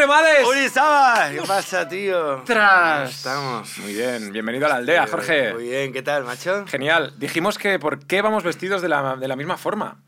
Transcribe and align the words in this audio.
Cremades! 0.00 0.48
¡Uri 0.48 0.68
Saba! 0.70 1.28
¿Qué 1.30 1.42
pasa, 1.46 1.86
tío? 1.86 2.42
¡Tras! 2.46 3.10
Estamos. 3.16 3.78
Muy 3.80 3.92
bien, 3.92 4.32
bienvenido 4.32 4.64
a 4.64 4.70
la 4.70 4.76
aldea, 4.76 5.06
Jorge. 5.06 5.52
Muy 5.52 5.64
bien, 5.64 5.92
¿qué 5.92 6.00
tal, 6.00 6.24
macho? 6.24 6.64
Genial. 6.66 7.12
Dijimos 7.18 7.58
que 7.58 7.78
por 7.78 8.06
qué 8.06 8.22
vamos 8.22 8.42
vestidos 8.42 8.80
de 8.80 8.88
la, 8.88 9.16
de 9.16 9.28
la 9.28 9.36
misma 9.36 9.58
forma. 9.58 10.02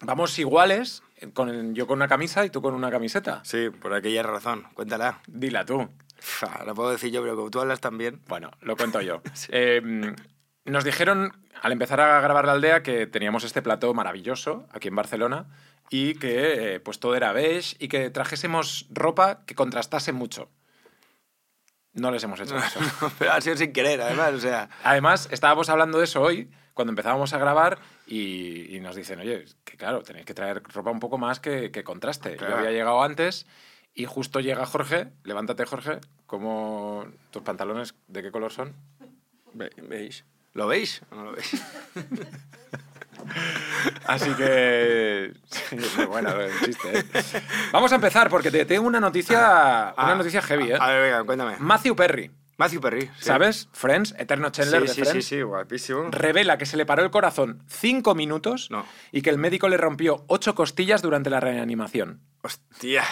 Vamos 0.00 0.38
iguales, 0.38 1.02
con, 1.34 1.74
yo 1.74 1.86
con 1.86 1.98
una 1.98 2.08
camisa 2.08 2.46
y 2.46 2.50
tú 2.50 2.62
con 2.62 2.72
una 2.72 2.90
camiseta. 2.90 3.42
Sí, 3.44 3.68
por 3.68 3.92
aquella 3.92 4.22
razón. 4.22 4.64
Cuéntala. 4.72 5.20
Dila 5.26 5.66
tú. 5.66 5.86
La 6.64 6.72
puedo 6.72 6.90
decir 6.90 7.12
yo, 7.12 7.20
pero 7.20 7.36
como 7.36 7.50
tú 7.50 7.60
hablas 7.60 7.80
también. 7.80 8.22
Bueno, 8.26 8.52
lo 8.62 8.74
cuento 8.74 9.02
yo. 9.02 9.20
Eh, 9.50 10.14
nos 10.64 10.82
dijeron 10.82 11.30
al 11.60 11.72
empezar 11.72 12.00
a 12.00 12.22
grabar 12.22 12.46
la 12.46 12.52
aldea 12.52 12.82
que 12.82 13.06
teníamos 13.06 13.44
este 13.44 13.60
plató 13.60 13.92
maravilloso 13.92 14.66
aquí 14.72 14.88
en 14.88 14.96
Barcelona 14.96 15.44
y 15.90 16.14
que 16.14 16.74
eh, 16.74 16.80
pues 16.80 16.98
todo 16.98 17.14
era 17.14 17.32
beige 17.32 17.76
y 17.78 17.88
que 17.88 18.10
trajésemos 18.10 18.86
ropa 18.90 19.44
que 19.46 19.54
contrastase 19.54 20.12
mucho. 20.12 20.50
No 21.92 22.10
les 22.10 22.24
hemos 22.24 22.40
hecho 22.40 22.56
eso. 22.56 22.80
pero 23.18 23.32
ha 23.32 23.40
sido 23.40 23.56
sin 23.56 23.72
querer, 23.72 24.00
además, 24.00 24.34
o 24.34 24.40
sea. 24.40 24.68
Además, 24.82 25.28
estábamos 25.30 25.68
hablando 25.68 25.98
de 25.98 26.04
eso 26.04 26.20
hoy, 26.20 26.50
cuando 26.74 26.90
empezábamos 26.90 27.32
a 27.32 27.38
grabar, 27.38 27.78
y, 28.06 28.74
y 28.76 28.80
nos 28.80 28.96
dicen, 28.96 29.20
oye, 29.20 29.44
que 29.64 29.76
claro, 29.76 30.02
tenéis 30.02 30.26
que 30.26 30.34
traer 30.34 30.62
ropa 30.62 30.90
un 30.90 31.00
poco 31.00 31.18
más 31.18 31.40
que, 31.40 31.70
que 31.70 31.84
contraste. 31.84 32.36
Claro. 32.36 32.54
Yo 32.54 32.58
había 32.58 32.72
llegado 32.72 33.02
antes 33.02 33.46
y 33.94 34.06
justo 34.06 34.40
llega 34.40 34.66
Jorge, 34.66 35.12
levántate 35.22 35.64
Jorge, 35.64 36.00
como 36.26 37.06
tus 37.30 37.42
pantalones, 37.42 37.94
¿de 38.08 38.22
qué 38.22 38.32
color 38.32 38.52
son? 38.52 38.74
¿Veis? 39.52 40.24
¿Lo 40.52 40.66
veis 40.66 41.02
o 41.10 41.14
no 41.14 41.24
lo 41.24 41.32
veis? 41.32 41.62
Así 44.06 44.30
que... 44.34 45.32
bueno, 46.08 46.30
chiste, 46.64 46.98
¿eh? 46.98 47.04
Vamos 47.72 47.92
a 47.92 47.94
empezar 47.96 48.28
porque 48.30 48.50
te 48.50 48.64
tengo 48.64 48.86
una 48.86 49.00
noticia, 49.00 49.38
una 49.96 50.12
Ah, 50.12 50.14
noticia 50.16 50.42
heavy, 50.42 50.72
¿eh? 50.72 50.76
A 50.80 50.88
ver, 50.88 51.02
venga, 51.02 51.24
cuéntame. 51.24 51.56
Matthew 51.58 51.96
Perry, 51.96 52.30
Matthew 52.56 52.80
Perry. 52.80 53.02
sí. 53.02 53.24
¿sabes? 53.24 53.68
Friends, 53.72 54.14
eterno 54.18 54.50
Chandler 54.50 54.82
Sí, 54.82 54.86
de 54.88 54.92
sí, 54.94 55.00
sí, 55.02 55.08
Friends. 55.10 55.26
sí, 55.26 55.42
guapísimo. 55.42 56.08
revela 56.10 56.58
que 56.58 56.66
se 56.66 56.76
le 56.76 56.86
paró 56.86 57.02
el 57.02 57.10
corazón 57.10 57.62
cinco 57.68 58.14
minutos 58.14 58.68
No. 58.70 58.86
y 59.12 59.22
que 59.22 59.30
el 59.30 59.38
médico 59.38 59.68
le 59.68 59.76
rompió 59.76 60.24
ocho 60.28 60.54
costillas 60.54 61.02
durante 61.02 61.30
la 61.30 61.40
reanimación. 61.40 62.20
Hostia. 62.42 63.04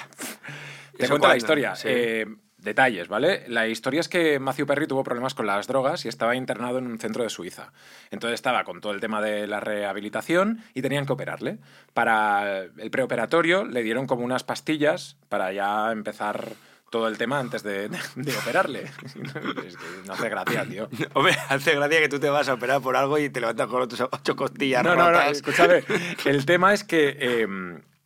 Te 0.96 1.04
¿Eso 1.04 1.12
cuento 1.14 1.28
la 1.28 1.36
historia. 1.36 1.74
Sí. 1.74 1.88
Eh, 1.90 2.26
detalles, 2.62 3.08
¿vale? 3.08 3.44
La 3.48 3.66
historia 3.68 4.00
es 4.00 4.08
que 4.08 4.38
Matthew 4.38 4.66
Perry 4.66 4.86
tuvo 4.86 5.02
problemas 5.04 5.34
con 5.34 5.46
las 5.46 5.66
drogas 5.66 6.04
y 6.04 6.08
estaba 6.08 6.36
internado 6.36 6.78
en 6.78 6.86
un 6.86 6.98
centro 6.98 7.22
de 7.22 7.30
Suiza. 7.30 7.72
Entonces 8.10 8.34
estaba 8.36 8.64
con 8.64 8.80
todo 8.80 8.92
el 8.92 9.00
tema 9.00 9.20
de 9.20 9.46
la 9.46 9.60
rehabilitación 9.60 10.62
y 10.74 10.82
tenían 10.82 11.06
que 11.06 11.12
operarle. 11.12 11.58
Para 11.92 12.62
el 12.62 12.90
preoperatorio 12.90 13.64
le 13.64 13.82
dieron 13.82 14.06
como 14.06 14.24
unas 14.24 14.44
pastillas 14.44 15.16
para 15.28 15.52
ya 15.52 15.92
empezar 15.92 16.52
todo 16.90 17.08
el 17.08 17.16
tema 17.16 17.38
antes 17.38 17.62
de, 17.62 17.88
de- 17.88 17.98
de 18.16 18.36
operarle. 18.36 18.82
Es 19.66 19.76
que 19.76 19.84
no 20.06 20.12
hace 20.12 20.28
gracia, 20.28 20.64
tío. 20.66 20.88
Hombre, 21.14 21.34
hace 21.48 21.74
gracia 21.74 22.00
que 22.00 22.08
tú 22.08 22.20
te 22.20 22.28
vas 22.28 22.48
a 22.48 22.54
operar 22.54 22.80
por 22.82 22.96
algo 22.96 23.18
y 23.18 23.30
te 23.30 23.40
levantas 23.40 23.66
con 23.66 23.80
otros 23.82 24.08
ocho 24.12 24.36
costillas 24.36 24.84
No, 24.84 24.94
no, 24.94 25.04
no, 25.04 25.10
rotas. 25.10 25.32
escúchame. 25.38 25.84
El 26.26 26.44
tema 26.44 26.74
es 26.74 26.84
que 26.84 27.16
eh, 27.18 27.46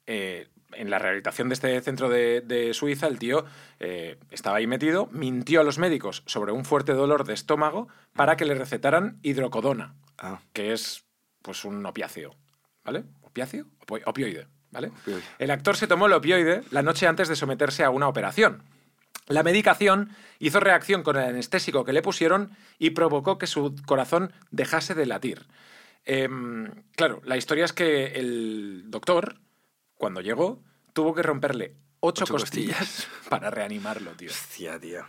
eh, 0.07 0.49
en 0.77 0.91
la 0.91 0.98
rehabilitación 0.98 1.48
de 1.48 1.55
este 1.55 1.80
centro 1.80 2.08
de, 2.08 2.41
de 2.41 2.74
Suiza, 2.74 3.06
el 3.06 3.19
tío 3.19 3.44
eh, 3.80 4.19
estaba 4.30 4.58
ahí 4.58 4.66
metido, 4.66 5.08
mintió 5.12 5.60
a 5.60 5.64
los 5.64 5.78
médicos 5.78 6.22
sobre 6.27 6.52
un 6.52 6.64
fuerte 6.64 6.92
dolor 6.92 7.24
de 7.24 7.34
estómago 7.34 7.88
para 8.14 8.36
que 8.36 8.44
le 8.44 8.55
recetaran 8.55 9.19
hidrocodona, 9.22 9.94
Ah, 10.19 10.41
que 10.52 10.72
es 10.72 11.04
pues 11.42 11.64
un 11.64 11.84
opiáceo, 11.84 12.34
¿vale? 12.84 13.04
¿Opiáceo? 13.22 13.66
Opioide, 14.06 14.47
¿vale? 14.70 14.88
Opioide. 14.88 15.22
El 15.38 15.50
actor 15.50 15.77
se 15.77 15.86
tomó 15.86 16.06
el 16.06 16.12
opioide 16.12 16.62
la 16.70 16.82
noche 16.82 17.06
antes 17.06 17.28
de 17.28 17.36
someterse 17.36 17.84
a 17.84 17.91
una 17.91 18.08
operación. 18.08 18.62
La 19.28 19.42
medicación 19.42 20.10
hizo 20.38 20.60
reacción 20.60 21.03
con 21.03 21.16
el 21.16 21.25
anestésico 21.25 21.84
que 21.84 21.92
le 21.92 22.03
pusieron 22.03 22.50
y 22.78 22.91
provocó 22.91 23.38
que 23.38 23.47
su 23.47 23.75
corazón 23.84 24.32
dejase 24.50 24.94
de 24.94 25.06
latir. 25.06 25.47
Em, 26.04 26.70
claro, 26.94 27.20
la 27.25 27.36
historia 27.36 27.65
es 27.65 27.72
que 27.72 28.06
el 28.15 28.84
doctor, 28.86 29.36
cuando 29.97 30.21
llegó, 30.21 30.62
tuvo 30.93 31.15
que 31.15 31.23
romperle 31.23 31.77
ocho, 32.01 32.25
Ocho 32.25 32.34
costillas, 32.34 33.09
para 33.29 33.51
reanimarlo, 33.51 34.12
tío. 34.12 34.31
hostia, 34.31 34.79
tío. 34.79 35.05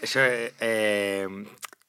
Eso 0.00 0.20
eh, 0.20 0.54
eh, 0.60 1.26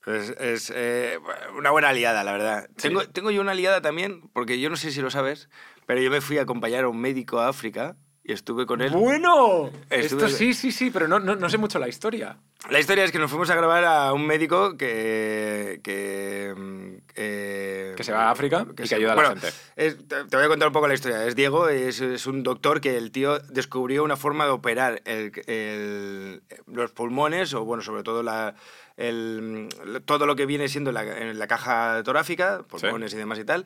es, 0.06 0.30
es, 0.40 0.74
eh, 0.76 1.20
una 1.58 1.72
buena 1.72 1.90
aliada, 1.90 2.24
la 2.24 2.32
verdad. 2.32 2.70
Sí. 2.78 2.88
Tengo, 2.90 3.08
tengo 3.08 3.32
yo 3.32 3.42
una 3.42 3.52
aliada 3.52 3.82
también, 3.82 4.30
porque 4.34 4.60
yo 4.60 4.70
no 4.70 4.78
sé 4.78 4.92
si 4.92 5.02
lo 5.02 5.12
sabes, 5.12 5.50
pero 5.86 6.02
yo 6.02 6.10
me 6.10 6.22
fui 6.22 6.38
a 6.38 6.44
acompañar 6.44 6.86
a 6.86 6.90
un 6.90 7.00
médico 7.00 7.40
a 7.40 7.50
África 7.50 7.96
y 8.30 8.34
estuve 8.34 8.66
con 8.68 8.82
él. 8.82 8.92
Bueno, 8.92 9.72
Estuve- 9.90 10.26
esto 10.26 10.30
sí, 10.30 10.54
sí, 10.54 10.72
sí, 10.72 10.92
pero 10.92 11.08
no, 11.08 11.20
no, 11.20 11.36
no 11.36 11.50
sé 11.50 11.58
mucho 11.58 11.80
la 11.80 11.88
historia. 11.88 12.38
La 12.70 12.80
historia 12.80 13.04
es 13.04 13.12
que 13.12 13.18
nos 13.20 13.30
fuimos 13.32 13.50
a 13.50 13.56
grabar 13.56 13.84
a 13.86 14.14
un 14.14 14.28
médico 14.28 14.78
que. 14.78 15.80
que, 15.84 16.54
mm, 16.56 16.94
eh, 17.16 17.94
Que 17.98 18.04
se 18.04 18.12
va 18.12 18.28
a 18.28 18.32
África 18.32 18.66
y 18.72 18.76
que 18.76 18.86
se- 18.88 18.96
ayuda 18.96 19.14
a 19.14 19.16
la 19.16 19.22
bueno, 19.30 19.42
gente. 19.42 19.58
es- 19.76 19.98
te 20.08 20.26
te 20.26 20.36
voy 20.38 20.46
a 20.46 20.48
contar 20.50 20.68
un 20.68 20.74
poco 20.74 20.88
la 20.88 20.94
historia. 20.94 21.26
Es 21.26 21.36
Diego, 21.36 21.70
es, 21.70 22.02
es 22.02 22.28
un 22.28 22.44
doctor 22.44 22.82
que 22.82 22.98
el 22.98 23.12
tío 23.12 23.40
descubrió 23.40 24.04
una 24.04 24.16
forma 24.18 24.46
de 24.46 24.52
operar 24.52 25.02
el- 25.06 25.32
el- 25.48 26.42
los 26.68 26.92
pulmones, 26.92 27.54
o 27.54 27.66
bueno, 27.66 27.82
sobre 27.82 28.04
todo 28.04 28.22
la, 28.24 28.56
el- 28.98 29.70
todo 30.06 30.26
lo 30.26 30.36
que 30.36 30.46
viene 30.46 30.68
siendo 30.68 30.92
la, 30.92 31.04
en 31.04 31.40
la 31.40 31.48
caja 31.48 32.04
torácica, 32.04 32.64
pulmones 32.68 33.14
y 33.14 33.18
demás 33.18 33.40
y 33.40 33.46
tal, 33.46 33.66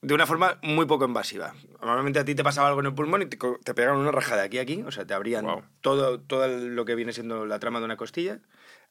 de 0.00 0.14
una 0.14 0.26
forma 0.26 0.58
muy 0.62 0.86
poco 0.86 1.04
invasiva. 1.04 1.54
Normalmente 1.80 2.18
a 2.18 2.24
ti 2.24 2.34
te 2.34 2.44
pasaba 2.44 2.68
algo 2.68 2.80
en 2.80 2.86
el 2.86 2.94
pulmón 2.94 3.22
y 3.22 3.26
te, 3.26 3.74
pegaban 3.74 3.98
una 3.98 4.12
rajada 4.12 4.44
aquí 4.44 4.58
aquí, 4.58 4.82
o 4.86 4.92
sea, 4.92 5.06
te 5.06 5.14
abrían 5.14 5.46
todo, 5.80 6.20
todo 6.20 6.46
lo 6.46 6.84
que 6.84 6.94
viene 6.94 7.12
siendo 7.12 7.46
la 7.46 7.58
trama 7.58 7.80
de 7.80 7.86
una 7.86 7.96
costilla, 7.96 8.38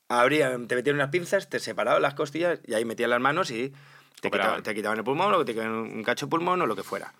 abrían, 0.09 0.67
te 0.67 0.75
metían 0.75 0.95
unas 0.95 1.09
pinzas, 1.09 1.49
te 1.49 1.59
separaban 1.59 2.01
las 2.01 2.13
costillas 2.13 2.59
y 2.65 2.73
ahí 2.73 2.85
metían 2.85 3.09
las 3.09 3.21
manos 3.21 3.51
y 3.51 3.73
te, 4.21 4.31
quitaban, 4.31 4.63
te 4.63 4.75
quitaban 4.75 4.97
el 4.97 5.03
pulmón 5.03 5.33
o 5.33 5.45
te 5.45 5.53
quitaban 5.53 5.73
un 5.73 6.03
cacho 6.03 6.25
de 6.25 6.29
pulmón 6.29 6.61
o 6.61 6.65
lo 6.65 6.75
que 6.75 6.83
fuera. 6.83 7.13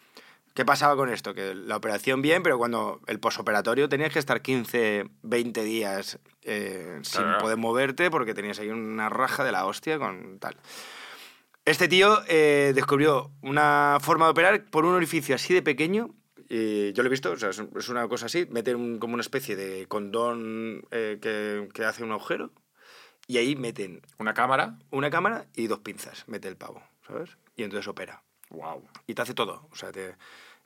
¿Qué 0.54 0.66
pasaba 0.66 0.96
con 0.96 1.10
esto? 1.10 1.36
Que 1.36 1.54
la 1.54 1.76
operación 1.76 2.24
bien, 2.24 2.42
pero 2.42 2.58
cuando 2.58 3.00
el 3.06 3.20
posoperatorio 3.20 3.90
tenías 3.90 4.12
que 4.12 4.18
estar 4.18 4.42
15, 4.42 5.06
20 5.22 5.64
días 5.64 6.18
eh, 6.42 6.98
sin 7.04 7.38
poder 7.40 7.58
moverte 7.58 8.10
porque 8.10 8.34
tenías 8.34 8.58
ahí 8.58 8.70
una 8.70 9.08
raja 9.08 9.44
de 9.44 9.52
la 9.52 9.68
hostia 9.68 10.00
con 10.00 10.40
tal. 10.40 10.58
Este 11.68 11.90
tío 11.90 12.22
eh, 12.30 12.72
descubrió 12.74 13.32
una 13.42 13.98
forma 14.02 14.26
de 14.26 14.32
operar 14.32 14.66
por 14.70 14.86
un 14.86 14.94
orificio 14.96 15.36
así 15.36 15.54
de 15.54 15.62
pequeño. 15.62 16.16
y 16.50 16.94
yo 16.94 17.04
lo 17.04 17.08
he 17.08 17.12
visto, 17.12 17.32
o 17.32 17.36
sea, 17.38 17.50
es, 17.50 17.90
una 17.90 18.08
cosa 18.08 18.28
así, 18.28 18.48
meten 18.50 18.78
un- 18.78 19.00
como 19.00 19.16
una 19.16 19.22
especie 19.22 19.58
de 19.58 19.86
condón 19.88 20.84
eh, 20.92 21.20
que, 21.22 21.68
que 21.74 21.84
hace 21.84 22.06
un 22.06 22.12
agujero 22.14 22.54
y 23.28 23.36
ahí 23.38 23.58
meten 23.58 24.02
Una 24.18 24.34
cámara. 24.34 24.78
una 24.92 25.10
cámara 25.10 25.48
y 25.56 25.68
dos 25.68 25.80
pinzas, 25.80 26.24
mete 26.28 26.48
el 26.48 26.56
pavo, 26.56 26.82
¿sabes? 27.06 27.32
Y 27.58 27.64
entonces 27.64 27.86
opera. 27.90 28.24
Wow. 28.50 28.88
Y 29.06 29.14
te 29.14 29.22
hace 29.24 29.34
todo. 29.34 29.68
O 29.70 29.76
sea, 29.76 29.92
te, 29.92 30.16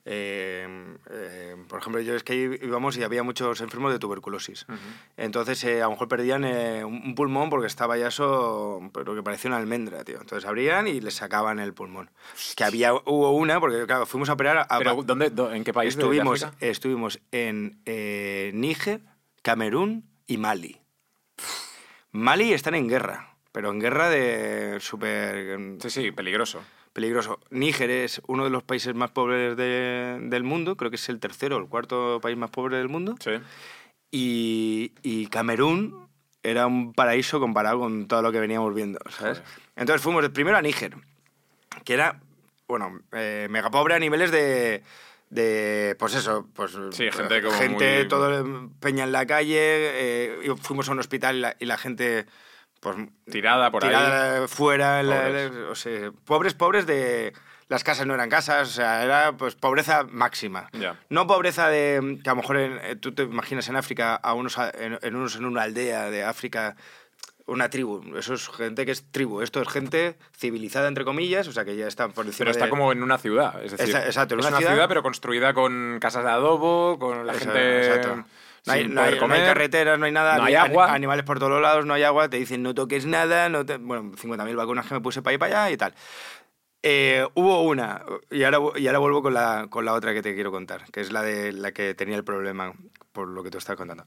eh, 0.04 0.96
eh, 1.10 1.56
por 1.68 1.78
ejemplo, 1.80 2.00
yo 2.00 2.14
es 2.16 2.24
que 2.24 2.34
íbamos 2.34 2.96
y 2.96 3.02
había 3.04 3.22
muchos 3.22 3.60
enfermos 3.60 3.92
de 3.92 3.98
tuberculosis. 3.98 4.66
Entonces, 5.16 5.62
eh, 5.64 5.80
a 5.80 5.84
lo 5.84 5.92
mejor 5.92 6.08
perdían 6.08 6.44
eh, 6.44 6.84
un 6.84 7.14
pulmón 7.14 7.50
porque 7.50 7.66
estaba 7.68 7.96
ya 7.96 8.08
eso, 8.08 8.80
pero 8.92 9.14
que 9.14 9.22
parecía 9.22 9.48
una 9.50 9.58
almendra, 9.58 10.02
tío. 10.04 10.20
Entonces 10.20 10.48
abrían 10.48 10.88
y 10.88 11.00
les 11.00 11.14
sacaban 11.14 11.60
el 11.60 11.72
pulmón. 11.74 12.10
Que 12.56 12.64
había, 12.64 12.94
hubo 12.94 13.30
una, 13.32 13.60
porque 13.60 13.86
claro, 13.86 14.06
fuimos 14.06 14.28
a 14.28 14.32
operar 14.32 14.66
a... 14.68 14.78
Pero 14.78 15.02
¿dónde, 15.04 15.30
dó- 15.30 15.52
¿en 15.54 15.62
qué 15.64 15.72
país? 15.72 15.94
de 15.96 16.02
estuvimos, 16.02 16.42
África? 16.42 16.66
estuvimos 16.66 17.20
en 17.30 17.80
eh, 17.86 18.50
Níger, 18.54 19.00
Camerún 19.42 20.04
y 20.26 20.36
Mali. 20.38 20.80
Mali 22.10 22.52
están 22.52 22.74
en 22.74 22.88
guerra, 22.88 23.36
pero 23.52 23.70
en 23.70 23.80
guerra 23.80 24.08
de 24.10 24.78
súper 24.80 25.76
Sí, 25.80 25.90
sí, 25.90 26.10
peligroso. 26.12 26.62
Peligroso. 26.92 27.40
Níger 27.50 27.90
es 27.90 28.20
uno 28.26 28.44
de 28.44 28.50
los 28.50 28.62
países 28.62 28.94
más 28.94 29.10
pobres 29.10 29.56
de- 29.56 30.18
del 30.22 30.42
mundo, 30.44 30.76
creo 30.76 30.90
que 30.90 30.96
es 30.96 31.08
el 31.08 31.20
tercero 31.20 31.56
o 31.56 31.60
el 31.60 31.68
cuarto 31.68 32.18
país 32.20 32.36
más 32.36 32.50
pobre 32.50 32.76
del 32.76 32.88
mundo. 32.88 33.14
Sí. 33.20 33.30
Y, 34.10 34.92
y 35.02 35.26
Camerún 35.28 36.08
era 36.42 36.66
un 36.66 36.92
paraíso 36.92 37.40
comparado 37.40 37.78
con 37.78 38.08
todo 38.08 38.20
lo 38.22 38.32
que 38.32 38.40
veníamos 38.40 38.74
viendo, 38.74 38.98
¿sabes? 39.10 39.42
Entonces 39.76 40.02
fuimos 40.02 40.28
primero 40.30 40.56
a 40.56 40.62
Níger, 40.62 40.96
que 41.84 41.94
era, 41.94 42.20
bueno, 42.68 43.00
eh, 43.12 43.46
mega 43.48 43.70
pobre 43.70 43.94
a 43.94 43.98
niveles 43.98 44.30
de... 44.30 44.82
de 45.30 45.96
pues 45.98 46.14
eso, 46.14 46.46
pues... 46.52 46.76
Sí, 46.90 47.10
gente 47.10 47.40
como 47.42 47.56
Gente, 47.56 47.98
muy- 48.00 48.08
todo 48.08 48.70
peña 48.80 49.04
en 49.04 49.12
la 49.12 49.24
calle, 49.24 49.56
eh, 49.60 50.38
y 50.44 50.48
fuimos 50.60 50.88
a 50.88 50.92
un 50.92 50.98
hospital 50.98 51.36
y 51.36 51.40
la, 51.40 51.56
y 51.60 51.64
la 51.64 51.78
gente... 51.78 52.26
Pues 52.82 52.96
Tirada 53.30 53.70
por 53.70 53.84
ahí. 53.84 53.90
tirada 53.90 54.48
fuera, 54.48 54.98
en 55.00 55.08
la- 55.08 55.22
Pobres. 55.22 55.52
o 55.70 55.74
sea, 55.76 56.10
pobres, 56.24 56.54
pobres 56.54 56.84
de... 56.84 57.32
Las 57.68 57.84
casas 57.84 58.06
no 58.06 58.12
eran 58.14 58.28
casas, 58.28 58.68
o 58.68 58.72
sea, 58.72 59.02
era 59.04 59.32
pues 59.36 59.54
pobreza 59.54 60.02
máxima. 60.02 60.68
Ya. 60.72 60.96
No 61.08 61.26
pobreza 61.28 61.68
de 61.68 62.18
que 62.22 62.28
a 62.28 62.32
lo 62.34 62.40
mejor 62.42 62.56
en- 62.58 62.78
eh, 62.82 62.96
tú 62.96 63.12
te 63.14 63.22
imaginas 63.22 63.66
en 63.68 63.76
África 63.76 64.16
a 64.16 64.34
unos 64.34 64.58
en, 64.58 64.98
en 65.00 65.16
unos 65.16 65.36
en 65.36 65.44
una 65.46 65.62
aldea 65.62 66.10
de 66.10 66.24
África 66.24 66.76
una 67.46 67.70
tribu. 67.70 68.02
Eso 68.16 68.34
es 68.34 68.48
gente 68.48 68.84
que 68.84 68.92
es 68.92 69.10
tribu. 69.10 69.40
Esto 69.40 69.62
es 69.62 69.68
gente 69.68 70.18
civilizada 70.36 70.86
entre 70.88 71.04
comillas, 71.04 71.48
o 71.48 71.52
sea 71.52 71.64
que 71.64 71.76
ya 71.76 71.86
está 71.86 72.08
por 72.08 72.26
encima 72.26 72.38
Pero 72.40 72.50
está 72.50 72.64
de- 72.64 72.70
como 72.70 72.92
en 72.92 73.02
una 73.02 73.16
ciudad. 73.16 73.62
Es 73.64 73.70
decir, 73.72 73.88
Esa- 73.88 74.04
exacto, 74.06 74.34
en 74.34 74.40
es 74.40 74.46
una 74.46 74.50
una 74.50 74.58
ciudad- 74.58 74.72
ciudad, 74.74 74.88
pero 74.88 75.02
construida 75.02 75.54
con 75.54 75.98
casas 76.00 76.24
de 76.24 76.30
adobo, 76.30 76.98
con 76.98 77.26
la 77.26 77.32
Esa- 77.32 77.40
gente. 77.44 77.86
exacto. 77.86 78.24
No 78.66 78.72
hay, 78.72 78.86
no 78.88 79.00
hay- 79.02 79.18
no 79.18 79.26
carreteras, 79.46 79.98
no 79.98 80.06
hay 80.06 80.12
nada. 80.12 80.36
no 80.38 80.44
hay 80.44 80.54
agua. 80.70 80.92
Animales 80.94 81.24
por 81.24 81.38
todos 81.38 81.60
lados, 81.60 81.84
no 81.84 81.94
hay 81.94 82.02
agua. 82.04 82.28
Te 82.28 82.36
dicen 82.38 82.62
no 82.62 82.74
toques 82.74 83.06
nada. 83.06 83.48
No 83.48 83.66
te... 83.66 83.76
Bueno, 83.78 84.12
50.000 84.12 84.54
vacunas 84.56 84.86
que 84.86 84.94
me 84.94 85.00
puse 85.00 85.20
para 85.22 85.34
ir 85.34 85.38
para 85.40 85.64
allá 85.64 85.70
y 85.72 85.76
tal. 85.76 85.94
Eh, 86.84 87.24
hubo 87.34 87.62
una, 87.62 88.02
y 88.28 88.42
ahora, 88.42 88.58
y 88.76 88.86
ahora 88.88 88.98
vuelvo 88.98 89.22
con 89.22 89.34
la, 89.34 89.68
con 89.70 89.84
la 89.84 89.92
otra 89.92 90.12
que 90.14 90.20
te 90.20 90.34
quiero 90.34 90.50
contar, 90.50 90.84
que 90.90 91.00
es 91.00 91.12
la 91.12 91.22
de 91.22 91.52
la 91.52 91.70
que 91.70 91.94
tenía 91.94 92.16
el 92.16 92.24
problema, 92.24 92.72
por 93.12 93.28
lo 93.28 93.44
que 93.44 93.50
tú 93.50 93.58
estabas 93.58 93.76
contando. 93.78 94.04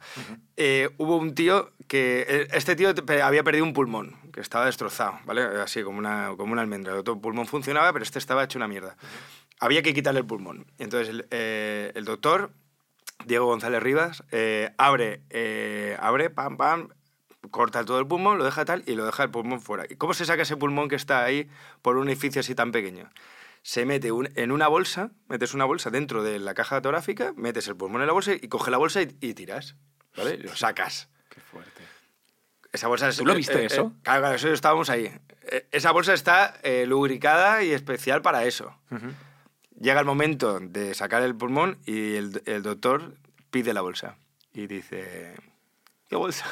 Eh, 0.58 0.90
hubo 0.98 1.16
un 1.16 1.34
tío 1.36 1.72
que. 1.88 2.26
eh, 2.28 2.48
Este 2.52 2.76
tío 2.76 2.94
había 3.24 3.44
perdido 3.46 3.64
un 3.64 3.72
pulmón, 3.72 4.18
que 4.34 4.42
estaba 4.42 4.66
destrozado, 4.66 5.18
¿vale? 5.24 5.42
Así 5.62 5.84
como 5.84 6.00
una, 6.00 6.32
como 6.36 6.52
una 6.52 6.62
almendra. 6.64 6.92
El 6.92 7.00
otro 7.00 7.18
pulmón 7.18 7.48
funcionaba, 7.48 7.94
pero 7.94 8.04
este 8.04 8.20
estaba 8.20 8.44
hecho 8.44 8.60
una 8.60 8.68
mierda. 8.68 8.98
Había 9.62 9.82
que 9.82 9.94
quitarle 9.94 10.20
el 10.20 10.26
pulmón. 10.26 10.66
Entonces 10.78 11.08
el, 11.08 11.28
eh, 11.32 11.94
el 11.96 12.04
doctor, 12.04 12.52
Diego 13.24 13.46
González 13.46 13.82
Rivas, 13.82 14.24
eh, 14.32 14.72
abre, 14.78 15.22
eh, 15.30 15.98
abre, 16.00 16.30
pam, 16.30 16.58
pam, 16.58 16.90
corta 17.50 17.86
todo 17.86 18.00
el 18.00 18.08
pulmón, 18.08 18.38
lo 18.38 18.44
deja 18.44 18.66
tal 18.66 18.84
y 18.86 18.96
lo 18.96 19.06
deja 19.06 19.24
el 19.24 19.32
pulmón 19.32 19.62
fuera. 19.62 19.86
¿Y 19.90 19.96
cómo 19.96 20.14
se 20.14 20.26
saca 20.26 20.44
ese 20.44 20.58
pulmón 20.58 20.90
que 20.90 20.96
está 20.96 21.24
ahí 21.24 21.50
por 21.82 21.98
un 21.98 22.08
edificio 22.10 22.42
así 22.42 22.54
tan 22.56 22.72
pequeño? 22.72 23.10
Se 23.64 23.86
mete 23.86 24.12
un- 24.12 24.30
en 24.36 24.52
una 24.52 24.68
bolsa, 24.68 25.10
metes 25.28 25.54
una 25.56 25.66
bolsa 25.66 25.90
dentro 25.90 26.22
de 26.22 26.38
la 26.40 26.54
caja 26.54 26.82
torácica, 26.82 27.34
metes 27.36 27.68
el 27.68 27.76
pulmón 27.76 28.02
en 28.02 28.08
la 28.08 28.14
bolsa 28.14 28.34
y 28.34 28.48
coge 28.48 28.70
la 28.70 28.78
bolsa 28.78 29.02
y, 29.02 29.16
y 29.22 29.34
tiras, 29.34 29.76
¿vale? 30.16 30.38
Lo 30.38 30.56
sacas. 30.56 31.10
Qué 31.30 31.42
fuerte. 31.42 31.82
Esa 32.72 32.88
bolsa 32.88 33.10
es- 33.10 33.18
¿Tú 33.18 33.26
lo 33.26 33.34
viste 33.34 33.60
eh, 33.64 33.66
eso? 33.66 33.92
eh, 33.96 34.00
claro, 34.04 34.22
claro, 34.22 34.36
eso 34.36 34.50
estábamos 34.52 34.90
ahí. 34.92 35.06
Eh, 35.44 35.68
Esa 35.72 35.92
bolsa 35.92 36.14
está 36.14 36.60
eh, 36.62 36.86
lubricada 36.86 37.64
y 37.64 37.72
especial 37.72 38.22
para 38.22 38.44
eso. 38.46 38.78
Ujú. 38.92 39.08
Llega 39.80 40.00
el 40.00 40.06
momento 40.06 40.60
de 40.60 40.94
sacar 40.94 41.22
el 41.22 41.36
pulmón 41.36 41.78
y 41.86 42.16
el, 42.16 42.42
el 42.46 42.64
doctor 42.64 43.16
pide 43.52 43.74
la 43.74 43.82
bolsa. 43.82 44.18
Y 44.54 44.68
dice, 44.68 45.36
¿qué 46.08 46.16
bolsa? 46.16 46.46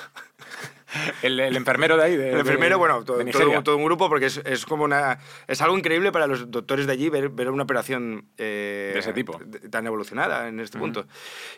El, 1.22 1.40
el 1.40 1.56
enfermero 1.56 1.98
de 1.98 2.04
ahí. 2.04 2.16
De, 2.18 2.32
El 2.32 2.40
enfermero, 2.40 2.76
de- 2.76 2.80
bueno, 2.80 3.04
todo, 3.04 3.78
un 3.78 3.84
grupo, 3.86 4.10
porque 4.10 4.28
es, 4.28 4.38
es 4.46 4.66
como 4.66 4.84
una. 4.84 5.20
Es 5.48 5.62
algo 5.62 5.78
increíble 5.78 6.12
para 6.12 6.28
los 6.28 6.50
doctores 6.52 6.86
de 6.88 6.94
allí 6.94 7.10
ver, 7.10 7.30
ver 7.30 7.50
una 7.50 7.64
operación. 7.64 8.26
eh, 8.38 8.92
De 8.94 9.00
ese 9.00 9.14
tipo. 9.14 9.40
Tan 9.72 9.86
evolucionada 9.88 10.48
en 10.48 10.60
este 10.60 10.78
punto. 10.78 11.06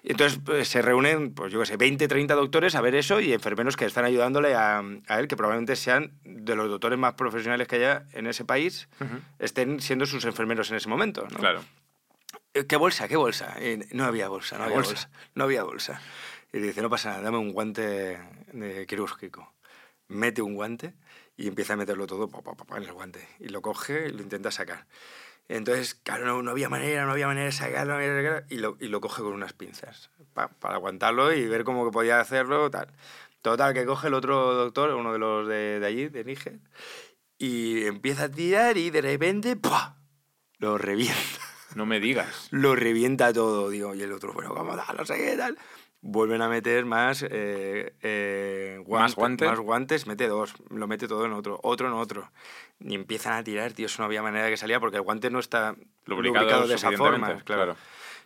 Entonces 0.04 0.40
pues, 0.44 0.68
se 0.68 0.82
reúnen, 0.82 1.34
pues 1.34 1.52
yo 1.52 1.60
qué 1.60 1.66
sé, 1.66 1.78
20, 1.78 2.08
30 2.08 2.34
doctores 2.36 2.76
a 2.76 2.82
ver 2.82 2.96
eso 2.96 3.20
y 3.20 3.34
enfermeros 3.34 3.76
que 3.78 3.86
están 3.86 4.06
ayudándole 4.06 4.56
a, 4.56 4.84
a 5.08 5.20
él, 5.20 5.28
que 5.28 5.36
probablemente 5.36 5.76
sean 5.76 6.12
de 6.24 6.56
los 6.56 6.70
doctores 6.70 6.98
más 7.00 7.14
profesionales 7.16 7.68
que 7.68 7.78
haya 7.78 8.04
en 8.14 8.28
ese 8.28 8.46
país, 8.46 8.88
estén 9.40 9.80
siendo 9.82 10.06
sus 10.06 10.26
enfermeros 10.26 10.70
en 10.72 10.78
ese 10.78 10.90
momento. 10.90 11.28
¿no? 11.30 11.38
Claro. 11.38 11.62
Eh, 12.54 12.66
¿Qué 12.66 12.78
bolsa? 12.78 13.08
¿Qué 13.08 13.18
bolsa? 13.18 13.54
Eh, 13.60 13.86
no 13.92 14.06
había 14.06 14.30
bolsa, 14.30 14.56
no 14.58 14.62
¿Qué 14.64 14.66
había 14.68 14.76
bolsa? 14.78 14.92
bolsa? 14.94 15.10
No 15.36 15.44
había 15.44 15.64
bolsa. 15.64 16.02
Y 16.56 16.60
dice, 16.60 16.82
no 16.82 16.90
pasa 16.90 17.10
nada, 17.10 17.24
dame 17.24 17.38
un 17.38 17.52
guante 17.52 18.18
de 18.54 18.86
quirúrgico. 18.88 19.54
Mete 20.08 20.42
un 20.42 20.54
guante 20.56 20.94
y 21.36 21.48
empieza 21.50 21.74
a 21.74 21.76
meterlo 21.76 22.08
todo 22.08 22.30
pa, 22.30 22.42
pa, 22.42 22.56
pa, 22.56 22.78
en 22.78 22.84
el 22.84 22.94
guante. 22.94 23.28
Y 23.40 23.50
lo 23.50 23.62
coge 23.62 24.08
y 24.08 24.12
lo 24.12 24.22
intenta 24.22 24.52
sacar. 24.52 24.88
Entonces, 25.50 25.96
claro, 25.96 26.26
no, 26.26 26.42
no 26.42 26.52
había 26.52 26.70
manera, 26.70 27.04
no 27.06 27.12
había 27.12 27.28
manera 27.28 27.48
de 27.48 27.52
sacarlo, 27.52 27.94
no 27.94 28.00
había 28.00 28.14
manera 28.14 28.46
y 28.50 28.56
lo, 28.60 28.78
y 28.80 28.88
lo 28.88 29.02
coge 29.02 29.22
con 29.22 29.34
unas 29.34 29.52
pinzas 29.52 30.10
pa- 30.34 30.48
para 30.48 30.76
aguantarlo 30.76 31.34
y 31.34 31.46
ver 31.46 31.66
cómo 31.66 31.84
que 31.86 31.92
podía 31.92 32.22
hacerlo, 32.22 32.72
tal. 32.72 32.88
Total, 33.42 33.74
que 33.74 33.86
coge 33.86 34.08
el 34.08 34.14
otro 34.14 34.54
doctor, 34.54 34.92
uno 34.92 35.12
de 35.12 35.20
los 35.20 35.48
de, 35.50 35.80
de 35.82 35.86
allí, 35.86 36.08
de 36.08 36.24
Níger, 36.24 36.60
y 37.38 37.86
empieza 37.86 38.24
a 38.24 38.32
tirar 38.32 38.78
y 38.78 38.90
de 38.92 39.02
repente, 39.02 39.56
¡pua! 39.58 39.98
Lo 40.58 40.78
revienta 40.78 41.20
No 41.76 41.86
me 41.86 42.00
digas. 42.00 42.48
lo 42.52 42.76
revienta 42.76 43.34
todo, 43.34 43.70
digo, 43.70 43.94
y 43.94 44.02
el 44.02 44.14
otro, 44.14 44.32
bueno, 44.34 44.56
¿cómo 44.56 44.76
da? 44.76 44.86
No 44.98 45.06
sé 45.06 45.18
qué 45.18 45.36
tal. 45.36 45.58
Vuelven 46.08 46.44
a 46.44 46.50
meter 46.50 46.86
más, 46.86 47.24
eh, 47.28 47.94
eh, 48.04 48.80
¿Más 48.88 49.16
guante? 49.16 49.48
Más 49.48 49.60
guantes, 49.60 50.06
mete 50.06 50.28
dos, 50.28 50.54
lo 50.70 50.86
mete 50.88 51.08
todo 51.08 51.26
en 51.26 51.34
otro, 51.34 51.60
otro 51.64 51.88
en 51.88 51.94
otro. 51.94 52.30
Y 52.80 52.94
empiezan 52.94 53.34
a 53.34 53.44
tirar, 53.44 53.74
tío, 53.74 53.88
eso 53.88 54.04
no 54.04 54.06
había 54.06 54.22
manera 54.22 54.46
de 54.46 54.52
que 54.52 54.58
salía 54.58 54.80
porque 54.80 54.98
el 54.98 55.02
guante 55.02 55.32
no 55.32 55.40
está 55.40 55.76
Lubricado 56.06 56.44
lubricado, 56.46 56.68
de 56.68 56.76
esa 56.76 56.92
forma. 56.92 57.28
Claro. 57.28 57.44
claro. 57.44 57.76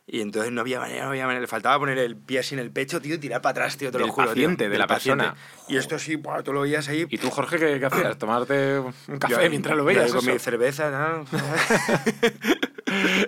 Y 0.08 0.20
entonces 0.20 0.52
no 0.52 0.60
había 0.60 0.80
manera, 0.80 1.04
no 1.06 1.12
había 1.12 1.24
manera. 1.26 1.40
Le 1.40 1.48
faltaba 1.48 1.80
poner 1.80 2.00
el 2.00 2.18
pie 2.18 2.40
así 2.40 2.54
en 2.56 2.60
el 2.60 2.72
pecho, 2.72 3.00
tío, 3.00 3.16
y 3.16 3.18
tirar 3.20 3.42
para 3.42 3.52
atrás, 3.52 3.78
tío, 3.78 3.92
te 3.92 4.00
lo 4.00 4.06
Del 4.06 4.12
juro. 4.12 4.26
tío. 4.26 4.34
paciente, 4.34 4.64
de 4.66 4.70
Del 4.72 4.80
la 4.80 4.88
persona. 4.88 5.36
Y 5.70 5.78
esto 5.78 5.96
así, 5.96 6.16
buah, 6.18 6.42
tú 6.44 6.52
lo 6.52 6.62
veías 6.62 6.90
ahí. 6.90 7.06
¿Y 7.10 7.18
tú, 7.18 7.30
Jorge, 7.30 7.60
qué, 7.60 7.80
qué 7.80 7.86
hacías? 7.86 8.18
¿Tomarte 8.18 8.80
un 8.80 9.18
café 9.20 9.44
Yo- 9.46 9.50
mientras 9.50 9.78
lo 9.78 9.84
yo 9.84 9.86
veías? 9.88 10.12
Con 10.12 10.20
eso? 10.24 10.32
mi 10.34 10.40
cerveza, 10.40 10.90
¿no? 10.92 11.26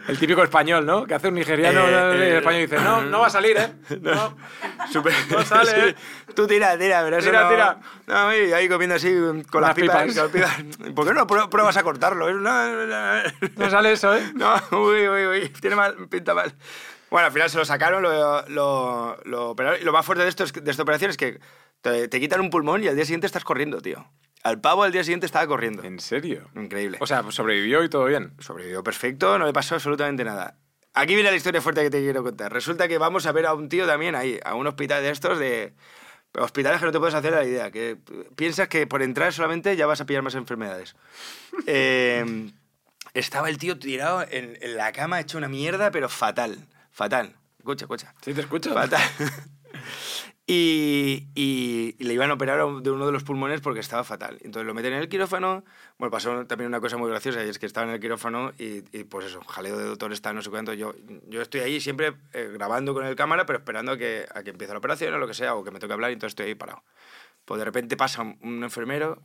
El 0.08 0.18
típico 0.20 0.44
español, 0.44 0.86
¿no? 0.86 1.06
Que 1.06 1.14
hace 1.16 1.28
un 1.30 1.36
nigeriano 1.36 1.88
Eh, 1.88 2.34
eh, 2.34 2.38
español 2.38 2.60
y 2.62 2.66
dice, 2.68 2.76
no, 2.80 3.02
no 3.04 3.20
va 3.20 3.28
a 3.28 3.30
salir, 3.30 3.58
¿eh? 3.58 3.74
No. 4.02 4.36
No 5.30 5.46
sale, 5.46 5.72
¿eh? 5.90 5.96
Tú 6.36 6.48
tira, 6.48 6.78
tira, 6.78 7.02
pero 7.04 7.18
eso 7.18 7.28
Tira, 7.30 7.44
no- 7.44 7.50
tira. 7.50 7.78
No, 8.08 8.36
y 8.36 8.52
ahí 8.54 8.68
comiendo 8.70 8.96
así 8.96 9.10
con 9.50 9.62
las 9.62 9.72
Unas 9.72 9.76
pipas. 9.76 10.04
pipas. 10.08 10.32
con 10.32 10.42
las 10.42 10.64
pipas. 10.78 10.94
¿Por 10.94 11.08
qué 11.08 11.14
no 11.14 11.28
prue- 11.28 11.50
pruebas 11.50 11.78
a 11.78 11.84
cortarlo? 11.84 12.32
No, 12.32 13.70
sale 13.70 13.92
eso, 13.94 14.16
¿eh? 14.16 14.32
No, 14.36 14.54
uy, 14.72 15.08
uy, 15.08 15.26
uy, 15.28 15.50
tiene 15.62 15.76
mal, 15.76 15.96
pinta 16.10 16.34
mal. 16.34 16.54
Bueno, 17.10 17.26
al 17.28 17.34
final 17.34 17.50
se 17.50 17.58
lo 17.58 17.66
sacaron, 17.66 18.02
lo, 18.02 18.48
lo, 18.48 19.18
lo 19.26 19.50
operaron. 19.50 19.82
Y 19.82 19.84
lo 19.84 19.92
más 19.92 20.06
fuerte 20.06 20.24
de, 20.24 20.30
esto 20.30 20.46
es 20.46 20.54
de 20.54 20.72
esta 20.72 20.84
operación 20.84 21.12
es 21.12 21.18
que 21.18 21.40
te, 21.82 22.08
te 22.08 22.20
quitan 22.22 22.40
un 22.40 22.50
pulmón 22.50 22.84
y 22.84 22.88
al 22.88 22.96
día 22.96 23.04
siguiente 23.04 23.28
estás 23.28 23.44
corriendo, 23.44 23.82
tío. 23.82 24.06
Al 24.44 24.60
pavo 24.60 24.84
al 24.84 24.92
día 24.92 25.04
siguiente 25.04 25.26
estaba 25.26 25.46
corriendo. 25.48 25.84
¿En 25.84 26.00
serio? 26.00 26.50
Increíble. 26.56 26.98
O 27.00 27.08
sea, 27.08 27.24
sobrevivió 27.32 27.84
y 27.84 27.90
todo 27.90 28.06
bien. 28.06 28.34
Sobrevivió 28.40 28.84
perfecto, 28.84 29.38
no 29.38 29.46
le 29.46 29.54
pasó 29.54 29.76
absolutamente 29.76 30.24
nada. 30.24 30.58
Aquí 30.94 31.14
viene 31.14 31.30
la 31.30 31.38
historia 31.38 31.62
fuerte 31.62 31.84
que 31.84 31.90
te 31.90 32.00
quiero 32.00 32.24
contar. 32.24 32.52
Resulta 32.52 32.88
que 32.88 32.98
vamos 32.98 33.26
a 33.26 33.32
ver 33.32 33.46
a 33.46 33.54
un 33.54 33.70
tío 33.70 33.86
también 33.86 34.16
ahí, 34.16 34.40
a 34.44 34.56
un 34.56 34.68
hospital 34.68 35.04
de 35.04 35.10
estos 35.12 35.40
de... 35.40 35.74
Hospitales 36.34 36.80
que 36.80 36.86
no 36.86 36.94
te 36.94 37.00
puedes 37.00 37.14
hacer 37.14 37.34
la 37.34 37.44
idea, 37.44 37.72
que 37.72 37.98
piensas 38.38 38.70
que 38.70 38.88
por 38.88 39.02
entrar 39.02 39.34
solamente 39.34 39.76
ya 39.76 39.86
vas 39.86 40.00
a 40.00 40.06
pillar 40.06 40.24
más 40.24 40.36
enfermedades. 40.36 40.96
Eh, 41.68 42.50
estaba 43.14 43.50
el 43.50 43.58
tío 43.58 43.78
tirado 43.78 44.22
en, 44.30 44.58
en 44.62 44.78
la 44.78 44.94
cama 44.94 45.20
hecho 45.20 45.38
una 45.38 45.50
mierda, 45.50 45.92
pero 45.92 46.08
fatal, 46.08 46.58
fatal. 46.90 47.36
Escucha, 47.58 47.84
escucha. 47.84 48.16
¿Sí 48.22 48.34
te 48.34 48.42
escucho? 48.42 48.74
Fatal. 48.74 49.02
Y, 50.54 51.30
y- 51.34 51.96
y 51.98 52.04
le 52.04 52.14
iban 52.14 52.30
a 52.30 52.34
operar 52.34 52.58
de 52.82 52.92
uno 52.92 53.06
de 53.06 53.14
los 53.14 53.24
pulmones 53.24 53.62
porque 53.62 53.80
estaba 53.80 54.04
fatal. 54.04 54.38
Entonces 54.42 54.68
lo 54.68 54.74
meten 54.74 54.92
en 54.92 55.00
el 55.00 55.08
quirófano. 55.08 55.64
Bueno, 55.98 56.12
pasó 56.12 56.46
también 56.46 56.68
una 56.68 56.82
cosa 56.82 56.98
muy 56.98 57.10
graciosa 57.10 57.42
y 57.46 57.48
es 57.48 57.58
que 57.58 57.66
estaba 57.66 57.88
en 57.88 57.94
el 57.94 58.02
quirófano 58.02 58.52
y, 58.60 58.84
y, 58.92 59.06
pues 59.06 59.28
eso, 59.28 59.40
jaleo 59.46 59.78
de 59.78 59.86
doctor 59.86 60.12
está 60.12 60.34
no 60.34 60.42
sé 60.42 60.50
cuánto. 60.50 60.74
Yo, 60.74 60.94
yo 61.30 61.42
estoy 61.42 61.62
ahí 61.62 61.80
siempre 61.80 62.16
eh, 62.34 62.50
grabando 62.54 62.94
con 62.94 63.06
el 63.06 63.16
cámara, 63.16 63.46
pero 63.46 63.60
esperando 63.60 63.94
a 63.94 63.98
que, 63.98 64.26
a 64.36 64.44
que 64.44 64.50
empiece 64.50 64.74
la 64.74 64.80
operación 64.80 65.14
o 65.14 65.20
lo 65.20 65.28
que 65.28 65.34
sea, 65.34 65.56
o 65.56 65.64
que 65.64 65.72
me 65.72 65.80
toque 65.80 65.94
hablar 65.94 66.12
y 66.12 66.16
entonces 66.16 66.34
estoy 66.34 66.48
ahí 66.48 66.56
parado. 66.56 66.84
Pues 67.46 67.58
de 67.60 67.64
repente 67.64 67.96
pasa 67.96 68.22
un, 68.22 68.62
enfermero, 68.62 69.22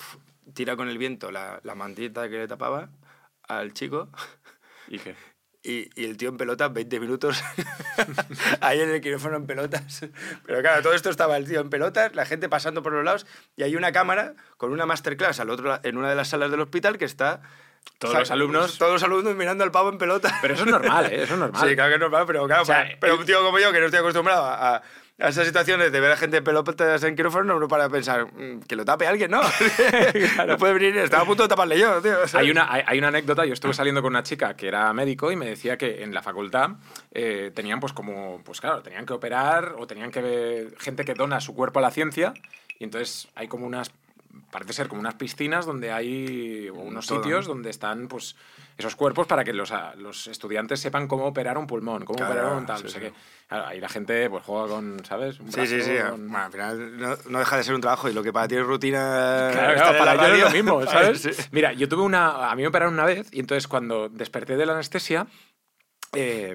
tira 0.54 0.76
con 0.76 0.88
el 0.88 0.97
viento 0.97 1.33
la, 1.33 1.59
la 1.64 1.75
mantita 1.75 2.28
que 2.28 2.38
le 2.38 2.47
tapaba 2.47 2.88
al 3.49 3.73
chico 3.73 4.11
¿Y 4.87 5.00
qué? 5.00 5.16
Y, 5.68 5.90
y 6.00 6.04
el 6.04 6.16
tío 6.16 6.28
en 6.28 6.37
pelotas 6.37 6.73
20 6.73 7.00
minutos 7.00 7.42
ahí 8.61 8.80
en 8.80 8.90
el 8.90 9.00
quirófano 9.00 9.37
en 9.37 9.46
pelotas. 9.46 10.04
Pero 10.44 10.61
claro, 10.61 10.82
todo 10.82 10.94
esto 10.94 11.11
estaba 11.11 11.37
el 11.37 11.46
tío 11.49 11.61
en 11.61 11.70
pelotas, 11.70 12.14
la 12.14 12.25
gente 12.26 12.49
pasando 12.49 12.82
por 12.82 12.92
los 12.92 13.04
lados 13.04 13.26
y 13.56 13.62
hay 13.62 13.76
una 13.76 13.92
cámara 13.92 14.35
con 14.56 14.73
una 14.73 14.87
masterclass 14.87 15.40
al 15.40 15.50
otro, 15.50 15.78
en 15.82 15.96
una 15.96 16.08
de 16.11 16.14
las 16.16 16.28
salas 16.28 16.50
del 16.50 16.61
hospital 16.61 16.99
que 16.99 17.04
está... 17.04 17.40
Todos 17.99 18.11
o 18.11 18.12
sea, 18.14 18.20
los 18.20 18.30
alumnos- 18.32 18.78
Todos 18.78 18.92
los 18.94 19.02
alumnos 19.04 19.37
mirando 19.37 19.62
al 19.64 19.70
pavo 19.70 19.88
en 19.90 19.96
pelotas. 19.99 20.32
Pero 20.42 20.54
eso 20.54 20.64
es 20.64 20.70
normal, 20.70 21.06
¿eh? 21.06 21.23
Eso 21.23 21.35
es 21.35 21.38
normal. 21.38 21.68
Sí, 21.68 21.75
claro 21.76 21.88
que 21.90 21.94
es 21.94 22.00
normal, 22.00 22.25
pero 22.26 22.46
claro, 22.46 22.62
O 22.62 22.64
sea, 22.64 22.82
para- 22.82 22.99
pero 23.00 23.16
un 23.16 23.25
tío 23.25 23.42
como 23.44 23.58
yo 23.61 23.73
que 23.73 23.78
no 23.78 23.87
estoy 23.87 24.00
acostumbrado 24.00 24.44
a, 24.44 24.76
a 24.76 24.82
esas 25.18 25.46
situaciones 25.46 25.90
de 25.92 26.00
ver 26.00 26.12
a 26.12 26.16
gente 26.16 26.37
en 26.37 26.44
pelotas 26.44 27.02
en 27.02 27.16
quirófano, 27.16 27.58
no 27.58 27.68
para 27.68 27.88
pensar 27.88 28.26
"Mm, 28.32 28.61
que 28.61 28.76
lo 28.76 28.85
tape 28.85 29.06
alguien, 29.06 29.30
¿no? 29.30 29.40
No 30.46 30.56
puede 30.58 30.75
venir, 30.75 30.96
estaba 30.99 31.23
a 31.23 31.26
punto 31.26 31.42
de 31.44 31.49
taparle 31.49 31.78
yo, 31.78 32.00
tío. 32.02 32.12
¿sabes? 32.28 32.35
Hay 32.35 32.50
una, 32.50 32.70
hay, 32.73 32.82
hay 32.87 32.99
una 32.99 33.08
anécdota, 33.08 33.44
yo 33.46 33.54
estuve 33.54 33.73
saliendo 33.75 34.02
con 34.02 34.12
una 34.12 34.23
chica 34.23 34.54
que 34.54 34.68
era 34.68 34.92
médico 34.92 35.32
y 35.32 35.37
me 35.37 35.46
decía 35.46 35.78
que 35.78 36.02
en 36.02 36.12
la 36.12 36.23
facultad 36.23 36.70
eh, 37.12 37.50
tenían 37.54 37.80
pues 37.80 37.92
como, 37.92 38.42
pues 38.44 38.61
claro, 38.61 38.82
tenían 38.82 39.06
que 39.06 39.14
operar 39.14 39.75
o 39.78 39.87
tenían 39.87 40.11
que 40.11 40.20
ver 40.20 40.75
gente 40.78 41.04
que 41.04 41.14
dona 41.14 41.40
su 41.40 41.54
cuerpo 41.54 41.78
a 41.78 41.82
la 41.82 41.90
ciencia 41.90 42.35
y 42.78 42.85
entonces 42.85 43.28
hay 43.35 43.49
como 43.49 43.66
unas, 43.66 43.90
parece 44.50 44.75
ser 44.75 44.88
como 44.88 45.00
unas 45.00 45.14
piscinas 45.14 45.64
donde 45.64 45.92
hay, 45.92 46.68
o 46.68 46.75
unos 46.75 47.06
Todo, 47.06 47.23
sitios 47.23 47.49
¿no? 47.49 47.54
donde 47.54 47.70
están 47.70 48.06
pues 48.08 48.37
esos 48.78 48.95
cuerpos 48.97 49.26
para 49.26 49.42
que 49.45 49.52
los, 49.52 49.73
a- 49.73 49.95
los 49.95 50.26
estudiantes 50.26 50.80
sepan 50.80 51.09
cómo 51.09 51.25
operar 51.26 51.56
un 51.56 51.66
pulmón, 51.66 52.04
cómo 52.04 52.18
Claro, 52.18 52.33
operar 52.33 52.52
un 52.59 52.66
tal, 52.66 52.78
sí, 52.78 52.85
no 52.85 52.90
sé 52.90 53.00
qué. 53.00 53.12
Claro, 53.49 53.66
ahí 53.66 53.80
la 53.80 53.88
gente 53.88 54.28
pues 54.28 54.45
juega 54.45 54.66
con, 54.68 55.04
¿sabes? 55.04 55.40
Un 55.40 55.50
Sí, 55.52 55.66
sí, 55.66 55.80
sí. 55.83 55.92
con- 56.11 56.28
Bueno, 56.28 56.45
al 56.47 56.52
final 56.52 56.99
no, 56.99 57.16
no 57.30 57.38
deja 57.38 57.56
de 57.56 57.62
ser 57.64 57.75
un 57.75 57.80
trabajo 57.80 58.09
y 58.09 58.12
lo 58.12 58.23
que 58.23 58.33
para 58.33 58.49
ti 58.49 58.56
es 58.56 58.66
rutina. 58.66 59.49
Claro, 59.52 59.92
en 59.92 59.99
para 59.99 60.14
ellos 60.14 60.33
es 60.38 60.40
lo 60.45 60.50
mismo, 60.50 60.87
¿sabes? 60.87 61.21
Sí. 61.23 61.30
Mira, 61.52 61.73
yo 61.73 61.88
tuve 61.88 62.02
una. 62.02 62.50
A 62.50 62.54
mí 62.56 62.62
me 62.62 62.68
operaron 62.68 62.95
una 62.95 63.04
vez 63.06 63.28
y 63.33 63.40
entonces 63.40 63.66
cuando 63.66 64.09
desperté 64.09 64.56
de 64.56 64.66
la 64.66 64.73
anestesia. 64.75 65.26
eh, 66.12 66.54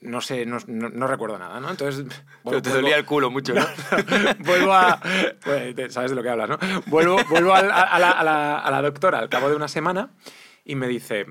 no 0.00 0.20
sé, 0.20 0.44
no, 0.46 0.58
no- 0.66 0.90
no 0.90 1.06
recuerdo 1.06 1.38
nada, 1.38 1.58
¿no? 1.58 1.70
Entonces. 1.70 2.04
Pero 2.44 2.60
te 2.62 2.68
vuelvo- 2.70 2.82
dolía 2.82 2.96
el 2.98 3.04
culo 3.06 3.30
mucho, 3.30 3.54
¿no? 3.54 3.66
vuelvo 4.40 4.72
a. 4.74 5.00
pues, 5.42 5.92
sabes 5.92 6.10
de 6.10 6.16
lo 6.16 6.22
que 6.22 6.28
hablas, 6.28 6.48
¿no? 6.50 6.58
Vuelvo, 6.86 7.16
vuelvo 7.30 7.54
a, 7.54 7.58
a 7.60 7.98
la, 7.98 8.10
a 8.10 8.22
la- 8.24 8.58
a 8.58 8.70
la 8.70 8.82
doctora 8.82 9.18
al 9.20 9.28
cabo 9.30 9.48
de 9.48 9.56
una 9.56 9.68
semana 9.68 10.10
y 10.64 10.74
me 10.76 10.86
dice: 10.86 11.26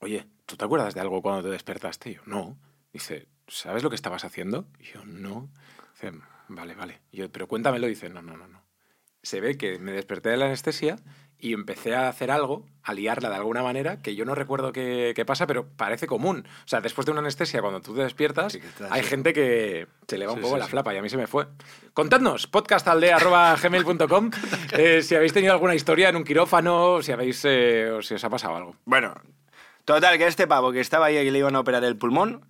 Oye, 0.00 0.26
¿tú 0.46 0.56
te 0.56 0.64
acuerdas 0.64 0.94
de 0.94 1.00
algo 1.00 1.22
cuando 1.22 1.42
te 1.42 1.50
despertaste? 1.50 2.10
Y 2.10 2.14
yo, 2.14 2.22
no. 2.26 2.56
Dice, 2.92 3.28
¿sabes 3.46 3.82
lo 3.82 3.90
que 3.90 3.96
estabas 3.96 4.24
haciendo? 4.24 4.66
Y 4.78 4.84
yo, 4.84 5.04
no. 5.04 5.50
Dice, 5.94 6.12
vale, 6.48 6.74
vale. 6.74 7.00
Y 7.10 7.18
yo, 7.18 7.30
pero 7.30 7.48
cuéntamelo. 7.48 7.86
Dice, 7.86 8.08
no, 8.08 8.22
no, 8.22 8.36
no, 8.36 8.46
no. 8.48 8.62
Se 9.22 9.40
ve 9.40 9.56
que 9.58 9.78
me 9.78 9.92
desperté 9.92 10.28
de 10.30 10.36
la 10.36 10.46
anestesia 10.46 10.96
y 11.40 11.52
empecé 11.52 11.94
a 11.94 12.08
hacer 12.08 12.30
algo, 12.30 12.66
a 12.82 12.94
liarla 12.94 13.28
de 13.28 13.36
alguna 13.36 13.62
manera, 13.62 14.00
que 14.00 14.14
yo 14.16 14.24
no 14.24 14.34
recuerdo 14.34 14.72
qué, 14.72 15.12
qué 15.14 15.24
pasa, 15.24 15.46
pero 15.46 15.68
parece 15.68 16.06
común. 16.06 16.44
O 16.64 16.68
sea, 16.68 16.80
después 16.80 17.04
de 17.04 17.12
una 17.12 17.20
anestesia, 17.20 17.60
cuando 17.60 17.80
tú 17.80 17.94
te 17.94 18.02
despiertas, 18.02 18.52
Sí, 18.52 18.60
hay 18.90 19.02
gente 19.02 19.32
que 19.32 19.86
se 20.06 20.18
le 20.18 20.26
va 20.26 20.32
un 20.32 20.38
Sí, 20.38 20.42
poco 20.42 20.56
la 20.56 20.66
flapa 20.66 20.94
y 20.94 20.98
a 20.98 21.02
mí 21.02 21.08
se 21.08 21.16
me 21.16 21.26
fue. 21.26 21.46
Contadnos, 21.92 22.46
podcastaldea.gmail.com 22.46 24.30
eh, 24.72 25.02
si 25.02 25.14
habéis 25.14 25.32
tenido 25.32 25.52
alguna 25.52 25.74
historia 25.74 26.08
en 26.08 26.16
un 26.16 26.24
quirófano, 26.24 27.02
si, 27.02 27.12
habéis, 27.12 27.44
eh, 27.44 27.90
o 27.90 28.02
si 28.02 28.14
os 28.14 28.24
ha 28.24 28.30
pasado 28.30 28.56
algo. 28.56 28.76
Bueno, 28.84 29.14
total, 29.94 30.18
que 30.18 30.26
este 30.26 30.46
pavo 30.46 30.72
que 30.72 30.80
estaba 30.80 31.06
ahí 31.06 31.16
y 31.16 31.30
le 31.30 31.38
iban 31.38 31.56
a 31.56 31.60
operar 31.60 31.82
el 31.84 31.96
pulmón, 31.96 32.44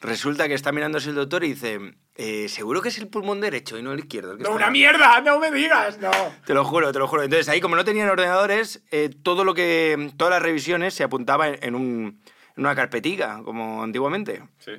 resulta 0.00 0.48
que 0.48 0.54
está 0.54 0.72
mirándose 0.72 1.08
el 1.10 1.14
doctor 1.16 1.42
y 1.44 1.48
dice, 1.54 1.94
eh, 2.16 2.48
seguro 2.48 2.82
que 2.82 2.88
es 2.88 2.98
el 2.98 3.08
pulmón 3.08 3.40
derecho 3.40 3.78
y 3.78 3.82
no 3.82 3.92
el 3.92 4.00
izquierdo. 4.00 4.32
el 4.32 4.38
que 4.38 4.42
¡No, 4.44 4.50
está 4.50 4.56
una 4.56 4.66
mal". 4.66 4.72
mierda! 4.72 5.20
¡No 5.20 5.38
me 5.38 5.50
digas! 5.50 5.98
¡No! 5.98 6.10
Te 6.44 6.54
lo 6.54 6.64
juro, 6.64 6.92
te 6.92 6.98
lo 6.98 7.08
juro. 7.08 7.22
Entonces 7.22 7.48
ahí 7.48 7.60
como 7.60 7.76
no 7.76 7.84
tenían 7.84 8.08
ordenadores, 8.08 8.82
eh, 8.90 9.10
todo 9.22 9.44
lo 9.44 9.54
que, 9.54 10.12
todas 10.16 10.32
las 10.32 10.42
revisiones 10.42 10.94
se 10.94 11.04
apuntaba 11.04 11.48
en, 11.48 11.58
en 11.62 11.74
un- 11.74 12.20
en 12.56 12.64
una 12.64 12.74
carpetica, 12.74 13.40
como 13.44 13.82
antiguamente. 13.82 14.42
Sí. 14.58 14.72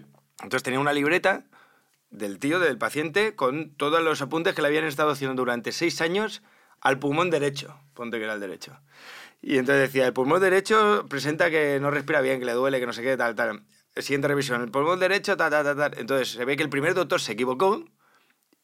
Entonces 0.43 0.61
tenía 0.63 0.79
una 0.79 0.93
libreta 0.93 1.43
del 2.11 2.37
tío, 2.37 2.59
del 2.59 2.77
paciente, 2.77 3.35
con 3.35 3.71
todos 3.75 4.01
los 4.03 4.21
apuntes 4.21 4.53
que 4.53 4.61
le 4.61 4.67
habían 4.67 4.83
estado 4.85 5.09
haciendo 5.09 5.35
durante 5.35 5.71
seis 5.71 5.99
años 6.01 6.43
al 6.81 6.99
pulmón 6.99 7.31
derecho. 7.31 7.79
Ponte 7.95 8.17
que 8.19 8.25
era 8.25 8.33
el 8.35 8.39
derecho. 8.39 8.77
Y 9.45 9.57
entonces 9.57 9.81
decía, 9.81 10.07
el 10.07 10.13
pulmón 10.13 10.39
derecho 10.39 11.05
presenta 11.09 11.49
que 11.49 11.77
no 11.81 11.91
respira 11.91 12.21
bien, 12.21 12.39
que 12.39 12.45
le 12.45 12.53
duele, 12.53 12.79
que 12.79 12.85
no 12.85 12.93
sé 12.93 13.03
qué, 13.03 13.17
tal, 13.17 13.35
tal. 13.35 13.65
Siguiente 13.97 14.29
revisión, 14.29 14.61
el 14.61 14.71
pulmón 14.71 15.01
derecho, 15.01 15.35
tal, 15.35 15.51
tal, 15.51 15.65
tal, 15.65 15.75
tal. 15.75 15.99
Entonces 15.99 16.29
se 16.29 16.45
ve 16.45 16.55
que 16.55 16.63
el 16.63 16.69
primer 16.69 16.93
doctor 16.93 17.19
se 17.19 17.33
equivocó 17.33 17.83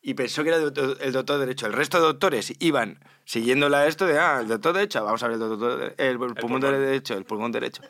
y 0.02 0.14
pensó 0.14 0.42
que 0.42 0.50
era 0.50 0.58
el 0.58 0.64
doctor, 1.12 1.36
el 1.36 1.40
derecho. 1.42 1.68
El 1.68 1.74
resto 1.74 1.98
de 1.98 2.04
doctores 2.06 2.54
iban 2.60 3.04
siguiéndola 3.26 3.88
esto 3.88 4.08
de, 4.08 4.18
ah, 4.20 4.40
el 4.40 4.48
doctor 4.48 4.74
derecho, 4.74 5.04
vamos 5.04 5.22
a 5.22 5.28
ver 5.28 5.34
el, 5.34 5.40
doctor, 5.40 5.94
el, 5.98 6.12
el 6.12 6.18
pulmón, 6.18 6.36
pulmón. 6.36 6.62
derecho, 6.62 7.18
el 7.18 7.26
pulmón 7.26 7.52
derecho. 7.52 7.82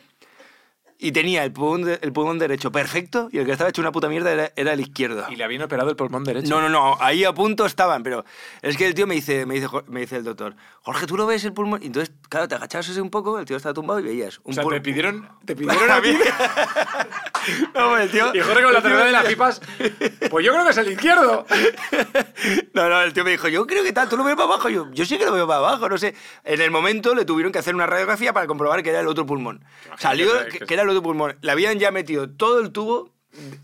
Y 1.02 1.14
tenía 1.14 1.46
el 1.46 1.54
pulmón, 1.54 1.84
de- 1.84 1.98
el 2.02 2.12
pulmón 2.12 2.40
derecho 2.40 2.74
perfecto 2.74 3.30
y 3.32 3.38
el 3.38 3.46
que 3.46 3.54
estaba 3.54 3.70
hecho 3.70 3.82
una 3.82 3.94
puta 3.94 4.10
mierda 4.10 4.34
era, 4.34 4.52
era 4.58 4.74
el 4.74 4.82
izquierdo. 4.82 5.26
Y 5.30 5.38
le 5.38 5.46
habían 5.46 5.62
operado 5.62 5.90
el 5.90 5.96
pulmón 5.96 6.26
derecho. 6.26 6.50
No, 6.50 6.62
no, 6.62 6.68
no, 6.68 6.98
ahí 7.00 7.24
a 7.24 7.32
punto 7.34 7.66
estaban, 7.66 8.04
pero 8.04 8.26
es 8.62 8.76
que 8.76 8.86
el 8.86 8.94
tío 8.94 9.08
me 9.08 9.16
dice, 9.16 9.46
me 9.46 9.54
dice, 9.56 9.68
me 9.88 10.02
dice 10.02 10.18
el 10.18 10.26
doctor, 10.26 10.56
Jorge, 10.82 11.06
¿tú 11.08 11.16
lo 11.16 11.26
ves 11.26 11.46
el 11.46 11.54
pulmón? 11.54 11.82
Y 11.82 11.86
entonces, 11.86 12.14
claro, 12.28 12.50
te 12.50 12.56
agachabas 12.56 12.90
así 12.90 13.00
un 13.00 13.10
poco, 13.10 13.40
el 13.40 13.46
tío 13.46 13.56
estaba 13.56 13.74
tumbado 13.74 14.02
y 14.02 14.04
veías 14.04 14.40
un 14.44 14.52
O 14.52 14.56
sea, 14.56 14.64
pul- 14.66 14.72
te 14.74 14.82
pidieron, 14.82 15.30
te 15.46 15.56
pidieron 15.56 15.90
a 15.90 16.02
ti. 16.02 16.18
No, 17.74 17.98
el 17.98 18.12
tío... 18.12 18.32
Y 18.36 18.42
Jorge 18.42 18.64
con 18.64 18.74
la 18.74 18.82
cerveza 18.82 19.06
de 19.06 19.12
las 19.12 19.26
pipas. 19.26 19.62
Pues 20.30 20.46
yo 20.46 20.52
creo 20.52 20.64
que 20.66 20.70
es 20.72 20.78
el 20.78 20.92
izquierdo. 20.92 21.46
No, 22.74 22.88
no, 22.88 23.02
el 23.02 23.12
tío 23.14 23.24
me 23.26 23.32
dijo, 23.32 23.48
yo 23.50 23.66
creo 23.68 23.84
que 23.84 23.92
tal, 23.92 24.08
¿tú 24.08 24.16
lo 24.16 24.24
ves 24.24 24.36
para 24.36 24.46
abajo? 24.46 24.70
Yo, 24.70 24.90
yo 24.94 25.06
sí 25.06 25.18
que 25.18 25.26
lo 25.26 25.34
veo 25.34 25.46
para 25.48 25.60
abajo, 25.60 25.90
no 25.90 25.98
sé. 25.98 26.16
En 26.46 26.62
el 26.62 26.72
momento 26.72 27.14
le 27.14 27.26
tuvieron 27.26 27.52
que 27.52 27.60
hacer 27.60 27.76
una 27.76 27.86
radiografía 27.88 28.32
para 28.32 28.48
comprobar 28.48 28.82
que 28.84 28.90
era 28.92 29.00
el 29.02 29.08
otro 29.08 29.26
pulmón. 29.26 29.64
Salió 29.98 30.46
que- 30.46 30.60
que, 30.60 30.66
que 30.66 30.74
era 30.74 30.84
otro 30.90 31.04
pulmón. 31.04 31.38
Le 31.42 31.52
habían 31.52 31.80
ya 31.80 31.92
metido 31.92 32.30
todo 32.30 32.60
el 32.60 32.72
tubo, 32.72 33.12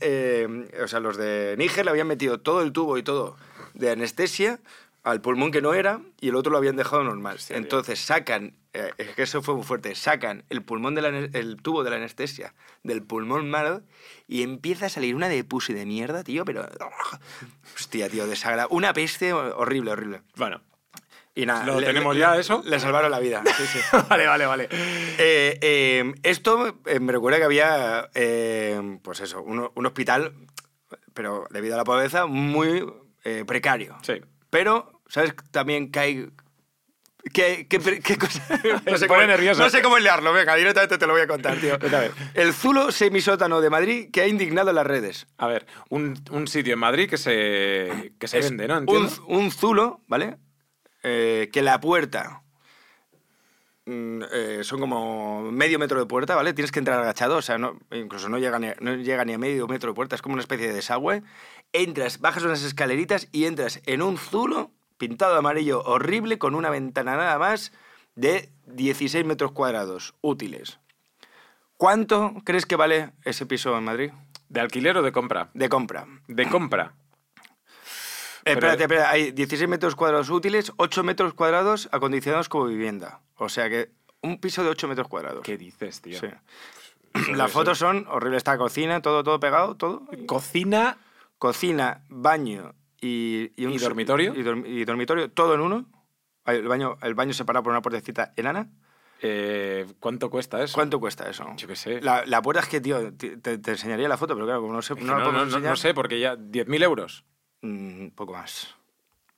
eh, 0.02 0.68
o 0.84 0.88
sea, 0.88 1.00
los 1.00 1.18
de 1.18 1.56
Níger 1.58 1.86
le 1.86 1.92
habían 1.92 2.08
metido 2.08 2.40
todo 2.40 2.62
el 2.62 2.72
tubo 2.72 2.98
y 2.98 3.04
todo 3.04 3.36
de 3.74 3.92
anestesia 3.92 4.60
al 5.04 5.22
pulmón 5.22 5.52
que 5.52 5.62
no 5.62 5.74
era 5.74 6.02
y 6.20 6.30
el 6.30 6.36
otro 6.36 6.52
lo 6.52 6.58
habían 6.58 6.76
dejado 6.76 7.04
normal. 7.04 7.38
Entonces 7.50 8.00
sacan, 8.00 8.54
eh, 8.74 8.92
es 8.98 9.10
que 9.16 9.24
eso 9.24 9.42
fue 9.44 9.54
muy 9.56 9.64
fuerte, 9.64 9.94
sacan 9.96 10.44
el 10.50 10.64
pulmón 10.64 10.96
de 10.96 11.02
la, 11.04 11.10
ane- 11.10 11.30
el 11.34 11.58
tubo 11.62 11.84
de 11.84 11.92
la 11.92 11.98
anestesia 11.98 12.54
del 12.84 13.04
pulmón 13.04 13.50
malo 13.50 13.82
y 14.28 14.42
empieza 14.44 14.88
a 14.88 14.90
salir 14.90 15.14
una 15.16 15.30
de 15.30 15.44
pus 15.44 15.70
y 15.70 15.74
de 15.74 15.86
mierda, 15.86 16.24
tío, 16.24 16.44
pero... 16.46 16.68
Hostia, 17.76 18.10
tío, 18.10 18.26
desagrada. 18.26 18.68
Una 18.72 18.94
peste 18.94 19.34
horrible, 19.34 19.92
horrible. 19.92 20.22
Bueno. 20.38 20.62
Y 21.38 21.46
nada, 21.46 21.66
¿Lo 21.66 21.80
le- 21.82 21.88
tenemos 21.88 22.14
le- 22.16 22.22
ya, 22.22 22.38
eso? 22.38 22.62
Le 22.66 22.80
salvaron 22.80 23.12
la 23.12 23.20
vida. 23.20 23.44
Sí, 23.58 23.64
sí. 23.68 23.80
vale, 24.10 24.26
vale, 24.26 24.46
vale. 24.46 24.70
Eh, 24.72 25.60
eh, 25.62 26.14
esto 26.24 26.80
eh, 26.86 27.00
me 27.02 27.12
recuerda 27.12 27.40
que 27.40 27.44
había, 27.44 28.10
eh, 28.16 29.00
pues 29.04 29.20
eso, 29.20 29.42
un, 29.44 29.70
un 29.74 29.86
hospital, 29.86 30.34
pero 31.14 31.46
debido 31.50 31.76
a 31.76 31.78
la 31.78 31.84
pobreza, 31.84 32.26
muy 32.26 32.86
eh, 33.26 33.44
precario. 33.46 33.98
Sí. 34.02 34.22
Pero, 34.50 35.02
¿sabes 35.10 35.34
también 35.52 35.92
que 35.92 36.00
hay... 36.00 36.30
¿Qué, 37.34 37.66
qué, 37.68 37.80
qué 37.80 38.18
cosa? 38.18 38.42
No 38.86 38.98
Se 38.98 39.08
cómo. 39.08 39.20
No 39.58 39.70
sé 39.70 39.82
cómo 39.82 39.98
hilarlo, 39.98 40.32
venga, 40.32 40.56
directamente 40.56 40.98
te 41.00 41.08
lo 41.08 41.14
voy 41.14 41.24
a 41.24 41.28
contar, 41.28 41.58
tío. 41.58 41.74
A 41.74 41.78
ver. 42.00 42.12
El 42.36 42.54
Zulo 42.54 42.92
semisótano 42.92 43.62
de 43.62 43.70
Madrid 43.72 44.10
que 44.14 44.22
ha 44.22 44.28
indignado 44.28 44.72
las 44.72 44.86
redes. 44.86 45.26
A 45.38 45.48
ver, 45.48 45.66
un, 45.90 46.14
un 46.30 46.48
sitio 46.48 46.74
en 46.74 46.80
Madrid 46.80 47.10
que 47.10 47.18
se, 47.18 48.14
que 48.20 48.28
se 48.28 48.40
vende, 48.42 48.68
¿no? 48.68 48.78
Un, 48.88 49.10
un 49.28 49.52
zulo, 49.52 50.02
¿vale? 50.08 50.38
Eh, 51.08 51.52
que 51.54 51.62
la 51.62 51.80
puerta 51.80 52.42
mm, 53.86 54.22
eh, 54.34 54.60
son 54.64 54.80
como 54.80 55.52
medio 55.52 55.78
metro 55.78 56.00
de 56.00 56.08
puerta, 56.08 56.36
¿vale? 56.36 56.52
Tienes 56.54 56.72
que 56.72 56.80
entrar 56.80 57.00
agachado, 57.00 57.38
o 57.38 57.42
sea, 57.44 57.60
no, 57.60 57.78
incluso 57.92 58.28
no 58.28 58.40
llega, 58.40 58.58
ni 58.58 58.70
no 58.80 58.96
llega 58.96 59.24
ni 59.24 59.34
a 59.34 59.38
medio 59.38 59.68
metro 59.68 59.92
de 59.92 59.94
puerta, 59.94 60.16
es 60.16 60.24
como 60.24 60.34
una 60.34 60.42
especie 60.42 60.68
de 60.68 60.74
desagüe. 60.74 61.22
Entras, 61.74 62.20
bajas 62.22 62.42
unas 62.42 62.64
escaleritas 62.64 63.28
y 63.32 63.46
entras 63.46 63.82
en 63.86 64.02
un 64.02 64.18
zulo 64.18 64.72
pintado 64.98 65.34
de 65.34 65.40
amarillo 65.40 65.84
horrible 65.84 66.40
con 66.40 66.56
una 66.56 66.72
ventana 66.72 67.18
nada 67.18 67.38
más 67.38 67.72
de 68.16 68.50
16 68.66 69.26
metros 69.26 69.52
cuadrados 69.52 70.16
útiles. 70.22 70.80
¿Cuánto 71.78 72.34
crees 72.46 72.66
que 72.66 72.78
vale 72.78 73.12
ese 73.26 73.46
piso 73.46 73.78
en 73.78 73.84
Madrid? 73.84 74.12
¿De 74.50 74.60
alquiler 74.60 74.98
o 74.98 75.04
de 75.04 75.12
compra? 75.12 75.52
De 75.54 75.70
compra. 75.70 76.08
De 76.28 76.50
compra. 76.50 76.96
Eh, 78.46 78.52
espérate, 78.54 78.84
espérate, 78.84 79.08
hay 79.08 79.32
16 79.32 79.68
metros 79.68 79.96
cuadrados 79.96 80.30
útiles, 80.30 80.72
8 80.78 81.04
metros 81.04 81.34
cuadrados 81.34 81.90
acondicionados 81.92 82.48
como 82.48 82.66
vivienda. 82.66 83.22
O 83.38 83.50
sea 83.50 83.70
que 83.70 83.90
un 84.22 84.40
piso 84.40 84.64
de 84.64 84.70
8 84.70 84.88
metros 84.88 85.08
cuadrados. 85.08 85.42
¿Qué 85.44 85.58
dices, 85.58 86.02
tío? 86.02 86.20
Sí. 86.20 86.28
Eso- 87.14 87.32
Las 87.34 87.52
fotos 87.52 87.78
son 87.78 88.06
horribles. 88.10 88.38
Está 88.38 88.58
cocina, 88.58 89.02
todo, 89.02 89.24
todo 89.24 89.40
pegado, 89.40 89.76
todo. 89.76 90.04
Cocina. 90.28 90.98
Cocina, 91.38 92.04
baño 92.10 92.74
y... 93.02 93.52
un 93.66 93.74
¿Y 93.74 93.78
dormitorio? 93.78 94.34
Y, 94.36 94.44
dorm- 94.44 94.66
y 94.66 94.86
dormitorio, 94.86 95.30
todo 95.32 95.54
en 95.56 95.62
uno. 95.62 95.86
El 96.46 96.68
baño, 96.68 96.98
el 97.02 97.14
baño 97.16 97.34
separado 97.34 97.64
por 97.64 97.72
una 97.72 97.82
puertecita 97.82 98.32
enana. 98.36 98.70
eh, 99.22 99.86
¿Cuánto 100.00 100.30
cuesta 100.30 100.64
eso? 100.64 100.74
¿Cuánto 100.76 101.00
cuesta 101.00 101.28
eso? 101.30 101.46
Yo 101.58 101.68
qué 101.68 101.76
sé. 101.76 102.00
La, 102.02 102.26
la 102.26 102.42
puerta 102.42 102.62
es 102.62 102.70
que, 102.70 102.80
tío, 102.80 103.12
te, 103.14 103.40
enseñaría 103.72 104.08
la 104.08 104.18
foto, 104.18 104.34
pero 104.36 104.46
claro, 104.46 104.62
como 104.62 104.74
no 104.74 104.82
sé, 104.82 104.94
no, 104.96 105.18
la 105.18 105.24
no, 105.24 105.26
no- 105.26 105.32
no- 105.40 105.44
enseñar, 105.44 105.70
no 105.72 105.76
sé, 105.76 105.94
porque 105.94 106.20
ya 106.20 106.36
10.000 106.38 106.84
euros. 106.84 107.26
Mm, 107.66 108.02
Un 108.04 108.12
poco 108.16 108.34
más. 108.34 108.74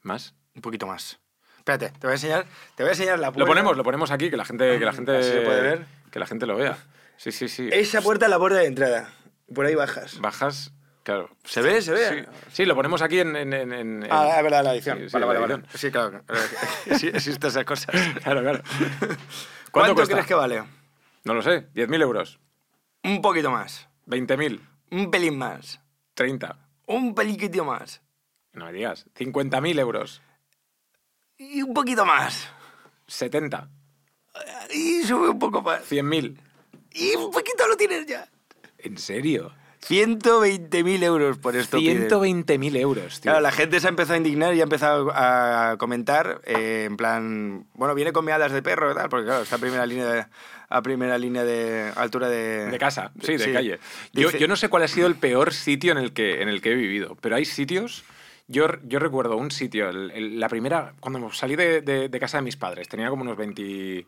¿Más? 0.04 0.34
Un 0.56 0.62
poquito 0.62 0.88
más. 0.88 1.20
Espérate, 1.58 1.90
te 1.90 2.08
voy 2.08 2.12
a 2.12 2.14
enseñar, 2.16 2.46
te 2.76 2.84
voy 2.84 2.90
a 2.90 2.94
enseñar 2.94 3.20
la 3.20 3.28
puerta. 3.28 3.40
Lo 3.40 3.46
ponemos, 3.46 3.76
lo 3.78 3.84
ponemos 3.84 4.10
aquí, 4.12 4.30
que 4.30 4.38
la 4.38 4.46
gente, 4.46 4.80
que 4.80 4.86
la 4.86 4.94
gente, 4.94 5.22
se 5.22 5.42
puede 5.42 5.62
ver. 5.62 5.86
que 6.12 6.20
la 6.20 6.26
gente 6.26 6.46
lo 6.46 6.56
vea. 6.56 6.78
Sí, 7.18 7.32
sí, 7.32 7.50
sí. 7.50 7.68
Esa 7.72 8.02
puerta 8.02 8.26
es 8.26 8.30
la 8.30 8.40
puerta 8.40 8.60
de 8.60 8.68
entrada. 8.68 9.10
Por 9.54 9.66
ahí 9.66 9.76
bajas. 9.76 10.20
Bajas, 10.22 10.72
claro. 11.04 11.30
¿Se 11.44 11.62
ve? 11.62 11.82
¿Se 11.82 11.92
ve? 11.92 12.26
Sí, 12.26 12.40
sí, 12.54 12.66
lo 12.66 12.76
ponemos 12.76 13.02
aquí 13.02 13.20
en... 13.20 13.36
en- 13.36 13.54
en- 13.54 13.74
en- 13.74 14.08
Ah, 14.10 14.36
es 14.38 14.44
verdad, 14.44 14.64
la 14.64 14.74
edición. 14.76 14.98
Sí, 15.00 15.10
sí, 15.10 15.14
vale, 15.14 15.26
vale, 15.26 15.40
vale. 15.40 15.64
Sí, 15.74 15.92
claro. 15.92 16.24
Sí, 16.98 17.08
existen 17.08 17.50
esas 17.50 17.66
cosas. 17.66 17.94
Claro, 18.24 18.42
claro. 18.42 18.62
¿Cuánto, 19.72 19.96
cuesta? 19.96 20.14
crees 20.14 20.28
que 20.28 20.34
vale? 20.36 20.64
No 21.26 21.34
lo 21.34 21.42
sé. 21.42 21.68
10.000 21.74 22.02
euros. 22.02 22.40
Un 23.04 23.22
poquito 23.22 23.52
más. 23.52 23.88
20.000. 24.08 24.60
Un 24.92 25.12
pelín 25.12 25.38
más. 25.38 25.82
30. 26.14 26.58
Un 26.86 27.14
peliquito 27.14 27.66
más. 27.66 28.02
No 28.58 28.66
me 28.66 28.74
digas. 28.74 29.06
50.000 29.18 29.80
euros. 29.80 30.22
Y 31.38 31.62
un 31.62 31.74
poquito 31.74 32.06
más. 32.06 32.48
70. 33.08 33.70
Y 34.74 35.04
sube 35.04 35.30
un 35.30 35.40
poco 35.40 35.62
más. 35.62 35.90
100.000. 35.90 36.38
Y 36.94 37.16
un 37.16 37.32
poquito 37.32 37.68
lo 37.68 37.78
tienes 37.78 38.06
ya. 38.08 38.28
¿En 38.80 38.98
serio? 38.98 39.54
120.000 39.88 41.04
euros 41.04 41.38
por 41.38 41.56
esto. 41.56 41.78
piden. 41.78 42.10
120.000 42.10 42.76
euros, 42.78 43.22
tío. 43.22 43.32
Claro, 43.32 43.42
la 43.42 43.52
gente 43.52 43.80
se 43.80 43.88
ha 43.88 43.90
empezado 43.90 44.16
a 44.16 44.18
indignar 44.18 44.54
y 44.56 44.60
ha 44.60 44.64
empezado 44.64 45.12
a 45.14 45.76
comentar 45.78 46.42
eh, 46.46 46.86
en 46.86 46.98
plan, 46.98 47.68
bueno, 47.74 47.94
viene 47.96 48.12
con 48.12 48.26
meadas 48.26 48.52
de 48.52 48.62
perro 48.62 48.92
y 48.92 48.96
tal, 48.96 49.08
porque 49.10 49.26
claro, 49.28 49.44
está 49.44 49.56
a 49.56 49.60
primera 49.60 49.86
línea 49.86 50.06
de, 50.08 50.26
a 50.70 50.82
primera 50.82 51.18
línea 51.18 51.44
de 51.44 51.92
altura 51.96 52.28
de... 52.30 52.66
De 52.70 52.78
casa, 52.80 53.12
sí, 53.22 53.34
de 53.38 53.46
Sí. 53.46 53.54
calle. 53.54 53.80
Yo, 54.14 54.28
Dice- 54.28 54.40
yo 54.40 54.48
no 54.48 54.56
sé 54.56 54.68
cuál 54.70 54.84
ha 54.84 54.88
sido 54.88 55.08
el 55.08 55.16
peor 55.16 55.54
sitio 55.54 55.92
en 55.94 56.00
el 56.00 56.12
que, 56.14 56.42
en 56.42 56.50
el 56.50 56.62
que 56.62 56.72
he 56.72 56.76
vivido, 56.76 57.16
pero 57.22 57.36
hay 57.36 57.46
sitios... 57.46 58.04
Yo, 58.48 58.68
yo 58.84 59.00
recuerdo 59.00 59.36
un 59.38 59.52
sitio, 59.52 59.92
la 59.92 60.48
primera, 60.50 60.94
cuando 61.02 61.32
salí 61.34 61.56
de, 61.56 61.82
de- 61.82 62.08
de 62.10 62.20
casa 62.20 62.38
de 62.38 62.44
mis 62.44 62.56
padres, 62.56 62.88
tenía 62.88 63.10
como 63.10 63.24
unos 63.24 63.38
20 63.38 64.06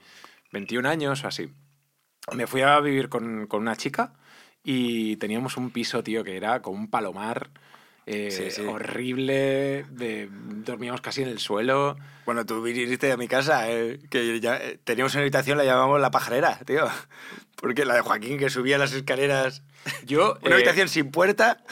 21 0.52 0.86
años 0.88 1.24
o 1.24 1.28
así. 1.28 1.52
Me 2.34 2.48
fui 2.48 2.62
a 2.62 2.80
vivir 2.80 3.10
con, 3.10 3.48
con 3.48 3.62
una 3.62 3.76
chica 3.76 4.14
y 4.64 5.18
teníamos 5.18 5.58
un 5.58 5.72
piso, 5.72 6.04
tío, 6.04 6.24
que 6.24 6.38
era 6.38 6.62
como 6.62 6.78
un 6.80 6.90
palomar 6.90 7.50
eh, 8.10 8.32
Sí, 8.32 8.52
sí. 8.52 8.62
horrible, 8.66 9.86
de- 9.90 10.30
dormíamos 10.32 11.02
casi 11.02 11.22
en 11.22 11.30
el 11.30 11.40
suelo. 11.40 11.98
Bueno, 12.26 12.46
tú 12.46 12.62
viniste 12.62 13.12
a 13.12 13.18
mi 13.18 13.28
casa, 13.28 13.70
eh, 13.72 14.00
que 14.10 14.40
ya 14.40 14.58
eh, 14.58 14.80
teníamos 14.84 15.14
una 15.14 15.22
habitación, 15.22 15.58
la 15.58 15.64
llamamos 15.66 16.00
la 16.02 16.12
pajarera, 16.12 16.58
tío. 16.66 16.88
Porque 17.56 17.84
la 17.86 17.94
de 17.96 18.02
Joaquín, 18.02 18.38
que 18.38 18.50
subía 18.50 18.78
las 18.78 18.94
escaleras... 18.94 19.64
Yo, 20.06 20.38
Una 20.42 20.52
eh, 20.52 20.54
habitación 20.56 20.88
sin 20.90 21.12
puerta. 21.12 21.58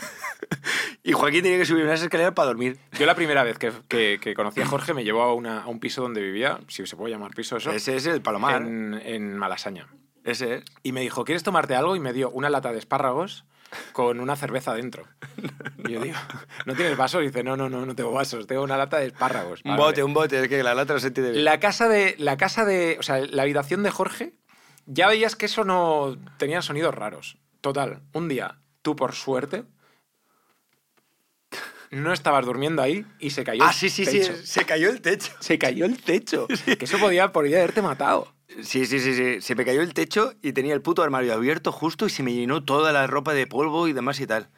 Y 1.04 1.14
Joaquín 1.14 1.42
tenía 1.42 1.58
que 1.58 1.66
subir 1.66 1.84
unas 1.86 2.02
escaleras 2.02 2.34
para 2.34 2.48
dormir. 2.48 2.78
Yo 3.00 3.06
la 3.06 3.16
primera 3.16 3.42
vez 3.44 3.58
que, 3.58 3.72
que- 3.88 4.20
que 4.22 4.34
conocí 4.34 4.60
a 4.62 4.66
Jorge 4.66 4.94
me 4.94 5.04
llevó 5.06 5.22
a, 5.24 5.34
una- 5.34 5.62
a 5.64 5.68
un 5.68 5.80
piso 5.80 6.02
donde 6.02 6.22
vivía, 6.22 6.60
si 6.68 6.86
se 6.86 6.96
puede 6.98 7.14
llamar 7.14 7.34
piso 7.34 7.56
eso, 7.58 7.72
Ese 7.72 7.96
es 7.96 8.06
el 8.08 8.22
Palomar. 8.22 8.62
en, 8.62 8.94
en 9.04 9.38
Malasaña. 9.38 9.88
Ese 10.26 10.56
es. 10.56 10.64
Y 10.84 10.92
me 10.92 11.00
dijo, 11.02 11.24
¿quieres 11.24 11.44
tomarte 11.44 11.76
algo? 11.76 11.96
Y 11.96 12.02
me 12.02 12.12
dio 12.12 12.30
una 12.30 12.50
lata 12.50 12.74
de 12.74 12.80
espárragos 12.80 13.46
con 13.92 14.20
una 14.20 14.36
cerveza 14.36 14.74
dentro. 14.74 15.06
Y 15.88 15.94
yo 15.94 16.02
digo, 16.02 16.18
¿no 16.66 16.74
tienes 16.76 16.98
vasos? 16.98 17.22
Y 17.24 17.28
dice, 17.28 17.44
no, 17.44 17.56
no, 17.58 17.70
no, 17.70 17.86
no 17.86 17.96
tengo 17.96 18.12
vasos, 18.12 18.48
tengo 18.48 18.64
una 18.64 18.78
lata 18.78 18.98
de 18.98 19.08
espárragos. 19.08 19.62
Un 19.66 19.72
Vale. 19.72 19.84
bote, 19.84 20.04
un 20.04 20.14
bote, 20.14 20.42
es 20.42 20.48
que 20.48 20.64
la 20.64 20.74
lata 20.76 20.94
no 20.94 21.00
se 21.00 21.10
bien. 21.10 21.44
La 21.44 21.60
casa 21.60 21.88
de, 21.88 22.16
la 22.18 22.38
casa 22.38 22.66
de, 22.66 22.98
o 23.00 23.04
sea, 23.04 23.20
la 23.20 23.44
habitación 23.44 23.84
de 23.84 23.92
Jorge, 23.92 24.34
ya 24.86 25.08
veías 25.08 25.36
que 25.36 25.48
eso 25.48 25.64
no 25.64 26.18
tenía 26.38 26.62
sonidos 26.62 26.96
raros. 26.96 27.38
Total, 27.62 28.02
un 28.14 28.28
día, 28.30 28.60
tú 28.82 28.96
por 28.96 29.14
suerte, 29.14 29.64
no 31.90 32.12
estabas 32.14 32.46
durmiendo 32.46 32.82
ahí 32.82 33.06
y 33.20 33.30
se 33.32 33.44
cayó 33.44 33.64
Ah, 33.64 33.70
el 33.70 33.74
sí, 33.74 33.90
sí, 33.90 34.06
techo. 34.06 34.34
sí, 34.36 34.46
se 34.46 34.66
cayó 34.66 34.90
el 34.90 35.02
techo. 35.02 35.34
Se 35.40 35.58
cayó 35.58 35.86
el 35.86 36.02
techo. 36.02 36.48
Que 36.78 36.86
eso 36.86 37.00
podía, 37.00 37.32
podría 37.32 37.58
haberte 37.60 37.82
matado. 37.82 38.34
Sí, 38.48 38.86
sí, 38.86 39.00
sí, 39.00 39.14
sí. 39.14 39.42
Se 39.42 39.56
me 39.56 39.66
cayó 39.66 39.82
el 39.82 39.94
techo 39.94 40.34
y 40.42 40.54
tenía 40.54 40.74
el 40.74 40.82
puto 40.82 41.04
armario 41.04 41.34
abierto 41.34 41.72
justo 41.72 42.06
y 42.06 42.10
se 42.10 42.24
me 42.24 42.34
llenó 42.34 42.64
toda 42.64 42.92
la 42.92 43.06
ropa 43.06 43.34
de 43.34 43.46
polvo 43.46 43.88
y 43.88 43.94
demás 43.94 44.20
y 44.20 44.28
tal. 44.28 44.50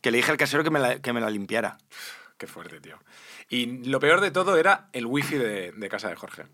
Que 0.00 0.10
le 0.10 0.18
dije 0.18 0.30
al 0.30 0.38
casero 0.38 0.64
que 0.64 0.70
me 0.70 0.78
la, 0.78 1.00
que 1.00 1.12
me 1.12 1.20
la 1.20 1.30
limpiara. 1.30 1.78
Qué 2.38 2.46
fuerte, 2.46 2.80
tío. 2.80 2.98
Y 3.48 3.84
lo 3.88 4.00
peor 4.00 4.20
de 4.20 4.30
todo 4.30 4.56
era 4.56 4.88
el 4.92 5.06
wifi 5.06 5.36
de, 5.36 5.72
de 5.72 5.88
casa 5.88 6.08
de 6.08 6.16
Jorge. 6.16 6.44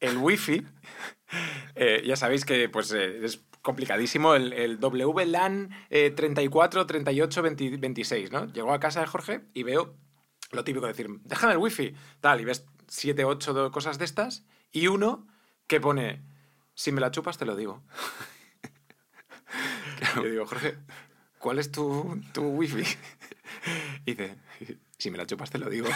El 0.00 0.18
wifi, 0.18 0.62
eh, 1.74 2.02
ya 2.04 2.16
sabéis 2.16 2.44
que 2.44 2.68
pues, 2.68 2.92
eh, 2.92 3.24
es 3.24 3.42
complicadísimo, 3.62 4.34
el, 4.34 4.52
el 4.52 4.78
WLAN 4.78 5.70
eh, 5.88 6.10
34 6.10 6.86
38 6.86 7.42
20 7.42 7.76
26, 7.78 8.30
¿no? 8.30 8.46
Llegó 8.52 8.74
a 8.74 8.80
casa 8.80 9.00
de 9.00 9.06
Jorge 9.06 9.40
y 9.54 9.62
veo 9.62 9.96
lo 10.52 10.64
típico 10.64 10.86
de 10.86 10.92
decir, 10.92 11.08
déjame 11.24 11.54
el 11.54 11.58
wifi, 11.58 11.94
tal, 12.20 12.40
y 12.40 12.44
ves 12.44 12.66
7, 12.88 13.24
8 13.24 13.70
cosas 13.72 13.98
de 13.98 14.04
estas, 14.04 14.44
y 14.74 14.88
uno 14.88 15.26
que 15.66 15.80
pone, 15.80 16.20
si 16.74 16.92
me 16.92 17.00
la 17.00 17.10
chupas 17.10 17.38
te 17.38 17.46
lo 17.46 17.56
digo. 17.56 17.82
Yo 20.16 20.24
digo, 20.24 20.46
Jorge, 20.46 20.76
¿cuál 21.38 21.58
es 21.58 21.70
tu, 21.70 22.20
tu 22.32 22.42
wifi? 22.42 22.84
Y 24.04 24.14
dice, 24.14 24.36
si 24.98 25.10
me 25.10 25.16
la 25.16 25.26
chupas 25.26 25.50
te 25.50 25.58
lo 25.58 25.70
digo. 25.70 25.88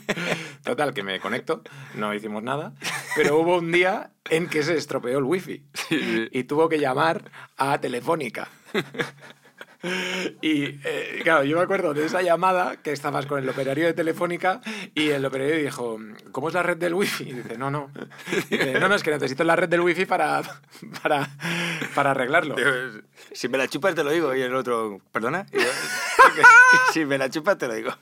Total, 0.64 0.94
que 0.94 1.02
me 1.02 1.20
conecto, 1.20 1.62
no 1.96 2.14
hicimos 2.14 2.42
nada, 2.42 2.74
pero 3.16 3.38
hubo 3.38 3.58
un 3.58 3.72
día 3.72 4.12
en 4.30 4.48
que 4.48 4.62
se 4.62 4.76
estropeó 4.76 5.18
el 5.18 5.24
wifi 5.24 5.66
y 5.90 6.44
tuvo 6.44 6.68
que 6.68 6.78
llamar 6.78 7.30
a 7.56 7.80
Telefónica. 7.80 8.48
Y 10.42 10.80
eh, 10.84 11.20
claro, 11.22 11.44
yo 11.44 11.56
me 11.56 11.62
acuerdo 11.62 11.94
de 11.94 12.04
esa 12.06 12.22
llamada 12.22 12.76
que 12.76 12.92
estabas 12.92 13.26
con 13.26 13.38
el 13.42 13.48
operario 13.48 13.86
de 13.86 13.92
Telefónica 13.92 14.60
y 14.94 15.10
el 15.10 15.24
operario 15.24 15.56
dijo, 15.56 15.98
¿cómo 16.30 16.48
es 16.48 16.54
la 16.54 16.62
red 16.62 16.76
del 16.76 16.94
wifi? 16.94 17.24
Y 17.28 17.32
dice, 17.32 17.58
no, 17.58 17.70
no. 17.70 17.90
Dice, 18.48 18.78
no, 18.78 18.88
no, 18.88 18.94
es 18.94 19.02
que 19.02 19.10
necesito 19.10 19.44
la 19.44 19.56
red 19.56 19.68
del 19.68 19.80
wifi 19.80 20.06
para, 20.06 20.42
para, 21.02 21.28
para 21.94 22.10
arreglarlo. 22.12 22.54
Digo, 22.54 22.70
Si 23.32 23.48
me 23.48 23.58
la 23.58 23.68
chupas 23.68 23.94
te 23.94 24.04
lo 24.04 24.10
digo. 24.10 24.34
Y 24.34 24.42
el 24.42 24.54
otro, 24.54 25.00
¿perdona? 25.12 25.46
Yo, 25.52 25.60
si 26.92 27.04
me 27.04 27.18
la 27.18 27.30
chupas 27.30 27.58
te 27.58 27.66
lo 27.68 27.74
digo. 27.74 27.92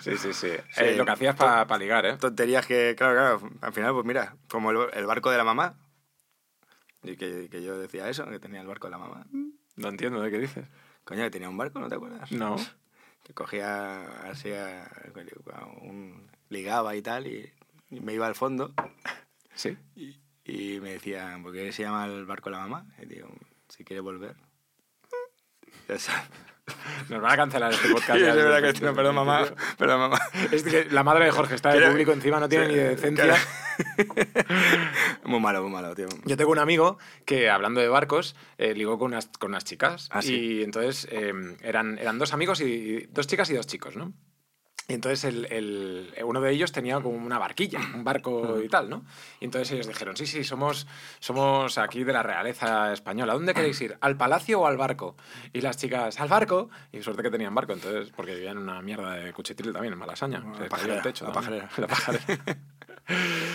Sí, 0.00 0.16
sí, 0.16 0.32
sí. 0.32 0.50
Sí. 0.72 0.84
Eh, 0.84 0.96
lo 0.96 1.04
que 1.04 1.12
hacías 1.12 1.36
para 1.36 1.78
ligar, 1.78 2.06
¿eh? 2.06 2.16
Tonterías 2.16 2.66
que, 2.66 2.94
claro, 2.96 3.14
claro, 3.14 3.50
al 3.60 3.72
final, 3.72 3.92
pues 3.92 4.06
mira, 4.06 4.36
como 4.48 4.70
el, 4.70 4.78
el 4.92 5.06
barco 5.06 5.30
de 5.30 5.38
la 5.38 5.44
mamá. 5.44 5.74
Y 7.02 7.16
que, 7.16 7.48
que 7.50 7.62
yo 7.62 7.78
decía 7.78 8.08
eso, 8.08 8.26
que 8.28 8.38
tenía 8.38 8.60
el 8.60 8.66
barco 8.66 8.86
de 8.86 8.90
la 8.92 8.98
mamá. 8.98 9.26
No 9.76 9.88
entiendo 9.88 10.20
de 10.20 10.30
qué 10.30 10.38
dices. 10.38 10.66
Coño, 11.04 11.22
que 11.24 11.30
tenía 11.30 11.48
un 11.48 11.56
barco, 11.56 11.80
¿no 11.80 11.88
te 11.88 11.94
acuerdas? 11.96 12.30
No. 12.32 12.56
Que 13.22 13.34
cogía 13.34 14.28
así, 14.30 14.50
a- 14.50 14.84
a 14.86 15.66
un, 15.82 16.30
ligaba 16.48 16.96
y 16.96 17.02
tal, 17.02 17.26
y, 17.26 17.52
y 17.90 18.00
me 18.00 18.14
iba 18.14 18.26
al 18.26 18.34
fondo. 18.34 18.72
Sí. 19.54 19.76
Y, 19.94 20.18
y 20.44 20.80
me 20.80 20.92
decían, 20.94 21.42
¿por 21.42 21.52
qué 21.52 21.70
se 21.70 21.82
llama 21.82 22.06
el 22.06 22.24
barco 22.24 22.48
la 22.48 22.60
mamá? 22.60 22.86
Y 23.00 23.04
digo, 23.06 23.28
si 23.68 23.84
quiere 23.84 24.00
volver. 24.00 24.36
Ya 25.88 25.94
está. 25.96 26.28
Nos 27.08 27.20
van 27.20 27.32
a 27.32 27.36
cancelar 27.36 27.72
este 27.72 27.88
podcast. 27.88 28.18
Sí, 28.18 28.24
es 28.24 28.34
verdad 28.34 28.74
no, 28.82 28.94
perdón, 28.94 29.14
mamá. 29.14 29.46
Perdón, 29.78 30.00
mamá. 30.00 30.20
Es 30.50 30.62
que 30.62 30.86
la 30.90 31.02
madre 31.02 31.26
de 31.26 31.30
Jorge 31.30 31.54
está 31.54 31.72
de 31.72 31.86
público 31.86 32.12
encima, 32.12 32.40
no 32.40 32.48
tiene 32.48 32.66
Sí, 32.66 32.72
ni 32.72 32.78
de 32.78 32.88
decencia. 32.90 33.34
muy 35.24 35.40
malo, 35.40 35.62
muy 35.62 35.70
malo, 35.72 35.94
tío. 35.94 36.08
Yo 36.24 36.36
tengo 36.36 36.52
un 36.52 36.58
amigo 36.58 36.98
que, 37.24 37.50
hablando 37.50 37.80
de 37.80 37.88
barcos, 37.88 38.36
eh, 38.58 38.74
ligó 38.74 38.98
con 38.98 39.12
unas, 39.12 39.26
con 39.38 39.50
unas 39.50 39.64
chicas. 39.64 40.08
Ah, 40.10 40.22
sí. 40.22 40.34
Y 40.34 40.62
entonces 40.62 41.08
eh, 41.10 41.32
eran, 41.62 41.98
eran 41.98 42.18
dos 42.18 42.32
amigos 42.32 42.60
y 42.60 43.06
dos 43.10 43.26
chicas 43.26 43.50
y 43.50 43.54
dos 43.54 43.66
chicos, 43.66 43.96
¿no? 43.96 44.12
Y 44.90 44.94
entonces 44.94 45.22
el, 45.22 45.46
el- 45.52 46.12
uno 46.24 46.40
de 46.40 46.50
ellos 46.50 46.72
tenía 46.72 47.00
como 47.00 47.16
una 47.16 47.38
barquilla, 47.38 47.78
un 47.94 48.02
barco 48.02 48.60
y 48.60 48.68
tal, 48.68 48.90
¿no? 48.90 49.04
Y 49.38 49.44
entonces 49.44 49.70
ellos 49.70 49.86
dijeron, 49.86 50.16
sí, 50.16 50.26
sí, 50.26 50.42
somos, 50.42 50.88
somos 51.20 51.78
aquí 51.78 52.02
de 52.02 52.12
la 52.12 52.24
realeza 52.24 52.92
española. 52.92 53.32
¿A 53.32 53.36
dónde 53.36 53.54
queréis 53.54 53.80
ir? 53.80 53.96
¿Al 54.00 54.16
palacio 54.16 54.60
o 54.62 54.66
al 54.66 54.76
barco? 54.76 55.16
Y 55.52 55.60
las 55.60 55.76
chicas, 55.76 56.18
al 56.20 56.28
barco. 56.28 56.70
Y 56.90 57.02
suerte 57.02 57.22
que 57.22 57.30
tenían 57.30 57.54
barco, 57.54 57.72
entonces, 57.72 58.10
porque 58.16 58.34
vivían 58.34 58.56
en 58.56 58.64
una 58.64 58.82
mierda 58.82 59.12
de 59.14 59.32
cuchitril 59.32 59.72
también, 59.72 59.92
en 59.92 59.98
Malasaña. 60.00 60.40
Cayó 60.40 60.68
pajarera, 60.68 60.96
el 60.96 61.02
techo 61.02 61.24
la 61.24 61.32
pajarera. 61.32 61.68
La 61.76 61.86
pajarera. 61.86 62.24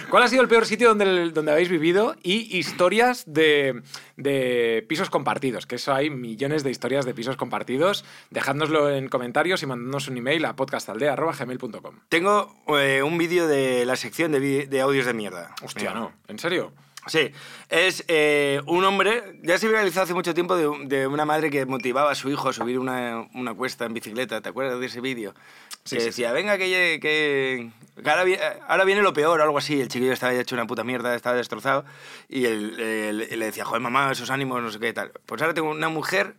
¿Cuál 0.10 0.23
ha 0.23 0.27
sido 0.27 0.41
el 0.41 0.47
peor 0.47 0.65
sitio 0.65 0.89
donde, 0.89 1.31
donde 1.31 1.51
habéis 1.51 1.69
vivido? 1.69 2.15
Y 2.23 2.58
historias 2.58 3.23
de, 3.27 3.81
de 4.17 4.86
pisos 4.88 5.10
compartidos, 5.10 5.65
que 5.65 5.75
eso 5.75 5.93
hay 5.93 6.10
millones 6.10 6.63
de 6.63 6.71
historias 6.71 7.05
de 7.05 7.13
pisos 7.13 7.38
compartidos. 7.38 8.05
Dejádnoslo 8.29 8.89
en 8.89 9.08
comentarios 9.10 9.63
y 9.63 9.65
mandadnos 9.65 10.08
un 10.08 10.17
email 10.17 10.45
a 10.45 10.55
podcastaldea.gmail.com. 10.55 11.95
Tengo 12.10 12.55
eh, 12.77 13.01
un 13.03 13.17
vídeo 13.17 13.47
de 13.47 13.86
la 13.86 13.95
sección 13.95 14.31
de, 14.31 14.81
audios 14.81 15.05
de 15.05 15.13
mierda. 15.13 15.55
Hostia, 15.63 15.89
Mira. 15.89 15.99
no. 16.01 16.12
¿En 16.27 16.39
serio? 16.39 16.73
Sí, 17.08 17.32
es 17.70 18.04
eh, 18.08 18.62
un 18.65 18.84
hombre, 18.84 19.39
ya 19.44 19.60
se 19.60 19.68
viralizó 19.68 20.02
hace 20.02 20.15
mucho 20.15 20.34
tiempo, 20.34 20.56
de, 20.56 20.88
de 20.88 21.06
una 21.06 21.24
madre 21.24 21.52
que 21.52 21.65
motivaba 21.68 22.10
a 22.12 22.15
su 22.15 22.30
hijo 22.32 22.50
a 22.50 22.54
subir 22.54 22.80
una, 22.80 23.28
una 23.36 23.54
cuesta 23.54 23.86
en 23.86 23.94
bicicleta. 23.94 24.41
¿Te 24.41 24.50
acuerdas 24.50 24.80
de 24.80 24.88
ese 24.88 25.02
vídeo? 25.02 25.36
Sí, 25.84 25.98
que 25.98 26.02
sí, 26.02 26.06
decía, 26.08 26.32
venga, 26.32 26.58
que, 26.58 26.98
que, 27.00 27.70
que 28.04 28.10
ahora, 28.10 28.24
vi- 28.24 28.38
ahora 28.68 28.86
viene 28.86 29.04
lo 29.04 29.13
peor 29.13 29.39
o 29.39 29.44
algo 29.44 29.60
así. 29.60 29.80
El 29.80 29.88
chiquillo 29.88 30.13
estaba 30.13 30.34
ya 30.34 30.41
hecho 30.41 30.56
una 30.56 30.65
puta 30.65 30.84
mierda, 30.84 31.13
estaba 31.13 31.36
destrozado. 31.36 31.86
Y 32.28 32.46
él, 32.46 32.80
él- 32.80 33.28
él 33.30 33.39
le 33.39 33.46
decía, 33.46 33.65
joder, 33.65 33.82
mamá, 33.84 34.12
esos 34.12 34.32
ánimos, 34.32 34.63
no 34.63 34.72
sé 34.72 34.80
qué 34.80 34.91
tal. 34.91 35.12
Pues 35.28 35.39
ahora 35.44 35.54
tengo 35.54 35.70
una 35.70 35.89
mujer 35.89 36.36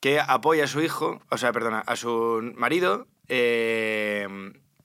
que 0.00 0.20
apoya 0.20 0.64
a 0.64 0.66
su 0.66 0.82
hijo, 0.82 1.22
o 1.30 1.38
sea, 1.38 1.52
perdona, 1.52 1.78
a 1.86 1.96
su 1.96 2.52
marido 2.56 3.06
eh, 3.28 4.28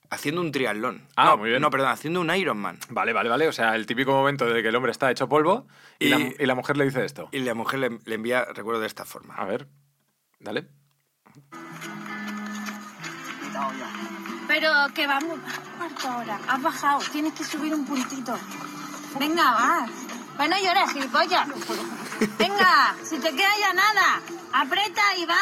haciendo 0.10 0.42
un 0.42 0.52
triatlón. 0.52 1.06
Ah, 1.16 1.26
no, 1.26 1.38
muy 1.38 1.50
bien. 1.50 1.62
No, 1.62 1.70
perdón, 1.70 1.90
haciendo 1.90 2.22
un 2.22 2.30
Ironman. 2.34 2.80
Vale, 2.90 3.14
vale, 3.14 3.30
vale. 3.30 3.48
O 3.48 3.52
sea, 3.54 3.76
el 3.76 3.86
típico 3.86 4.12
momento 4.12 4.46
de 4.46 4.62
que 4.62 4.70
el 4.70 4.76
hombre 4.76 4.92
está 4.92 5.10
hecho 5.12 5.28
polvo 5.30 5.68
y, 6.00 6.08
Y- 6.08 6.10
la, 6.10 6.18
y 6.44 6.46
la 6.46 6.56
mujer 6.56 6.78
le 6.78 6.86
dice 6.86 7.04
esto. 7.06 7.30
Y 7.32 7.40
la 7.40 7.54
mujer 7.54 7.80
le, 7.80 8.00
le 8.06 8.16
envía, 8.16 8.46
recuerdo, 8.46 8.82
de 8.82 8.88
esta 8.88 9.06
forma. 9.06 9.36
A 9.36 9.46
ver. 9.46 9.68
Dale. 10.40 10.68
Pero 14.48 14.72
que 14.96 15.06
vamos, 15.08 15.38
cuarto 15.78 16.18
hora. 16.18 16.40
Has 16.48 16.62
bajado, 16.62 17.00
tienes 17.12 17.34
que 17.34 17.44
subir 17.44 17.74
un 17.74 17.86
puntito. 17.86 18.38
Venga, 19.20 19.44
va. 19.52 19.86
Bueno, 20.38 20.56
llora, 20.64 20.88
gilipollas. 20.88 21.48
Venga, 22.38 22.96
si 23.04 23.20
te 23.20 23.32
queda 23.32 23.50
ya 23.60 23.74
nada. 23.74 24.22
Aprieta 24.54 25.02
y 25.18 25.26
va. 25.26 25.36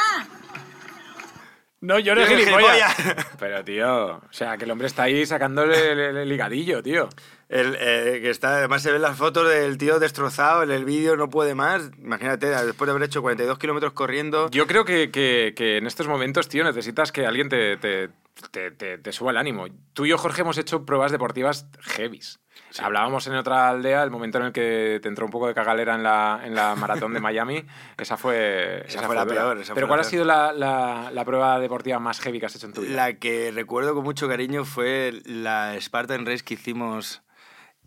No 1.81 1.99
llores, 1.99 2.29
Llores, 2.29 2.45
gilipollas. 2.45 2.95
gilipollas. 2.95 3.27
Pero, 3.39 3.63
tío, 3.63 4.05
o 4.15 4.21
sea, 4.31 4.57
que 4.57 4.65
el 4.65 4.71
hombre 4.71 4.87
está 4.87 5.03
ahí 5.03 5.25
sacándole 5.25 5.91
el, 5.91 5.99
el- 5.99 6.17
el 6.17 6.29
ligadillo, 6.29 6.81
tío. 6.81 7.09
El, 7.47 7.77
eh, 7.79 8.19
que 8.23 8.29
está, 8.31 8.57
además 8.57 8.81
se 8.81 8.91
ven 8.91 9.03
las 9.03 9.17
fotos 9.17 9.47
del 9.47 9.77
tío 9.77 9.99
destrozado, 9.99 10.63
en 10.63 10.71
el 10.71 10.83
vídeo 10.83 11.15
no 11.15 11.29
puede 11.29 11.53
más. 11.53 11.91
Imagínate, 11.99 12.47
después 12.47 12.87
de 12.87 12.91
haber 12.91 13.03
hecho 13.03 13.21
42 13.21 13.59
kilómetros 13.59 13.93
corriendo. 13.93 14.49
Yo 14.49 14.65
creo 14.65 14.83
que, 14.83 15.11
que- 15.11 15.53
que 15.55 15.77
en 15.77 15.85
estos 15.85 16.07
momentos, 16.07 16.49
tío, 16.49 16.63
necesitas 16.63 17.11
que 17.11 17.27
alguien 17.27 17.49
te, 17.49 17.77
te, 17.77 18.09
te- 18.51 18.71
te- 18.71 18.97
te 18.97 19.11
suba 19.11 19.29
el 19.31 19.37
ánimo. 19.37 19.67
Tú 19.93 20.05
y 20.05 20.09
yo, 20.09 20.17
Jorge, 20.17 20.41
hemos 20.41 20.57
hecho 20.57 20.85
pruebas 20.85 21.11
deportivas 21.11 21.67
heavies. 21.81 22.39
Hablábamos 22.79 23.25
en 23.27 23.35
otra 23.35 23.69
aldea, 23.69 24.03
el 24.03 24.11
momento 24.11 24.37
en 24.39 24.45
el 24.45 24.51
que 24.51 24.99
te 25.01 25.07
entró 25.07 25.25
un 25.25 25.31
poco 25.31 25.47
de 25.47 25.53
cagalera 25.53 25.95
en 25.95 26.03
la, 26.03 26.41
en 26.43 26.55
la 26.55 26.75
maratón 26.75 27.13
de 27.13 27.19
Miami. 27.19 27.63
Esa 27.97 28.17
fue, 28.17 28.83
Esa 28.87 29.03
fue 29.03 29.15
la 29.15 29.25
peor, 29.25 29.57
esa 29.57 29.67
fue 29.67 29.75
Pero 29.75 29.85
la 29.85 29.89
¿cuál 29.89 29.99
ha 30.01 30.03
sido 30.03 30.25
la, 30.25 30.51
la- 30.53 31.09
la 31.11 31.25
prueba 31.25 31.59
deportiva 31.59 31.99
más 31.99 32.19
heavy 32.19 32.39
que 32.39 32.45
has 32.47 32.55
hecho 32.55 32.67
en 32.67 32.73
tu 32.73 32.81
vida? 32.81 32.95
La 32.95 33.13
que 33.13 33.51
recuerdo 33.53 33.93
con 33.95 34.03
mucho 34.03 34.27
cariño 34.27 34.65
fue 34.65 35.21
la 35.25 35.75
Spartan 35.79 36.25
Race 36.25 36.43
que 36.43 36.55
hicimos 36.55 37.21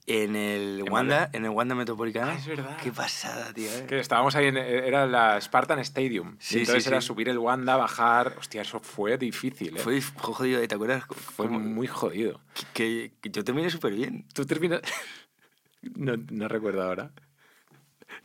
en 0.08 0.34
el 0.36 0.80
En 0.80 0.92
Wanda, 0.92 1.14
Valencia. 1.16 1.38
en 1.38 1.44
el 1.44 1.50
Wanda 1.50 1.74
Metropolitano. 1.74 2.30
Ah, 2.32 2.34
es 2.34 2.46
verdad. 2.46 2.76
Qué 2.82 2.90
pasada, 2.92 3.52
tío. 3.52 3.70
eh. 3.70 3.84
Que 3.88 3.98
estábamos 4.00 4.34
ahí, 4.36 4.46
en, 4.46 4.56
era 4.56 5.06
la 5.06 5.40
Spartan 5.40 5.78
Stadium. 5.80 6.36
Sí, 6.40 6.56
Y 6.56 6.60
entonces 6.60 6.84
sí, 6.84 6.88
era 6.90 7.00
sí. 7.00 7.06
subir 7.08 7.28
el 7.28 7.38
Wanda, 7.38 7.76
bajar. 7.76 8.34
Hostia, 8.38 8.62
eso 8.62 8.80
fue 8.80 9.18
difícil, 9.18 9.76
¿eh? 9.76 9.80
Fue 9.80 10.00
jodido, 10.16 10.66
¿te 10.66 10.74
acuerdas? 10.74 11.04
Fue 11.36 11.46
Cómo- 11.46 11.60
muy 11.60 11.86
jodido. 11.86 12.40
que, 12.72 13.12
que 13.20 13.30
yo 13.30 13.44
terminé 13.44 13.70
súper 13.70 13.92
bien. 13.92 14.26
Tú 14.32 14.44
terminas. 14.46 14.80
No, 15.82 16.14
no 16.30 16.48
recuerdo 16.48 16.82
ahora. 16.82 17.10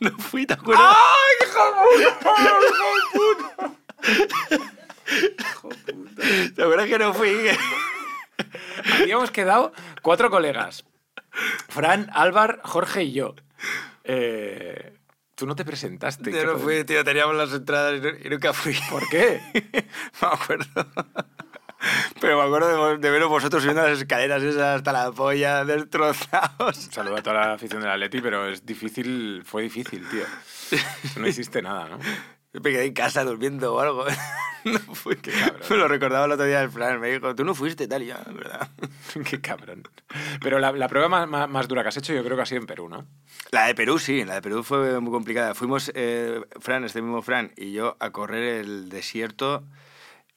No 0.00 0.10
fui, 0.18 0.44
¿te 0.46 0.54
acuerdas? 0.54 0.96
¡Ay, 0.96 1.46
hijo 1.46 1.60
puta! 1.84 3.76
¡Hijo 5.38 5.68
puta! 5.68 5.94
Verdad 6.66 6.84
es 6.86 6.90
que 6.90 6.98
no 6.98 7.14
fui. 7.14 7.36
Habíamos 9.00 9.30
quedado 9.30 9.72
cuatro 10.02 10.30
colegas. 10.30 10.84
Fran, 11.74 12.08
Álvar, 12.12 12.60
Jorge 12.62 13.02
y 13.04 13.12
yo. 13.12 13.34
Eh, 14.04 14.96
tú 15.34 15.44
no 15.46 15.56
te 15.56 15.64
presentaste. 15.64 16.30
Yo 16.30 16.38
¿qué 16.38 16.46
no 16.46 16.56
fui, 16.58 16.84
tío, 16.84 17.02
teníamos 17.02 17.34
las 17.34 17.52
entradas 17.52 17.98
y 17.98 18.00
no- 18.00 18.30
nunca 18.30 18.52
fui. 18.52 18.76
¿Por 18.90 19.08
qué? 19.08 19.40
me 20.22 20.28
acuerdo. 20.28 20.66
Pero 22.20 22.38
me 22.38 22.44
acuerdo 22.46 22.90
de, 22.92 22.98
de 22.98 23.10
veros 23.10 23.28
vosotros 23.28 23.62
subiendo 23.62 23.86
las 23.86 23.98
escaleras 23.98 24.42
esas 24.42 24.76
hasta 24.76 24.92
la 24.92 25.10
polla, 25.12 25.64
destrozados. 25.64 26.76
Saludo 26.90 27.16
a 27.16 27.22
toda 27.22 27.36
la 27.46 27.52
afición 27.54 27.80
del 27.82 27.90
Atleti, 27.90 28.20
pero 28.22 28.48
es 28.48 28.64
difícil, 28.64 29.42
fue 29.44 29.62
difícil, 29.64 30.08
tío. 30.08 30.24
No 31.16 31.26
hiciste 31.26 31.60
nada, 31.60 31.88
¿no? 31.88 31.98
Yo 32.54 32.60
me 32.62 32.70
quedé 32.70 32.86
en 32.86 32.94
casa 32.94 33.22
durmiendo 33.24 33.74
o 33.74 33.80
algo. 33.80 34.04
No 34.64 34.78
fui. 34.78 35.14
cabrón. 35.16 35.60
Me 35.68 35.76
lo 35.76 35.88
recordaba 35.88 36.24
el 36.24 36.32
otro 36.32 36.46
día 36.46 36.62
el 36.62 36.70
Fran. 36.70 36.98
Me 36.98 37.10
dijo, 37.10 37.34
tú 37.34 37.44
no 37.44 37.54
fuiste 37.54 37.86
tal 37.86 38.02
y 38.02 38.06
yo, 38.06 38.14
en 38.26 38.34
verdad. 38.38 38.66
Qué 39.28 39.38
cabrón. 39.38 39.82
Pero 40.40 40.58
la, 40.58 40.72
la 40.72 40.88
prueba 40.88 41.06
más, 41.10 41.28
más- 41.28 41.50
más 41.50 41.68
dura 41.68 41.82
que 41.82 41.88
has 41.90 41.96
hecho 41.98 42.14
yo 42.14 42.24
creo 42.24 42.34
que 42.34 42.44
ha 42.44 42.46
sido 42.46 42.62
en 42.62 42.66
Perú, 42.66 42.88
¿no? 42.88 43.06
La 43.50 43.66
de 43.66 43.74
Perú, 43.74 43.98
sí, 43.98 44.24
la 44.24 44.36
de 44.36 44.40
Perú 44.40 44.62
fue 44.62 44.98
muy 45.00 45.12
complicada. 45.12 45.54
Fuimos, 45.54 45.92
eh, 45.94 46.40
Fran, 46.60 46.82
este 46.84 47.02
mismo 47.02 47.20
Fran, 47.20 47.52
y 47.58 47.72
yo 47.72 47.98
a 48.00 48.08
correr 48.10 48.60
el 48.64 48.88
desierto 48.88 49.64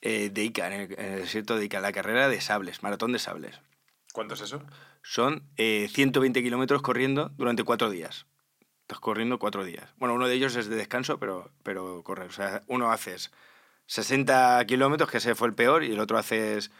eh, 0.01 0.29
de 0.29 0.43
Ica, 0.43 0.67
en 0.67 0.73
el, 0.73 0.99
en 0.99 1.13
el 1.13 1.21
desierto 1.21 1.55
de 1.57 1.63
Ica, 1.63 1.79
la 1.79 1.93
carrera 1.93 2.27
de 2.27 2.41
sables, 2.41 2.83
maratón 2.83 3.13
de 3.13 3.19
sables. 3.19 3.61
¿Cuánto 4.11 4.33
es 4.33 4.41
eso? 4.41 4.61
Son 5.03 5.43
eh, 5.55 5.87
120 5.89 6.43
kilómetros 6.43 6.81
corriendo 6.81 7.31
durante 7.37 7.63
cuatro 7.63 7.89
días. 7.89 8.25
Estás 8.87 9.01
corriendo 9.01 9.37
cuatro 9.37 9.65
días. 9.65 9.93
Bueno, 9.97 10.13
uno 10.15 10.29
de 10.29 10.35
ellos 10.35 10.55
es 10.55 10.69
de 10.69 10.77
descanso, 10.77 11.19
pero, 11.19 11.51
pero 11.61 12.01
corre. 12.03 12.23
O 12.23 12.31
sea, 12.31 12.61
uno 12.67 12.89
haces 12.89 13.31
60 13.85 14.63
kilómetros, 14.65 15.11
que 15.11 15.17
ese 15.17 15.35
fue 15.35 15.49
el 15.49 15.53
peor, 15.53 15.83
y 15.83 15.91
el 15.91 15.99
otro 15.99 16.17
haces 16.17 16.71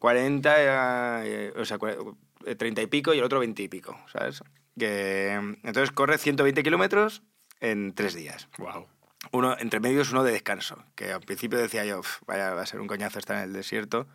40, 0.00 1.24
eh, 1.24 1.52
o 1.56 1.64
sea, 1.64 1.78
cua- 1.78 2.16
eh, 2.46 2.56
30 2.56 2.82
y 2.82 2.88
pico, 2.88 3.14
y 3.14 3.18
el 3.18 3.24
otro 3.24 3.38
20 3.38 3.62
y 3.62 3.68
pico, 3.68 3.96
¿sabes? 4.12 4.42
Que, 4.76 5.34
entonces 5.62 5.92
corre 5.92 6.18
120 6.18 6.64
kilómetros 6.64 7.22
en 7.60 7.94
tres 7.94 8.14
días. 8.14 8.48
Wow. 8.58 8.88
Uno, 9.30 9.56
entre 9.56 9.78
medios 9.78 10.10
uno 10.10 10.24
de 10.24 10.32
descanso, 10.32 10.82
que 10.96 11.12
al 11.12 11.20
principio 11.20 11.60
decía 11.60 11.84
yo, 11.84 12.00
"Uf, 12.00 12.22
vaya, 12.26 12.54
va 12.54 12.62
a 12.62 12.66
ser 12.66 12.80
un 12.80 12.88
coñazo 12.88 13.20
estar 13.20 13.36
en 13.36 13.44
el 13.44 13.52
desierto. 13.52 14.08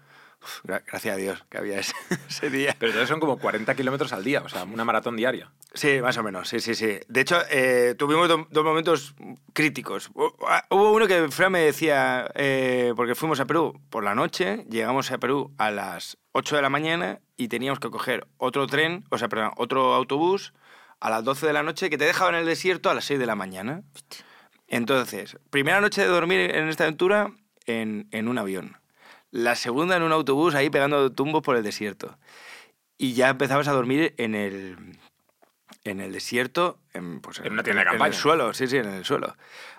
Gracias 0.63 1.13
a 1.13 1.17
Dios 1.17 1.43
que 1.49 1.57
había 1.57 1.79
ese, 1.79 1.93
ese 2.29 2.49
día. 2.49 2.75
Pero 2.79 2.91
entonces 2.91 3.09
son 3.09 3.19
como 3.19 3.37
40 3.37 3.75
kilómetros 3.75 4.13
al 4.13 4.23
día, 4.23 4.41
o 4.41 4.49
sea, 4.49 4.63
una 4.63 4.85
maratón 4.85 5.15
diaria. 5.17 5.51
Sí, 5.73 5.99
más 6.01 6.17
o 6.17 6.23
menos, 6.23 6.47
sí, 6.47 6.59
sí, 6.59 6.73
sí. 6.75 6.99
De 7.07 7.21
hecho, 7.21 7.37
eh, 7.51 7.95
tuvimos 7.97 8.27
do- 8.29 8.47
dos 8.49 8.63
momentos 8.63 9.13
críticos. 9.53 10.09
Hu- 10.13 10.33
Hubo 10.69 10.91
uno 10.93 11.05
que 11.07 11.27
Fran 11.29 11.51
me 11.51 11.59
decía, 11.59 12.29
eh, 12.35 12.93
porque 12.95 13.15
fuimos 13.15 13.39
a 13.39 13.45
Perú 13.45 13.79
por 13.89 14.03
la 14.03 14.15
noche, 14.15 14.65
llegamos 14.69 15.11
a 15.11 15.17
Perú 15.17 15.53
a 15.57 15.69
las 15.71 16.17
8 16.31 16.55
de 16.55 16.61
la 16.61 16.69
mañana 16.69 17.19
y 17.35 17.49
teníamos 17.49 17.79
que 17.79 17.89
coger 17.89 18.27
otro 18.37 18.65
tren, 18.67 19.03
o 19.09 19.17
sea, 19.17 19.27
perdón, 19.29 19.51
otro 19.57 19.93
autobús 19.93 20.53
a 20.99 21.09
las 21.09 21.23
12 21.23 21.45
de 21.45 21.53
la 21.53 21.61
noche 21.63 21.89
que 21.89 21.97
te 21.97 22.05
dejaba 22.05 22.29
en 22.31 22.37
el 22.37 22.45
desierto 22.45 22.89
a 22.89 22.93
las 22.95 23.05
6 23.05 23.19
de 23.19 23.25
la 23.27 23.35
mañana. 23.35 23.83
Entonces, 24.67 25.37
primera 25.49 25.79
noche 25.81 26.01
de 26.01 26.07
dormir 26.07 26.39
en 26.55 26.67
esta 26.69 26.83
aventura 26.85 27.31
en, 27.65 28.07
en 28.11 28.27
un 28.27 28.37
avión. 28.37 28.77
La 29.31 29.55
segunda 29.55 29.95
en 29.97 30.03
un 30.03 30.11
autobús 30.11 30.55
ahí 30.55 30.69
pegando 30.69 31.11
tumbos 31.11 31.41
por 31.43 31.55
el 31.57 31.63
desierto. 31.63 32.17
Y 32.97 33.13
ya 33.13 33.29
empezabas 33.29 33.67
a 33.67 33.73
dormir 33.73 34.13
en 34.17 34.33
el, 34.35 34.97
en 35.83 36.01
el 36.01 36.11
desierto, 36.11 36.79
en, 36.93 37.19
pues, 37.21 37.39
En 37.39 37.53
una 37.53 37.63
tienda 37.63 37.83
de 37.83 37.89
En 37.97 38.01
el 38.05 38.13
suelo, 38.13 38.53
sí, 38.53 38.67
sí, 38.67 38.77
en 38.77 38.85
el 38.87 39.05
suelo. 39.05 39.35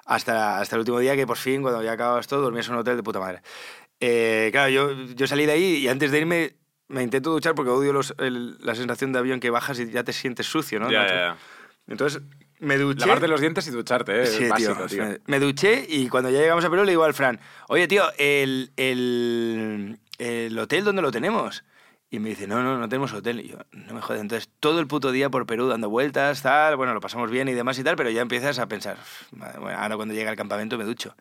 Hasta, 0.07 0.59
hasta 0.61 0.77
el 0.77 0.81
último 0.81 0.99
día 1.01 1.17
que 1.17 1.27
por 1.27 1.37
fin, 1.37 1.63
cuando 1.63 1.83
ya 1.83 1.93
acababas 1.93 2.27
todo, 2.29 2.43
dormías 2.43 2.67
en 2.69 2.75
un 2.75 2.81
hotel 2.81 2.97
de 2.97 3.03
puta 3.03 3.19
madre. 3.21 3.43
Eh, 4.01 4.51
claro, 4.53 4.69
yo, 4.71 4.93
yo 5.15 5.27
salí 5.27 5.45
de 5.47 5.53
ahí 5.53 5.65
y 5.79 5.89
antes 5.89 6.11
de 6.13 6.19
irme 6.21 6.55
me 6.87 7.03
intento 7.03 7.31
duchar 7.31 7.55
porque 7.55 7.71
odio 7.71 7.93
los- 7.93 8.15
el- 8.19 8.57
la 8.61 8.75
sensación 8.75 9.13
de 9.13 9.19
avión 9.19 9.41
que 9.41 9.51
bajas 9.51 9.79
y 9.81 9.91
ya 9.91 10.05
te 10.05 10.13
sientes 10.13 10.47
sucio, 10.47 10.79
¿no? 10.79 10.91
Ya, 10.91 11.03
No, 11.03 11.09
ya, 11.09 11.15
ya. 11.15 11.37
Entonces 11.89 12.23
me 12.61 12.77
duché. 12.79 13.01
Lavarte 13.01 13.29
los 13.29 13.41
dientes 13.41 13.67
y 13.69 13.71
ducharte, 13.71 14.23
¿eh? 14.23 14.27
Sí, 14.27 14.45
es 14.45 14.51
básico, 14.51 14.75
tío, 14.75 14.87
tío. 14.87 15.05
Me, 15.05 15.19
me 15.27 15.41
duché 15.41 15.85
y 15.89 16.09
cuando 16.09 16.31
ya 16.31 16.39
llegamos 16.41 16.65
a 16.65 16.71
Perú 16.71 16.85
le 16.85 16.93
digo 16.93 17.05
al 17.05 17.15
Fran, 17.15 17.41
oye, 17.69 17.87
tío, 17.89 18.05
el, 18.19 18.73
el, 18.77 19.99
el 20.19 20.59
hotel, 20.59 20.85
¿dónde 20.85 21.03
lo 21.03 21.11
tenemos? 21.11 21.65
Y 22.11 22.21
me 22.21 22.31
dice, 22.31 22.47
no, 22.47 22.63
no, 22.63 22.79
no 22.79 22.89
tenemos 22.89 23.13
hotel. 23.13 23.41
Y 23.41 23.49
yo, 23.49 23.59
no 23.73 23.93
me 23.95 24.01
jodas. 24.01 24.23
Entonces, 24.23 24.49
todo 24.61 24.81
el 24.81 24.87
puto 24.87 25.13
día 25.13 25.29
por 25.29 25.45
Perú 25.47 25.69
dando 25.69 25.91
vueltas, 25.91 26.41
tal, 26.43 26.77
bueno, 26.77 26.95
lo 26.95 27.01
pasamos 27.01 27.31
bien 27.31 27.49
y 27.49 27.53
demás 27.53 27.79
y 27.79 27.85
tal, 27.85 27.97
pero 27.97 28.09
ya 28.11 28.23
empiezas 28.23 28.59
a 28.59 28.67
pensar, 28.67 28.97
"Madre, 29.33 29.59
bueno, 29.59 29.79
ahora 29.79 29.97
cuando 29.97 30.15
llega 30.15 30.31
al 30.31 30.37
campamento 30.37 30.79
me 30.79 30.85
ducho. 30.85 31.15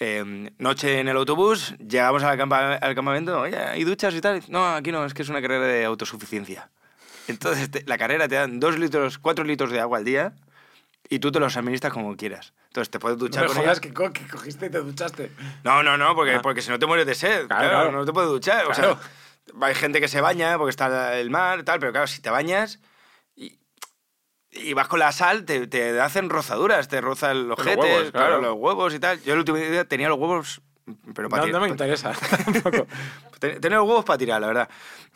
Eh, 0.00 0.52
noche 0.58 1.00
en 1.00 1.08
el 1.08 1.16
autobús, 1.16 1.74
llegamos 1.78 2.22
al, 2.22 2.38
al 2.40 2.94
campamento, 2.94 3.40
oye, 3.40 3.56
¿hay 3.56 3.82
duchas 3.82 4.14
y 4.14 4.20
tal? 4.20 4.42
No, 4.48 4.74
aquí 4.74 4.92
no, 4.92 5.04
es 5.04 5.12
que 5.14 5.22
es 5.22 5.28
una 5.28 5.40
carrera 5.42 5.66
de 5.66 5.84
autosuficiencia. 5.86 6.70
Entonces, 7.28 7.70
te- 7.70 7.84
la 7.86 7.96
carrera 7.98 8.26
te 8.28 8.34
dan 8.34 8.58
dos 8.60 8.78
litros, 8.78 9.18
cuatro 9.18 9.44
litros 9.44 9.70
de 9.70 9.80
agua 9.80 9.98
al 9.98 10.04
día 10.04 10.32
y 11.08 11.18
tú 11.20 11.30
te 11.32 11.40
los 11.40 11.56
administras 11.56 11.92
como 11.92 12.16
quieras. 12.16 12.52
Entonces, 12.66 12.90
te 12.90 12.98
puedes 12.98 13.18
No 13.18 13.24
duchar 13.24 13.42
me 13.44 13.48
con 13.48 13.56
jodas 13.58 13.80
que, 13.80 13.92
co- 13.94 14.12
que 14.12 14.26
cogiste 14.26 14.66
y 14.66 14.70
te 14.70 14.78
duchaste. 14.78 15.30
No, 15.64 15.82
no, 15.82 15.96
no, 15.96 16.14
porque, 16.14 16.34
Ah. 16.34 16.42
porque 16.42 16.60
si 16.62 16.70
no 16.70 16.78
te 16.78 16.86
mueres 16.86 17.06
de 17.06 17.14
sed. 17.14 17.46
Claro, 17.46 17.68
Claro, 17.68 17.68
claro. 17.84 17.92
no 17.92 18.04
te 18.04 18.12
puedes 18.12 18.30
duchar. 18.30 18.66
O 18.66 18.70
Claro. 18.70 18.98
sea, 19.00 19.58
hay 19.66 19.74
gente 19.74 20.00
que 20.00 20.08
se 20.08 20.20
baña 20.20 20.58
porque 20.58 20.70
está 20.70 21.16
el 21.18 21.30
mar, 21.30 21.62
tal, 21.62 21.80
pero 21.80 21.92
claro, 21.92 22.06
si 22.06 22.20
te 22.20 22.28
bañas 22.30 22.80
y, 23.34 23.58
y 24.50 24.72
vas 24.74 24.88
con 24.88 24.98
la 24.98 25.12
sal, 25.12 25.44
te, 25.44 25.66
te 25.66 25.98
hacen 26.00 26.28
rozaduras, 26.30 26.88
te 26.88 27.00
rozan 27.00 27.48
los 27.48 27.58
claro, 27.58 27.80
claro. 28.12 28.40
los 28.42 28.54
huevos 28.56 28.92
y 28.94 28.98
tal. 28.98 29.22
Yo 29.22 29.32
el 29.34 29.38
último 29.40 29.56
día 29.58 29.86
tenía 29.86 30.08
los 30.08 30.18
huevos, 30.18 30.60
pero 31.14 31.28
para 31.28 31.46
No, 31.46 31.52
no 31.52 31.60
me 31.60 31.68
interesa 31.68 32.12
tampoco. 32.44 32.86
Tener 33.38 33.78
huevos 33.78 34.04
para 34.04 34.18
tirar, 34.18 34.40
la 34.40 34.46
verdad. 34.48 34.68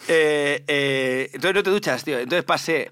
Eh, 0.08 0.64
eh, 0.66 1.30
entonces 1.32 1.54
no 1.54 1.62
te 1.62 1.70
duchas, 1.70 2.04
tío. 2.04 2.18
Entonces 2.18 2.44
pasé 2.44 2.90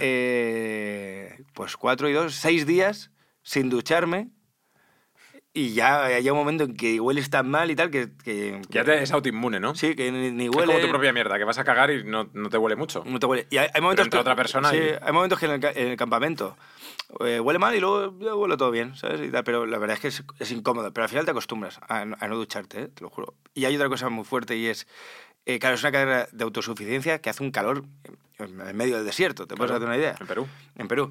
eh, 0.00 1.44
pues 1.52 1.76
cuatro 1.76 2.08
y 2.08 2.12
dos, 2.12 2.34
seis 2.34 2.66
días 2.66 3.10
sin 3.42 3.70
ducharme 3.70 4.30
y 5.56 5.72
ya 5.72 6.04
hay 6.06 6.28
un 6.28 6.36
momento 6.36 6.64
en 6.64 6.76
que 6.76 6.98
hueles 7.00 7.30
tan 7.30 7.48
mal 7.48 7.70
y 7.70 7.76
tal 7.76 7.88
que... 7.90 8.10
que- 8.24 8.60
Ya 8.70 8.82
te, 8.84 9.00
es 9.02 9.12
autoinmune, 9.12 9.60
¿no? 9.60 9.74
Sí, 9.76 9.94
que 9.94 10.10
ni, 10.10 10.30
ni 10.32 10.44
Es 10.46 10.50
huele... 10.50 10.66
como 10.72 10.80
tu 10.84 10.88
propia 10.90 11.12
mierda, 11.12 11.38
que 11.38 11.44
vas 11.44 11.58
a 11.58 11.64
cagar 11.64 11.90
y 11.92 12.02
no, 12.02 12.28
no 12.32 12.50
te 12.50 12.58
huele 12.58 12.74
mucho. 12.74 13.04
No 13.06 13.20
te 13.20 13.26
huele. 13.26 13.46
Y 13.50 13.58
hay, 13.58 13.68
hay 13.72 13.80
momentos 13.80 14.08
que, 14.08 14.16
otra 14.18 14.34
persona 14.34 14.70
sí, 14.70 14.76
y- 14.78 14.94
hay 15.00 15.12
momentos 15.12 15.38
que 15.38 15.46
en 15.46 15.52
el, 15.52 15.64
en 15.64 15.88
el 15.92 15.96
campamento 15.96 16.56
eh, 17.24 17.38
huele 17.38 17.58
mal 17.60 17.72
y 17.74 17.78
luego 17.80 18.18
ya 18.18 18.34
huele 18.34 18.56
todo 18.56 18.72
bien, 18.72 18.96
¿sabes? 18.96 19.20
Y 19.20 19.30
tal, 19.30 19.44
pero 19.44 19.64
la 19.64 19.78
verdad 19.78 19.94
es 19.94 20.00
que 20.00 20.08
es, 20.08 20.24
es 20.40 20.50
incómodo. 20.50 20.92
Pero 20.92 21.04
al 21.04 21.08
final 21.08 21.24
te 21.24 21.30
acostumbras 21.30 21.78
a, 21.88 22.04
no- 22.04 22.16
a 22.18 22.26
no 22.26 22.36
ducharte, 22.36 22.82
¿eh? 22.82 22.88
te 22.88 23.02
lo 23.02 23.10
juro. 23.10 23.34
Y 23.54 23.64
hay 23.66 23.76
otra 23.76 23.88
cosa 23.88 24.08
muy 24.08 24.24
fuerte 24.24 24.56
y 24.56 24.66
es, 24.66 24.88
eh, 25.46 25.60
claro, 25.60 25.76
es 25.76 25.82
una 25.82 25.92
carrera 25.92 26.28
de 26.32 26.42
autosuficiencia 26.44 27.20
que 27.20 27.30
hace 27.30 27.44
un 27.44 27.52
calor 27.52 27.84
en 28.40 28.76
medio 28.76 28.96
del 28.96 29.06
desierto, 29.06 29.46
¿te 29.46 29.54
puedes 29.54 29.70
Claro, 29.70 29.76
hacer 29.76 29.86
una 29.88 29.96
idea? 29.96 30.16
En 30.20 30.26
Perú. 30.26 30.48
En 30.76 30.88
Perú. 30.88 31.10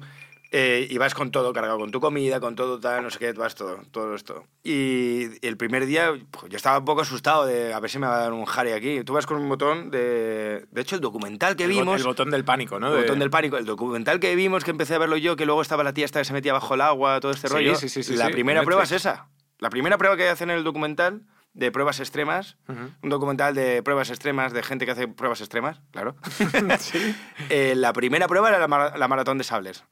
Eh, 0.56 0.86
y 0.88 0.98
vas 0.98 1.14
con 1.14 1.32
todo 1.32 1.52
cargado, 1.52 1.80
con 1.80 1.90
tu 1.90 1.98
comida, 2.00 2.38
con 2.38 2.54
todo 2.54 2.78
tal, 2.78 3.02
no 3.02 3.10
sé 3.10 3.18
qué, 3.18 3.32
vas 3.32 3.56
todo, 3.56 3.80
todo 3.90 4.14
esto. 4.14 4.46
Y, 4.62 5.44
el 5.44 5.56
primer 5.56 5.84
día, 5.84 6.12
pues, 6.30 6.48
yo 6.48 6.56
estaba 6.56 6.78
un 6.78 6.84
poco 6.84 7.00
asustado 7.00 7.44
de 7.44 7.74
a 7.74 7.80
ver 7.80 7.90
si 7.90 7.98
me 7.98 8.06
va 8.06 8.18
a 8.18 8.20
dar 8.20 8.32
un 8.32 8.44
jari 8.44 8.70
aquí. 8.70 9.02
Tú 9.02 9.14
vas 9.14 9.26
con 9.26 9.36
un 9.36 9.48
botón 9.48 9.90
de... 9.90 10.64
De 10.70 10.80
hecho, 10.80 10.94
el 10.94 11.00
documental 11.00 11.56
que 11.56 11.64
El, 11.64 11.72
bot- 11.72 11.78
vimos... 11.80 12.00
el 12.00 12.06
botón 12.06 12.30
del 12.30 12.44
pánico, 12.44 12.78
¿no? 12.78 12.86
El 12.86 12.94
De- 12.94 13.00
botón 13.00 13.18
del 13.18 13.30
pánico. 13.30 13.56
El 13.56 13.64
documental 13.66 14.20
que 14.20 14.36
vimos, 14.36 14.62
que 14.62 14.70
empecé 14.70 14.94
a 14.94 14.98
verlo 14.98 15.16
yo, 15.16 15.34
que 15.34 15.44
luego 15.44 15.60
estaba 15.60 15.82
la 15.82 15.92
tía 15.92 16.04
esta 16.04 16.20
que 16.20 16.24
se 16.24 16.32
metía 16.32 16.52
bajo 16.52 16.74
el 16.76 16.82
agua, 16.82 17.18
todo 17.18 17.32
este 17.32 17.48
Sí, 17.48 17.52
rollo. 17.54 17.74
sí, 17.74 17.88
sí, 17.88 18.04
sí, 18.04 18.14
la 18.14 18.26
sí, 18.26 18.32
primera 18.32 18.62
prueba 18.62 18.84
es 18.84 18.92
esa. 18.92 19.26
La 19.58 19.70
primera 19.70 19.98
prueba 19.98 20.16
que 20.16 20.28
hacen 20.28 20.50
en 20.50 20.58
el 20.58 20.62
documental 20.62 21.22
de 21.52 21.72
pruebas 21.72 21.98
extremas, 21.98 22.58
Ujú. 22.68 22.78
un 23.02 23.10
documental 23.10 23.56
de 23.56 23.82
pruebas 23.82 24.08
extremas, 24.10 24.52
de 24.52 24.62
gente 24.62 24.84
que 24.86 24.92
hace 24.92 25.08
pruebas 25.08 25.40
extremas, 25.40 25.80
claro. 25.90 26.14
Eh, 27.50 27.74
la 27.76 27.92
primera 27.92 28.28
prueba 28.28 28.48
era 28.50 28.58
la 28.60 29.08
maratón 29.08 29.38
de 29.38 29.44
sables. 29.44 29.84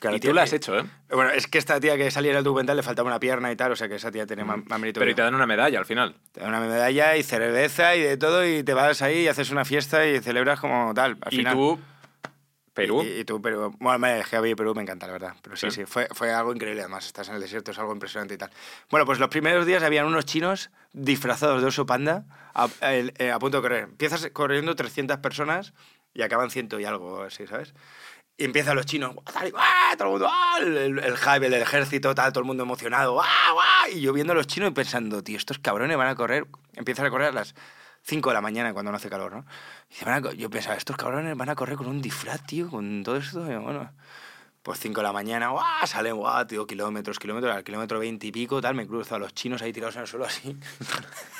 Claro, 0.00 0.16
y 0.16 0.20
tú 0.20 0.32
la 0.32 0.42
has 0.42 0.52
eh, 0.52 0.56
hecho, 0.56 0.76
¿eh? 0.78 0.82
Bueno, 1.10 1.30
es 1.30 1.46
que 1.46 1.58
esta 1.58 1.78
tía 1.78 1.96
que 1.96 2.10
salía 2.10 2.32
en 2.32 2.38
el 2.38 2.42
documental 2.44 2.76
le 2.76 2.82
faltaba 2.82 3.06
una 3.08 3.20
pierna 3.20 3.52
y 3.52 3.56
tal, 3.56 3.70
o 3.72 3.76
sea 3.76 3.88
que 3.88 3.94
esa 3.96 4.10
tía 4.10 4.26
tiene 4.26 4.44
más, 4.44 4.58
más 4.66 4.80
mérito. 4.80 4.98
Pero 4.98 5.10
y 5.10 5.14
te 5.14 5.22
dan 5.22 5.34
una 5.34 5.46
medalla 5.46 5.78
al 5.78 5.84
final. 5.86 6.16
Te 6.32 6.40
dan 6.40 6.48
una 6.48 6.60
medalla 6.60 7.16
y 7.16 7.22
cerveza 7.22 7.94
y 7.94 8.00
de 8.02 8.16
todo 8.16 8.44
y 8.46 8.62
te 8.64 8.74
vas 8.74 9.02
ahí 9.02 9.20
y 9.20 9.28
haces 9.28 9.50
una 9.50 9.64
fiesta 9.64 10.06
y 10.06 10.18
celebras 10.20 10.58
como 10.58 10.92
tal. 10.94 11.18
Al 11.20 11.32
y 11.32 11.36
final. 11.36 11.54
tú, 11.54 11.78
Perú. 12.72 13.02
Y, 13.02 13.20
y 13.20 13.24
tú, 13.24 13.42
pero 13.42 13.72
bueno, 13.78 13.98
me 13.98 14.12
dejé 14.14 14.36
a 14.36 14.40
Perú, 14.42 14.74
me 14.74 14.82
encanta, 14.82 15.06
la 15.06 15.12
verdad. 15.12 15.34
Pero 15.42 15.56
sí, 15.56 15.70
Sí. 15.70 15.80
sí, 15.82 15.86
fue, 15.86 16.08
fue 16.12 16.32
algo 16.32 16.54
increíble 16.54 16.80
además. 16.80 17.04
Estás 17.04 17.28
en 17.28 17.34
el 17.34 17.40
desierto, 17.40 17.72
es 17.72 17.78
algo 17.78 17.92
impresionante 17.92 18.34
y 18.34 18.38
tal. 18.38 18.50
Bueno, 18.90 19.04
pues 19.04 19.18
los 19.18 19.28
primeros 19.28 19.66
días 19.66 19.82
habían 19.82 20.06
unos 20.06 20.24
chinos 20.24 20.70
disfrazados 20.92 21.60
de 21.60 21.68
oso 21.68 21.84
panda 21.84 22.24
a, 22.54 22.68
el- 22.94 23.12
eh, 23.18 23.30
a 23.32 23.38
punto 23.38 23.58
de 23.58 23.62
correr. 23.62 23.82
Empiezas 23.84 24.26
corriendo 24.32 24.74
300 24.76 25.18
personas 25.18 25.74
y 26.14 26.22
acaban 26.22 26.50
ciento 26.50 26.80
y 26.80 26.84
algo 26.84 27.22
así, 27.22 27.46
¿sabes? 27.46 27.74
Y 28.40 28.44
empiezan 28.44 28.74
los 28.74 28.86
chinos, 28.86 29.12
¡guau, 29.12 29.24
tal 29.30 29.48
y 29.48 29.50
guau! 29.50 29.64
todo 29.98 30.04
el 30.04 30.12
mundo, 30.12 30.28
¡ah! 30.30 30.56
el, 30.60 30.76
el, 30.78 30.98
el 30.98 31.16
hype, 31.18 31.46
el 31.46 31.52
ejército, 31.52 32.14
tal, 32.14 32.32
todo 32.32 32.40
el 32.40 32.46
mundo 32.46 32.62
emocionado, 32.62 33.12
¡guau, 33.12 33.26
guau! 33.52 33.92
Y 33.92 34.00
yo 34.00 34.14
viendo 34.14 34.32
a 34.32 34.34
los 34.34 34.46
chinos 34.46 34.70
y 34.70 34.72
pensando, 34.72 35.22
tío, 35.22 35.36
estos 35.36 35.58
cabrones 35.58 35.94
van 35.98 36.08
a 36.08 36.14
correr, 36.14 36.46
empiezan 36.74 37.04
a 37.04 37.10
correr 37.10 37.28
a 37.28 37.32
las 37.32 37.54
5 38.04 38.30
de 38.30 38.34
la 38.34 38.40
mañana 38.40 38.72
cuando 38.72 38.92
no 38.92 38.96
hace 38.96 39.10
calor, 39.10 39.30
¿no? 39.32 39.44
Y 39.90 40.02
van 40.06 40.24
a 40.24 40.32
yo 40.32 40.48
pensaba, 40.48 40.74
estos 40.74 40.96
cabrones 40.96 41.36
van 41.36 41.50
a 41.50 41.54
correr 41.54 41.76
con 41.76 41.86
un 41.86 42.00
disfraz, 42.00 42.42
tío, 42.46 42.70
con 42.70 43.02
todo 43.02 43.16
esto, 43.16 43.40
y 43.40 43.56
bueno... 43.56 43.92
Pues 44.62 44.78
5 44.78 45.00
de 45.00 45.06
la 45.06 45.12
mañana, 45.12 45.48
¡guau! 45.48 45.86
Salen, 45.86 46.16
¡guau! 46.16 46.46
Tío, 46.46 46.66
kilómetros, 46.66 47.18
kilómetros, 47.18 47.54
al 47.54 47.64
kilómetro 47.64 47.98
20 47.98 48.26
y 48.26 48.32
pico, 48.32 48.62
tal, 48.62 48.74
me 48.74 48.86
cruzo 48.86 49.16
a 49.16 49.18
los 49.18 49.34
chinos 49.34 49.60
ahí 49.60 49.72
tirados 49.72 49.96
en 49.96 50.02
el 50.02 50.06
suelo 50.06 50.24
así. 50.24 50.56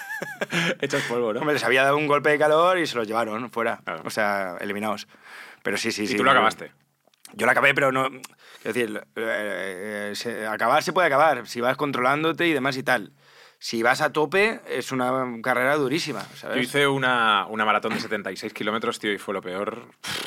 Hechos 0.80 1.02
polvo, 1.02 1.32
¿no? 1.32 1.40
Hombre, 1.40 1.54
les 1.54 1.64
había 1.64 1.82
dado 1.82 1.96
un 1.96 2.06
golpe 2.06 2.30
de 2.30 2.38
calor 2.38 2.78
y 2.78 2.86
se 2.86 2.96
los 2.96 3.06
llevaron 3.06 3.50
fuera. 3.50 3.80
Claro. 3.84 4.02
O 4.06 4.10
sea, 4.10 4.56
eliminados. 4.60 5.06
Pero 5.62 5.76
sí, 5.76 5.92
sí, 5.92 6.04
y 6.04 6.06
sí. 6.06 6.16
tú 6.16 6.24
lo 6.24 6.30
acabaste. 6.30 6.72
Yo 7.34 7.46
lo 7.46 7.52
acabé, 7.52 7.74
pero 7.74 7.92
no. 7.92 8.06
Es 8.06 8.74
decir, 8.74 9.00
eh, 9.16 10.10
eh, 10.10 10.12
se- 10.14 10.46
acabar 10.46 10.82
se 10.82 10.92
puede 10.92 11.06
acabar 11.06 11.46
si 11.46 11.60
vas 11.60 11.76
controlándote 11.76 12.46
y 12.46 12.52
demás 12.52 12.76
y 12.76 12.82
tal. 12.82 13.12
Si 13.62 13.82
vas 13.82 14.00
a 14.00 14.10
tope, 14.10 14.62
es 14.70 14.90
una 14.90 15.12
carrera 15.42 15.76
durísima, 15.76 16.22
¿sabes? 16.34 16.56
Yo 16.56 16.62
hice 16.62 16.88
una, 16.88 17.44
una 17.46 17.66
maratón 17.66 17.92
de 17.92 18.00
76 18.00 18.54
kilómetros, 18.54 18.98
tío, 18.98 19.12
y 19.12 19.18
fue 19.18 19.34
lo 19.34 19.42
peor. 19.42 19.84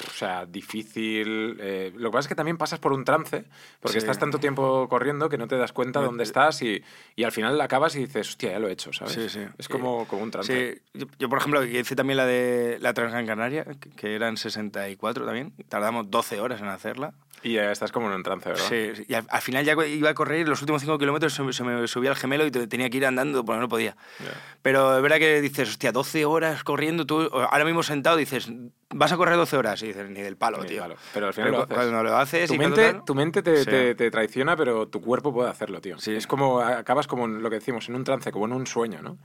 O 0.08 0.12
sea, 0.16 0.46
difícil. 0.46 1.58
eh, 1.60 1.92
lo 1.96 2.12
que 2.12 2.14
pasa 2.14 2.26
es 2.26 2.28
que 2.28 2.36
también 2.36 2.58
pasas 2.60 2.78
por 2.78 2.94
un 2.94 3.04
trance, 3.04 3.46
porque 3.80 3.94
Sí. 3.94 3.98
estás 4.06 4.20
tanto 4.20 4.38
tiempo 4.38 4.88
corriendo 4.88 5.30
que 5.30 5.40
no 5.40 5.48
te 5.48 5.58
das 5.58 5.74
cuenta 5.74 6.00
dónde 6.00 6.24
estás 6.24 6.62
y, 6.62 6.84
y 7.16 7.24
al 7.24 7.32
final 7.32 7.60
acabas 7.60 7.96
y 7.96 8.02
dices, 8.06 8.30
hostia, 8.30 8.52
ya 8.52 8.60
lo 8.60 8.68
he 8.68 8.72
hecho, 8.74 8.94
¿sabes? 8.94 9.14
Sí, 9.16 9.28
sí. 9.30 9.40
Es 9.58 9.68
como, 9.68 10.08
como 10.08 10.22
un 10.22 10.30
trance. 10.30 10.76
Sí, 10.76 10.82
yo, 10.94 11.08
yo, 11.18 11.28
por 11.28 11.40
ejemplo, 11.40 11.64
hice 11.66 11.96
también 11.96 12.18
la 12.18 12.28
de 12.28 12.78
la 12.82 12.94
Transgran 12.94 13.26
Canaria, 13.26 13.66
que 13.96 14.14
eran 14.14 14.38
64 14.38 15.26
también. 15.26 15.54
Tardamos 15.70 16.12
12 16.12 16.40
horas 16.40 16.62
en 16.62 16.68
hacerla. 16.68 17.14
Y 17.44 17.54
ya 17.54 17.72
estás 17.72 17.92
como 17.92 18.08
en 18.08 18.14
un 18.14 18.24
trance, 18.24 18.48
¿verdad? 18.50 18.66
Sí, 18.70 18.92
sí, 18.96 19.06
y 19.08 19.14
al, 19.14 19.26
al 19.30 19.42
final 19.42 19.66
ya 19.66 19.74
iba 19.86 20.10
a 20.10 20.14
correr 20.14 20.48
los 20.48 20.62
últimos 20.62 20.82
5 20.82 20.98
kilómetros 20.98 21.34
se, 21.34 21.44
me- 21.44 21.52
se 21.54 21.64
me 21.64 21.88
subía 21.88 22.10
el 22.10 22.16
gemelo 22.16 22.46
y 22.46 22.52
te- 22.52 22.68
tenía 22.68 22.90
que 22.90 22.98
ir 22.98 23.06
andando 23.06 23.44
porque 23.44 23.60
no 23.60 23.68
podía. 23.68 23.98
Ya. 24.20 24.32
Pero 24.62 24.96
es 24.96 25.02
verdad 25.04 25.18
que 25.18 25.42
dices, 25.42 25.68
hostia, 25.70 25.92
12 25.92 26.24
horas 26.26 26.64
corriendo, 26.64 27.06
tú 27.06 27.22
ahora 27.34 27.66
mismo 27.66 27.84
sentado 27.84 28.16
dices, 28.16 28.50
vas 28.90 29.12
a 29.12 29.18
correr 29.18 29.36
12 29.36 29.58
horas 29.58 29.82
y 29.84 29.88
dices, 29.88 30.10
ni 30.10 30.22
del 30.22 30.38
palo, 30.38 30.60
Ni 30.62 30.70
tío. 30.70 30.82
palo. 30.82 30.96
Pero 31.14 31.28
al 31.28 31.34
final 31.34 31.52
lo 31.52 31.58
cu- 31.58 31.64
haces. 31.64 31.76
Cuando 31.76 32.04
lo 32.04 32.18
haces 32.18 32.48
Tu 32.48 32.54
y 32.56 32.58
mente, 32.60 32.92
tal- 32.94 33.06
tu 33.06 33.16
mente 33.16 33.42
te, 33.44 33.58
Sí. 33.58 33.66
te- 33.70 33.96
te 33.96 34.10
traiciona, 34.10 34.56
pero 34.56 34.88
tu 34.88 35.02
cuerpo 35.02 35.34
puede 35.34 35.50
hacerlo, 35.50 35.82
tío. 35.82 36.00
Sí. 36.00 36.16
Es 36.16 36.28
como 36.28 36.62
acabas 36.62 37.08
como 37.08 37.26
en 37.26 37.44
lo 37.44 37.50
que 37.50 37.56
decimos, 37.58 37.90
en 37.90 37.96
un 37.96 38.04
trance, 38.06 38.32
como 38.32 38.46
en 38.46 38.54
un 38.54 38.66
sueño, 38.68 39.02
¿no? 39.02 39.18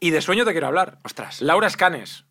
Y 0.00 0.10
de 0.10 0.20
sueño 0.20 0.44
te 0.44 0.52
quiero 0.52 0.68
hablar. 0.68 0.98
Ostras. 1.02 1.42
Laura 1.42 1.66
Escanes. 1.66 2.24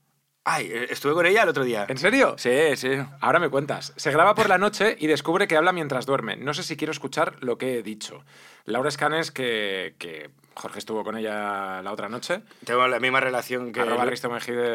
Ay, 0.49 0.69
eh, 0.71 0.87
estuve 0.89 1.13
con 1.13 1.25
ella 1.25 1.43
el 1.43 1.49
otro 1.49 1.65
día. 1.65 1.85
¿En 1.89 1.97
serio? 1.97 2.35
Sí, 2.37 2.77
sí. 2.77 2.91
Ahora 3.19 3.37
me 3.39 3.49
cuentas. 3.49 3.91
Se 3.97 4.11
graba 4.11 4.33
por 4.33 4.47
la 4.47 4.57
noche 4.57 4.95
y 4.97 5.07
descubre 5.07 5.45
que 5.45 5.57
habla 5.57 5.73
mientras 5.73 6.05
duerme. 6.05 6.37
No 6.37 6.53
sé 6.53 6.63
si 6.63 6.77
quiero 6.77 6.91
escuchar 6.91 7.35
lo 7.41 7.57
que 7.57 7.79
he 7.79 7.83
dicho. 7.83 8.23
Laura 8.63 8.87
Escanes, 8.87 9.31
que, 9.31 9.95
que 9.97 10.29
Jorge 10.53 10.79
estuvo 10.79 11.03
con 11.03 11.17
ella 11.17 11.81
la 11.81 11.91
otra 11.91 12.07
noche. 12.07 12.43
Tengo 12.63 12.87
la 12.87 12.99
misma 13.01 13.19
relación 13.19 13.73
que, 13.73 13.83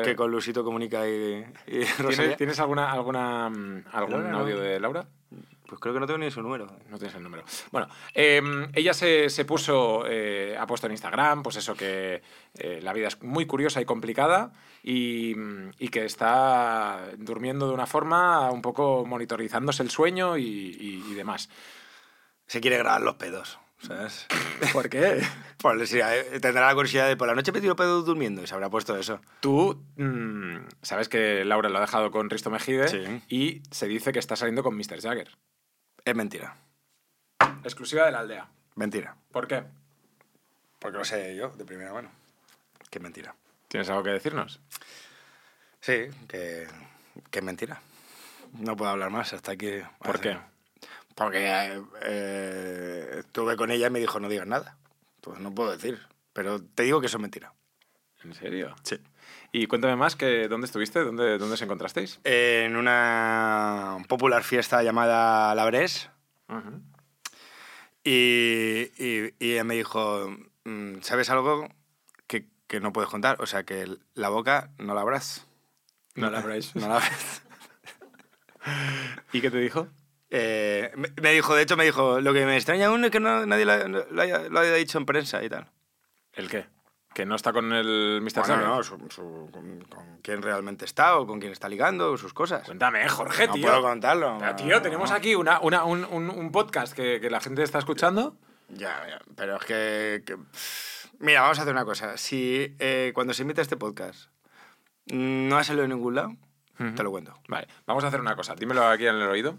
que 0.04 0.14
con 0.14 0.30
Luisito 0.30 0.62
Comunica 0.62 1.08
y, 1.08 1.42
y 1.66 1.84
¿Tienes. 1.84 2.36
¿tienes 2.36 2.60
alguna, 2.60 2.92
alguna, 2.92 3.48
mm, 3.48 3.84
algún 3.92 4.12
Laura, 4.12 4.30
no. 4.30 4.38
audio 4.40 4.60
de 4.60 4.78
Laura? 4.78 5.06
Pues 5.72 5.80
creo 5.80 5.94
que 5.94 6.00
no 6.00 6.06
tengo 6.06 6.18
ni 6.18 6.30
su 6.30 6.42
número. 6.42 6.66
No 6.90 6.98
tienes 6.98 7.16
el 7.16 7.22
número. 7.22 7.44
Bueno, 7.70 7.88
eh, 8.12 8.42
ella 8.74 8.92
se, 8.92 9.30
se 9.30 9.46
puso, 9.46 10.04
eh, 10.06 10.54
ha 10.60 10.66
puesto 10.66 10.86
en 10.86 10.92
Instagram, 10.92 11.42
pues 11.42 11.56
eso, 11.56 11.74
que 11.74 12.20
eh, 12.58 12.80
la 12.82 12.92
vida 12.92 13.08
es 13.08 13.22
muy 13.22 13.46
curiosa 13.46 13.80
y 13.80 13.86
complicada 13.86 14.52
y, 14.82 15.34
y 15.78 15.88
que 15.88 16.04
está 16.04 17.06
durmiendo 17.16 17.66
de 17.68 17.72
una 17.72 17.86
forma 17.86 18.50
un 18.50 18.60
poco 18.60 19.06
monitorizándose 19.06 19.82
el 19.82 19.88
sueño 19.88 20.36
y, 20.36 20.42
y- 20.44 21.04
y 21.10 21.14
demás. 21.14 21.48
Se 22.46 22.60
quiere 22.60 22.76
grabar 22.76 23.00
los 23.00 23.14
pedos, 23.14 23.58
¿sabes? 23.78 24.26
¿Por 24.74 24.90
qué? 24.90 25.22
Pues, 25.56 25.88
sí, 25.88 26.00
tendrá 26.42 26.66
la 26.66 26.74
curiosidad 26.74 27.08
de 27.08 27.16
por 27.16 27.28
la 27.28 27.34
noche 27.34 27.50
he 27.50 27.54
pedido 27.54 27.76
pedos 27.76 28.04
durmiendo 28.04 28.42
y 28.42 28.46
se 28.46 28.52
habrá 28.52 28.68
puesto 28.68 28.94
eso. 28.98 29.22
Tú 29.40 29.82
mm, 29.96 30.56
sabes 30.82 31.08
que 31.08 31.46
Laura 31.46 31.70
lo 31.70 31.78
ha 31.78 31.80
dejado 31.80 32.10
con 32.10 32.28
Risto 32.28 32.50
Mejide 32.50 32.88
Sí. 32.88 33.22
y 33.28 33.62
se 33.70 33.86
dice 33.88 34.12
que 34.12 34.18
está 34.18 34.36
saliendo 34.36 34.62
con 34.62 34.76
Mr. 34.76 35.00
Jagger. 35.00 35.30
Es 36.04 36.14
mentira. 36.14 36.56
Exclusiva 37.64 38.06
de 38.06 38.12
la 38.12 38.20
aldea. 38.20 38.48
Mentira. 38.74 39.16
¿Por 39.30 39.46
qué? 39.46 39.62
Porque 40.78 40.98
lo 40.98 41.04
sé 41.04 41.36
yo, 41.36 41.50
de 41.50 41.64
primera 41.64 41.92
mano. 41.92 42.10
Que 42.90 42.98
es 42.98 43.02
mentira. 43.02 43.34
¿Tienes 43.68 43.88
algo 43.88 44.02
que 44.02 44.10
decirnos? 44.10 44.60
Sí, 45.80 46.08
que, 46.28 46.66
que 47.30 47.38
es 47.38 47.44
mentira. 47.44 47.80
No 48.58 48.76
puedo 48.76 48.90
hablar 48.90 49.10
más 49.10 49.32
hasta 49.32 49.56
que... 49.56 49.84
¿Por 49.98 50.20
qué? 50.20 50.36
Porque 51.14 51.46
eh, 51.46 51.82
eh, 52.02 53.16
estuve 53.20 53.56
con 53.56 53.70
ella 53.70 53.86
y 53.86 53.90
me 53.90 54.00
dijo 54.00 54.18
no 54.18 54.28
digas 54.28 54.46
nada. 54.46 54.76
Pues 55.20 55.38
no 55.38 55.54
puedo 55.54 55.70
decir. 55.70 56.00
Pero 56.32 56.60
te 56.62 56.82
digo 56.82 57.00
que 57.00 57.06
eso 57.06 57.18
es 57.18 57.22
mentira. 57.22 57.52
¿En 58.24 58.34
serio? 58.34 58.74
Sí. 58.82 58.98
Y 59.52 59.66
cuéntame 59.66 59.96
más, 59.96 60.16
que, 60.16 60.48
¿dónde 60.48 60.66
estuviste? 60.66 61.00
¿Dónde, 61.00 61.38
¿Dónde 61.38 61.54
os 61.54 61.62
encontrasteis? 61.62 62.20
En 62.24 62.76
una 62.76 63.91
popular 64.12 64.42
fiesta 64.44 64.82
llamada 64.82 65.54
La 65.54 65.64
Bres, 65.64 66.10
y, 68.04 68.90
y, 68.98 69.34
y 69.38 69.52
ella 69.52 69.64
me 69.64 69.74
dijo, 69.74 70.28
mm, 70.64 71.00
¿sabes 71.00 71.30
algo 71.30 71.66
que, 72.26 72.46
que 72.66 72.80
no 72.80 72.92
puedes 72.92 73.08
contar? 73.08 73.40
O 73.40 73.46
sea, 73.46 73.62
que 73.64 73.86
la 74.14 74.28
boca 74.28 74.70
no 74.78 74.94
la 74.94 75.00
abras. 75.00 75.46
No 76.14 76.30
la 76.30 76.38
abráis. 76.40 76.72
No 76.76 76.88
la 76.88 76.96
abras. 76.96 77.42
¿Y 79.32 79.40
qué 79.40 79.50
te 79.50 79.58
dijo? 79.58 79.88
Eh, 80.30 80.92
me, 81.22 81.32
dijo, 81.32 81.54
de 81.54 81.62
hecho, 81.62 81.76
me 81.78 81.84
dijo, 81.84 82.20
lo 82.20 82.32
que 82.34 82.44
me 82.44 82.56
extraña 82.56 82.88
aún 82.88 83.04
es 83.06 83.10
que 83.10 83.20
no- 83.20 83.46
nadie 83.46 83.64
la- 83.64 83.88
lo, 83.88 84.20
haya, 84.22 84.40
lo 84.50 84.60
haya 84.60 84.74
dicho 84.74 84.98
en 84.98 85.06
prensa 85.06 85.42
y 85.42 85.48
tal. 85.48 85.70
¿El 86.34 86.48
qué? 86.50 86.66
¿Que 87.14 87.26
no 87.26 87.34
está 87.34 87.52
con 87.52 87.72
el 87.72 88.20
Mr. 88.22 88.32
Bueno, 88.40 88.54
Jagger? 88.54 88.66
no, 88.68 88.82
su- 88.82 88.98
su- 89.10 89.48
con, 89.52 89.80
con 89.82 90.18
quién 90.22 90.40
realmente 90.42 90.84
está 90.86 91.18
o 91.18 91.26
con 91.26 91.40
quién 91.40 91.52
está 91.52 91.68
ligando, 91.68 92.16
sus 92.16 92.32
cosas. 92.32 92.64
Cuéntame, 92.64 93.06
Jorge, 93.08 93.46
no 93.48 93.52
tío. 93.52 93.66
puedo 93.66 93.82
contarlo. 93.82 94.36
Pero, 94.38 94.56
tío, 94.56 94.80
tenemos 94.82 95.10
aquí 95.10 95.34
una, 95.34 95.60
una- 95.60 95.84
un, 95.84 96.04
un- 96.06 96.30
un 96.30 96.52
podcast 96.52 96.94
que, 96.94 97.20
que 97.20 97.28
la 97.30 97.40
gente 97.40 97.62
está 97.62 97.78
escuchando. 97.78 98.36
Ya, 98.68 99.06
ya, 99.08 99.20
pero 99.36 99.56
es 99.56 99.64
que, 99.64 100.22
que- 100.24 100.36
Mira, 101.18 101.42
vamos 101.42 101.58
a 101.58 101.62
hacer 101.62 101.72
una 101.74 101.84
cosa. 101.84 102.16
Si 102.16 102.74
eh, 102.78 103.12
cuando 103.14 103.34
se 103.34 103.42
emite 103.42 103.60
este 103.60 103.76
podcast 103.76 104.30
no 105.06 105.56
ha 105.58 105.64
salido 105.64 105.84
en 105.84 105.90
ningún 105.90 106.14
lado, 106.14 106.34
te 106.96 107.02
lo 107.02 107.10
cuento. 107.10 107.38
Vale, 107.46 107.68
vamos 107.86 108.02
a 108.04 108.08
hacer 108.08 108.20
una 108.20 108.34
cosa. 108.34 108.54
Dímelo 108.56 108.84
aquí 108.88 109.06
en 109.06 109.16
el 109.16 109.28
oído, 109.28 109.56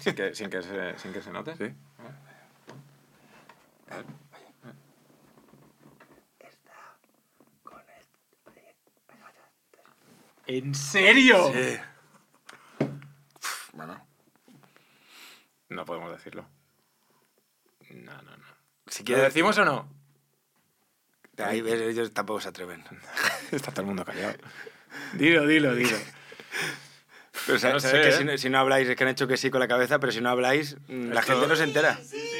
sin 0.00 0.14
que, 0.14 0.34
sin 0.34 0.50
que, 0.50 0.62
se, 0.62 0.98
sin 0.98 1.12
que 1.12 1.22
se 1.22 1.30
note. 1.30 1.54
Sí. 1.56 1.74
¿En 10.48 10.74
serio? 10.74 11.52
Bueno, 13.74 14.04
No 15.68 15.84
podemos 15.84 16.10
decirlo. 16.10 16.48
No, 17.90 18.12
no, 18.22 18.36
no. 18.36 18.44
si 18.86 19.00
¿Lo 19.00 19.04
quieres... 19.06 19.24
decimos 19.26 19.56
o 19.58 19.64
no? 19.64 19.88
Ahí 21.38 21.60
ves, 21.60 21.80
ellos 21.80 22.12
tampoco 22.12 22.40
se 22.40 22.48
atreven. 22.48 22.82
Está 23.52 23.70
todo 23.70 23.82
el 23.82 23.86
mundo 23.88 24.04
callado. 24.04 24.36
Dilo, 25.12 25.46
dilo, 25.46 25.74
dilo. 25.74 25.96
Pero 27.46 27.58
sa- 27.58 27.72
No 27.72 27.78
sabes 27.80 27.96
sé, 27.96 28.02
que 28.02 28.08
¿eh? 28.08 28.18
si, 28.18 28.24
no, 28.24 28.38
si 28.38 28.50
no 28.50 28.58
habláis, 28.58 28.88
es 28.88 28.96
que 28.96 29.04
han 29.04 29.10
hecho 29.10 29.28
que 29.28 29.36
sí 29.36 29.50
con 29.50 29.60
la 29.60 29.68
cabeza, 29.68 29.98
pero 30.00 30.10
si 30.12 30.20
no 30.20 30.30
habláis, 30.30 30.76
mm, 30.88 31.10
la 31.12 31.20
Esto- 31.20 31.32
gente 31.34 31.46
no 31.46 31.56
se 31.56 31.64
entera. 31.64 31.94
Sí, 31.96 32.04
sí, 32.04 32.18
sí, 32.20 32.26
sí. 32.32 32.37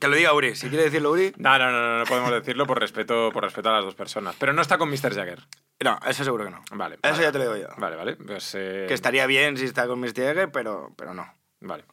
Que 0.00 0.08
lo 0.08 0.16
diga 0.16 0.32
Uri. 0.34 0.54
Si 0.56 0.68
quiere 0.68 0.84
decirlo 0.84 1.10
Uri... 1.10 1.32
No, 1.36 1.58
no, 1.58 1.70
no, 1.70 1.80
no, 1.80 1.98
no 1.98 2.04
podemos 2.04 2.30
decirlo 2.32 2.66
por 2.66 2.78
respeto, 2.80 3.30
por 3.32 3.44
respeto 3.44 3.68
a 3.68 3.72
las 3.76 3.84
dos 3.84 3.94
personas. 3.94 4.34
Pero 4.38 4.52
no 4.52 4.62
está 4.62 4.78
con 4.78 4.88
Mr. 4.90 5.14
Jagger. 5.14 5.40
No, 5.84 5.98
eso 6.06 6.24
seguro 6.24 6.44
que 6.44 6.50
no. 6.50 6.62
Vale. 6.72 6.98
Eso 7.02 7.20
ya 7.22 7.32
te 7.32 7.38
lo 7.38 7.52
digo 7.54 7.68
yo. 7.68 7.74
Vale, 7.78 7.96
vale. 7.96 8.16
Pues, 8.16 8.54
eh, 8.54 8.84
Que 8.88 8.94
estaría 8.94 9.26
bien 9.26 9.56
si 9.56 9.64
está 9.64 9.86
con 9.86 9.98
Miss 10.00 10.14
Tiege, 10.14 10.48
pero, 10.48 10.92
pero 10.96 11.12
no. 11.14 11.26
Vale. 11.60 11.84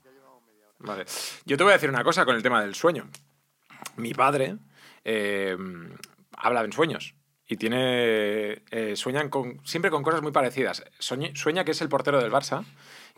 Vale. 0.79 1.05
Yo 1.45 1.57
te 1.57 1.63
voy 1.63 1.71
a 1.71 1.75
decir 1.75 1.89
una 1.89 2.03
cosa 2.03 2.25
con 2.25 2.35
el 2.35 2.43
tema 2.43 2.61
del 2.61 2.75
sueño. 2.75 3.09
Mi 3.97 4.13
padre 4.13 4.57
eh, 5.03 5.57
habla 6.37 6.61
en 6.61 6.71
sueños 6.71 7.15
y 7.47 7.57
tiene 7.57 8.61
eh, 8.71 8.93
sueñan 8.95 9.29
con, 9.29 9.59
siempre 9.65 9.89
con 9.91 10.03
cosas 10.03 10.21
muy 10.21 10.31
parecidas. 10.31 10.83
Soñe- 10.99 11.35
sueña 11.35 11.63
que 11.65 11.71
es 11.71 11.81
el 11.81 11.89
portero 11.89 12.21
del 12.21 12.31
Barça 12.31 12.63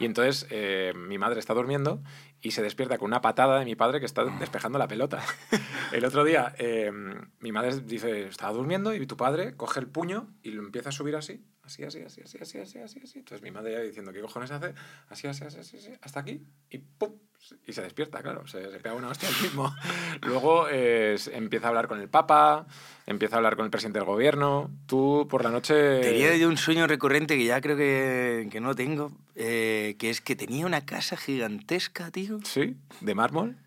y 0.02 0.06
entonces 0.06 0.48
eh, 0.50 0.94
mi 0.96 1.20
madre 1.20 1.40
está 1.40 1.54
durmiendo 1.54 2.02
y 2.42 2.52
se 2.52 2.64
despierta 2.64 2.98
con 2.98 3.06
una 3.06 3.22
patada 3.22 3.60
de 3.60 3.66
mi 3.66 3.76
padre 3.76 4.00
que 4.00 4.08
está 4.08 4.26
despejando 4.40 4.80
la 4.80 4.88
pelota. 4.88 5.22
el 5.94 6.04
otro 6.06 6.24
día 6.24 6.56
eh, 6.58 6.92
mi 7.40 7.52
madre 7.52 7.82
dice, 7.82 8.26
estaba 8.26 8.52
durmiendo 8.52 8.96
y 8.96 9.06
tu 9.06 9.16
padre 9.16 9.56
coge 9.56 9.80
el 9.80 9.86
puño 9.86 10.34
y 10.42 10.50
lo 10.54 10.64
empieza 10.64 10.90
a 10.90 10.92
subir 10.92 11.16
así, 11.16 11.46
así, 11.62 11.84
así, 11.84 12.02
así, 12.02 12.22
así, 12.22 12.40
así, 12.40 12.58
así, 12.80 12.80
así. 12.80 13.20
Entonces 13.20 13.44
mi 13.44 13.52
madre 13.52 13.74
ya 13.74 13.80
diciendo, 13.82 14.12
¿qué 14.12 14.22
cojones 14.22 14.50
hace? 14.50 14.74
Así, 15.08 15.28
así, 15.28 15.44
así, 15.44 15.60
así, 15.60 15.78
así 15.78 15.92
hasta 16.02 16.20
aquí 16.20 16.48
y 16.72 16.80
¡pum! 16.80 17.20
Y 17.67 17.73
se 17.73 17.82
despierta, 17.82 18.21
claro, 18.21 18.47
se, 18.47 18.62
se 18.71 18.80
pega 18.80 18.93
una 18.95 19.10
hostia 19.10 19.27
al 19.30 19.36
mismo. 19.41 19.73
Luego 20.21 20.67
eh, 20.69 21.17
empieza 21.34 21.65
a 21.67 21.69
hablar 21.69 21.88
con 21.88 21.99
el 21.99 22.08
Papa, 22.08 22.65
empieza 23.08 23.36
a 23.36 23.38
hablar 23.38 23.56
con 23.56 23.65
el 23.65 23.71
presidente 23.71 23.99
del 23.99 24.06
gobierno. 24.06 24.69
Tú 24.86 25.27
por 25.30 25.43
la 25.43 25.49
noche... 25.49 26.01
Tenía 26.01 26.36
yo 26.38 26.47
un 26.47 26.58
sueño 26.58 26.86
recurrente 26.88 27.38
que 27.38 27.45
ya 27.45 27.60
creo 27.60 27.75
que, 27.75 28.47
que 28.51 28.60
no 28.62 28.75
tengo, 28.75 29.12
eh, 29.36 29.95
que 29.99 30.10
es 30.10 30.21
que 30.21 30.36
tenía 30.36 30.65
una 30.65 30.86
casa 30.86 31.17
gigantesca, 31.17 32.12
tío. 32.12 32.39
Sí, 32.43 32.75
de 33.01 33.15
mármol. 33.15 33.58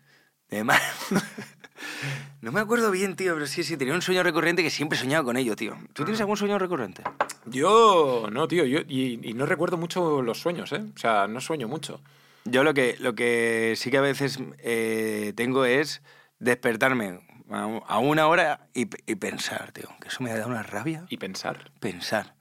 De 0.49 0.63
mar- 0.63 0.79
no 2.41 2.51
me 2.51 2.59
acuerdo 2.61 2.91
bien, 2.91 3.15
tío, 3.15 3.33
pero 3.33 3.47
sí, 3.47 3.63
sí, 3.63 3.75
tenía 3.77 3.93
un 3.93 4.01
sueño 4.01 4.23
recurrente 4.23 4.63
que 4.63 4.69
siempre 4.69 4.97
he 4.97 5.01
soñado 5.01 5.23
con 5.25 5.37
ello, 5.37 5.55
tío. 5.55 5.75
¿Tú 5.93 6.03
tienes 6.03 6.21
algún 6.21 6.37
sueño 6.37 6.57
recurrente? 6.59 7.03
Yo, 7.45 8.29
no, 8.31 8.47
tío, 8.47 8.65
yo, 8.65 8.79
y, 8.87 9.19
y 9.21 9.33
no 9.33 9.45
recuerdo 9.45 9.77
mucho 9.77 10.21
los 10.21 10.39
sueños, 10.39 10.71
¿eh? 10.71 10.83
O 10.95 10.97
sea, 10.97 11.27
no 11.27 11.41
sueño 11.41 11.67
mucho. 11.67 11.99
Yo 12.45 12.63
lo 12.63 12.73
que, 12.73 12.95
lo 12.99 13.15
que 13.15 13.73
sí 13.75 13.89
que 13.91 13.97
a 13.97 14.01
veces 14.01 14.39
eh, 14.59 15.33
tengo 15.35 15.65
es 15.65 16.01
despertarme 16.39 17.21
a 17.49 17.65
un- 17.65 17.81
a 17.87 17.97
una 17.99 18.27
hora 18.27 18.67
y, 18.73 18.81
y 19.11 19.15
pensar, 19.15 19.71
tío, 19.71 19.89
que 19.99 20.09
eso 20.09 20.23
me 20.23 20.31
da 20.35 20.45
una 20.45 20.63
rabia. 20.63 21.05
Y 21.09 21.17
pensar. 21.17 21.71
Pensar. 21.79 22.35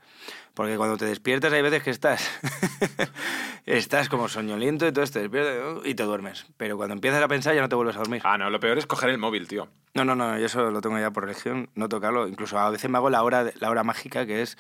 Porque 0.55 0.77
cuando 0.77 0.97
te 0.97 1.07
despiertas 1.07 1.53
hay 1.53 1.63
veces 1.63 1.83
que 1.83 1.91
estás 1.91 2.31
estás 3.67 4.09
como 4.09 4.29
soñoliento 4.29 4.87
y 4.87 4.93
todo 4.93 5.05
te 5.07 5.21
despiertas 5.21 5.85
y 5.85 5.95
te 5.95 6.03
duermes. 6.05 6.47
Pero 6.57 6.77
cuando 6.77 6.95
empiezas 6.95 7.23
a 7.23 7.29
pensar 7.29 7.55
ya 7.55 7.61
no 7.63 7.69
te 7.69 7.75
vuelves 7.77 7.97
a 7.97 8.01
dormir. 8.01 8.23
Ah, 8.25 8.39
no, 8.39 8.51
lo 8.51 8.61
peor 8.61 8.79
es 8.79 8.87
coger 8.87 9.11
el 9.11 9.19
móvil, 9.19 9.49
tío. 9.49 9.69
No, 9.95 10.05
no, 10.05 10.15
no, 10.15 10.39
yo 10.39 10.47
eso 10.47 10.71
lo 10.71 10.81
tengo 10.81 10.99
ya 10.99 11.11
por 11.13 11.25
religión, 11.25 11.71
no 11.75 11.89
tocarlo. 11.89 12.29
Incluso 12.29 12.59
a 12.59 12.71
veces 12.71 12.91
me 12.91 12.99
hago 12.99 13.11
la 13.11 13.23
hora, 13.23 13.51
la 13.59 13.71
hora 13.71 13.85
mágica 13.85 14.27
que 14.27 14.43
es 14.43 14.57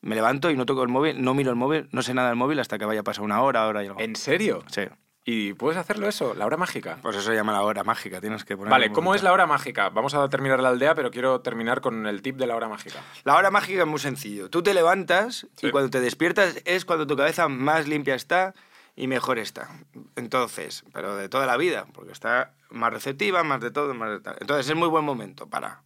me 0.00 0.14
levanto 0.14 0.50
y 0.50 0.56
no 0.56 0.66
toco 0.66 0.82
el 0.82 0.88
móvil, 0.88 1.22
no 1.22 1.34
miro 1.34 1.50
el 1.50 1.56
móvil, 1.56 1.88
no 1.92 2.02
sé 2.02 2.14
nada 2.14 2.28
del 2.28 2.36
móvil 2.36 2.58
hasta 2.60 2.78
que 2.78 2.84
vaya 2.84 3.00
a 3.00 3.04
pasar 3.04 3.24
una 3.24 3.42
hora, 3.42 3.66
hora 3.66 3.82
y 3.82 3.86
algo. 3.88 4.00
¿En 4.00 4.16
serio? 4.16 4.62
Sí. 4.70 4.82
¿Y 5.30 5.52
puedes 5.52 5.76
hacerlo 5.76 6.08
eso? 6.08 6.34
¿La 6.34 6.46
hora 6.46 6.56
mágica? 6.56 6.98
Pues 7.02 7.14
eso 7.16 7.26
se 7.30 7.34
llama 7.34 7.52
la 7.52 7.60
hora 7.60 7.84
mágica, 7.84 8.18
tienes 8.18 8.44
que 8.46 8.56
poner... 8.56 8.70
Vale, 8.70 8.92
¿cómo 8.92 9.14
es 9.14 9.22
la 9.22 9.30
hora 9.32 9.46
mágica? 9.46 9.90
Vamos 9.90 10.14
a 10.14 10.26
terminar 10.30 10.60
la 10.60 10.70
aldea, 10.70 10.94
pero 10.94 11.10
quiero 11.10 11.42
terminar 11.42 11.82
con 11.82 12.06
el 12.06 12.22
tip 12.22 12.36
de 12.36 12.46
la 12.46 12.56
hora 12.56 12.66
mágica. 12.68 13.00
La 13.24 13.36
hora 13.36 13.50
mágica 13.50 13.82
es 13.82 13.86
muy 13.86 13.98
sencillo. 13.98 14.48
Tú 14.48 14.62
te 14.62 14.72
levantas 14.72 15.46
Sí. 15.56 15.66
y 15.66 15.70
cuando 15.70 15.90
te 15.90 16.00
despiertas 16.00 16.62
es 16.64 16.86
cuando 16.86 17.06
tu 17.06 17.14
cabeza 17.14 17.48
más 17.48 17.86
limpia 17.86 18.14
está 18.14 18.54
y 18.96 19.06
mejor 19.06 19.38
está. 19.38 19.68
Entonces, 20.16 20.84
pero 20.94 21.14
de 21.16 21.28
toda 21.28 21.44
la 21.46 21.58
vida, 21.58 21.86
porque 21.92 22.12
está 22.12 22.54
más 22.70 22.90
receptiva, 22.92 23.42
más 23.44 23.60
de 23.60 23.70
todo, 23.70 23.92
más 23.92 24.10
de 24.10 24.20
tal. 24.20 24.36
Entonces 24.40 24.68
es 24.68 24.74
muy 24.76 24.88
buen 24.88 25.04
momento 25.04 25.46
para 25.46 25.82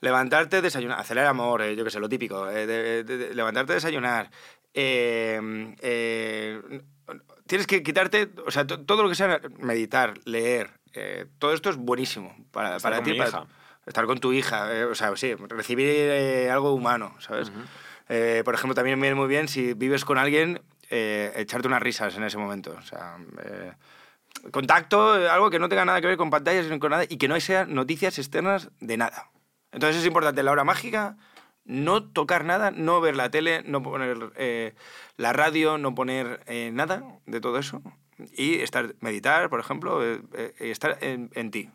levantarte, 0.00 0.62
desayunar, 0.62 0.98
hacer 1.00 1.18
el 1.18 1.26
amor, 1.26 1.62
eh, 1.62 1.74
yo 1.76 1.84
que 1.84 1.90
sé, 1.90 1.98
lo 2.00 2.08
típico, 2.08 2.48
eh, 2.48 2.66
de- 2.66 3.02
de- 3.04 3.16
de- 3.18 3.34
levantarte, 3.34 3.72
desayunar. 3.74 4.30
eh, 4.74 5.74
eh, 5.80 6.60
tienes 7.46 7.66
que 7.66 7.82
quitarte, 7.82 8.28
o 8.46 8.50
sea, 8.50 8.66
to- 8.66 8.80
todo 8.84 9.02
lo 9.02 9.08
que 9.08 9.14
sea 9.16 9.40
meditar, 9.58 10.14
leer, 10.24 10.70
todo 11.38 11.52
esto 11.54 11.70
es 11.70 11.76
buenísimo 11.76 12.36
para, 12.52 12.76
Estar 12.76 12.92
para 12.92 12.96
con 13.02 13.04
ti. 13.12 13.18
para- 13.18 13.28
hija. 13.30 13.46
estar 13.86 14.06
con 14.06 14.18
tu 14.20 14.32
hija, 14.32 14.68
o 14.90 14.94
sea, 14.94 15.16
sí, 15.16 15.34
recibir 15.34 16.48
algo 16.50 16.72
humano, 16.74 17.14
¿sabes? 17.18 17.50
Eh, 18.08 18.42
por 18.44 18.54
ejemplo, 18.54 18.74
también 18.74 19.00
viene 19.00 19.14
muy 19.16 19.26
bien 19.26 19.48
si 19.48 19.72
vives 19.74 20.04
con 20.04 20.18
alguien, 20.18 20.60
echarte 20.90 21.66
unas 21.66 21.82
risas 21.82 22.14
en 22.16 22.22
ese 22.24 22.36
momento. 22.38 22.74
O 22.78 22.82
sea, 22.82 23.16
contacto, 24.52 25.12
algo 25.30 25.50
que 25.50 25.58
no 25.58 25.68
tenga 25.68 25.84
nada 25.84 26.00
que 26.00 26.06
ver 26.06 26.16
con 26.16 26.30
pantallas 26.30 26.66
ni 26.68 26.78
con 26.78 26.90
nada 26.90 27.04
y 27.08 27.16
que 27.16 27.28
no 27.28 27.38
sean 27.40 27.74
noticias 27.74 28.18
externas 28.18 28.70
de 28.80 28.96
nada. 28.96 29.30
Entonces 29.72 30.00
es 30.00 30.06
importante 30.06 30.42
la 30.42 30.52
hora 30.52 30.64
mágica, 30.64 31.16
no 31.64 32.02
tocar 32.02 32.44
nada, 32.44 32.70
no 32.70 33.00
ver 33.00 33.16
la 33.16 33.30
tele, 33.30 33.62
no 33.64 33.82
poner 33.82 34.32
eh, 34.36 34.74
la 35.16 35.32
radio, 35.32 35.78
no 35.78 35.94
poner 35.94 36.40
eh, 36.46 36.70
nada 36.72 37.02
de 37.26 37.40
todo 37.40 37.58
eso 37.58 37.82
y 38.32 38.56
estar, 38.56 38.94
meditar, 39.00 39.48
por 39.48 39.60
ejemplo, 39.60 40.04
eh, 40.04 40.22
eh, 40.34 40.52
estar 40.58 40.98
en, 41.02 41.30
en 41.34 41.50
ti. 41.50 41.70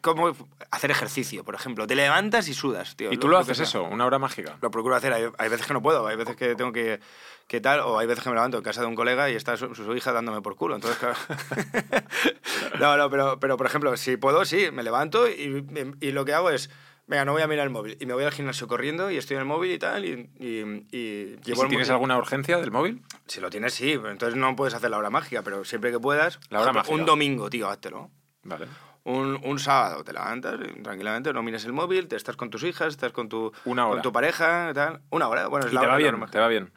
Como 0.00 0.32
hacer 0.70 0.90
ejercicio, 0.92 1.42
por 1.44 1.54
ejemplo. 1.56 1.86
Te 1.88 1.96
levantas 1.96 2.46
y 2.48 2.54
sudas, 2.54 2.94
tío. 2.94 3.12
¿Y 3.12 3.16
tú 3.16 3.26
lo 3.28 3.36
haces 3.38 3.58
eso? 3.58 3.82
¿Una 3.82 4.06
hora 4.06 4.18
mágica? 4.18 4.56
Lo 4.60 4.70
procuro 4.70 4.94
hacer. 4.94 5.12
Hay, 5.12 5.24
hay 5.38 5.48
veces 5.48 5.66
que 5.66 5.72
no 5.72 5.82
puedo, 5.82 6.06
hay 6.06 6.16
veces 6.16 6.36
que 6.36 6.54
tengo 6.54 6.72
que, 6.72 7.00
que 7.48 7.60
tal, 7.60 7.80
o 7.80 7.98
hay 7.98 8.06
veces 8.06 8.22
que 8.22 8.30
me 8.30 8.36
levanto 8.36 8.58
en 8.58 8.62
casa 8.62 8.80
de 8.82 8.86
un 8.86 8.94
colega 8.94 9.28
y 9.28 9.34
está 9.34 9.56
su, 9.56 9.74
su 9.74 9.96
hija 9.96 10.12
dándome 10.12 10.40
por 10.40 10.54
culo. 10.54 10.76
Entonces, 10.76 10.98
claro. 10.98 11.16
no, 12.80 12.96
no, 12.96 13.10
pero, 13.10 13.40
pero 13.40 13.56
por 13.56 13.66
ejemplo, 13.66 13.96
si 13.96 14.16
puedo, 14.16 14.44
sí, 14.44 14.70
me 14.72 14.82
levanto 14.82 15.28
y, 15.28 15.66
y 16.00 16.12
lo 16.12 16.24
que 16.24 16.34
hago 16.34 16.50
es. 16.50 16.70
Venga, 17.08 17.24
no 17.24 17.32
voy 17.32 17.42
a 17.42 17.48
mirar 17.48 17.64
el 17.64 17.70
móvil. 17.70 17.96
Y 18.00 18.06
me 18.06 18.14
voy 18.14 18.22
al 18.22 18.30
gimnasio 18.30 18.68
corriendo 18.68 19.10
y 19.10 19.16
estoy 19.16 19.34
en 19.34 19.40
el 19.40 19.46
móvil 19.46 19.72
y 19.72 19.78
tal. 19.78 20.04
Y, 20.04 20.30
y, 20.38 20.46
y 20.92 20.98
¿Y 20.98 21.36
llevo 21.42 21.62
si 21.62 21.68
tienes 21.68 21.90
alguna 21.90 22.16
urgencia 22.16 22.58
del 22.58 22.70
móvil? 22.70 23.02
Si 23.26 23.40
lo 23.40 23.50
tienes, 23.50 23.74
sí. 23.74 23.92
Entonces 23.92 24.36
no 24.36 24.54
puedes 24.54 24.72
hacer 24.72 24.88
la 24.90 24.98
hora 24.98 25.10
mágica, 25.10 25.42
pero 25.42 25.64
siempre 25.64 25.90
que 25.90 25.98
puedas. 25.98 26.38
La 26.48 26.60
hora 26.60 26.70
ejemplo, 26.70 26.92
Un 26.92 26.98
mágica. 27.00 27.10
domingo, 27.10 27.50
tío, 27.50 27.68
háztelo. 27.68 28.08
Vale. 28.44 28.66
Un, 29.04 29.40
un 29.42 29.58
sábado 29.58 30.04
te 30.04 30.12
levantas 30.12 30.60
tranquilamente, 30.82 31.32
no 31.32 31.42
mires 31.42 31.64
el 31.64 31.72
móvil, 31.72 32.06
te 32.06 32.16
estás 32.16 32.36
con 32.36 32.50
tus 32.50 32.62
hijas, 32.62 32.88
estás 32.88 33.12
con 33.12 33.28
tu, 33.28 33.52
Una 33.64 33.86
hora. 33.86 33.96
con 33.96 34.02
tu 34.02 34.12
pareja, 34.12 34.70
tal. 34.74 35.00
Una 35.10 35.28
hora, 35.28 35.48
bueno, 35.48 35.66
es 35.66 35.72
¿Y 35.72 35.74
la 35.74 35.80
te 35.80 35.86
va 35.88 35.96
bien? 35.96 36.24
¿Te 36.30 36.38
va 36.38 36.48
bien? 36.48 36.70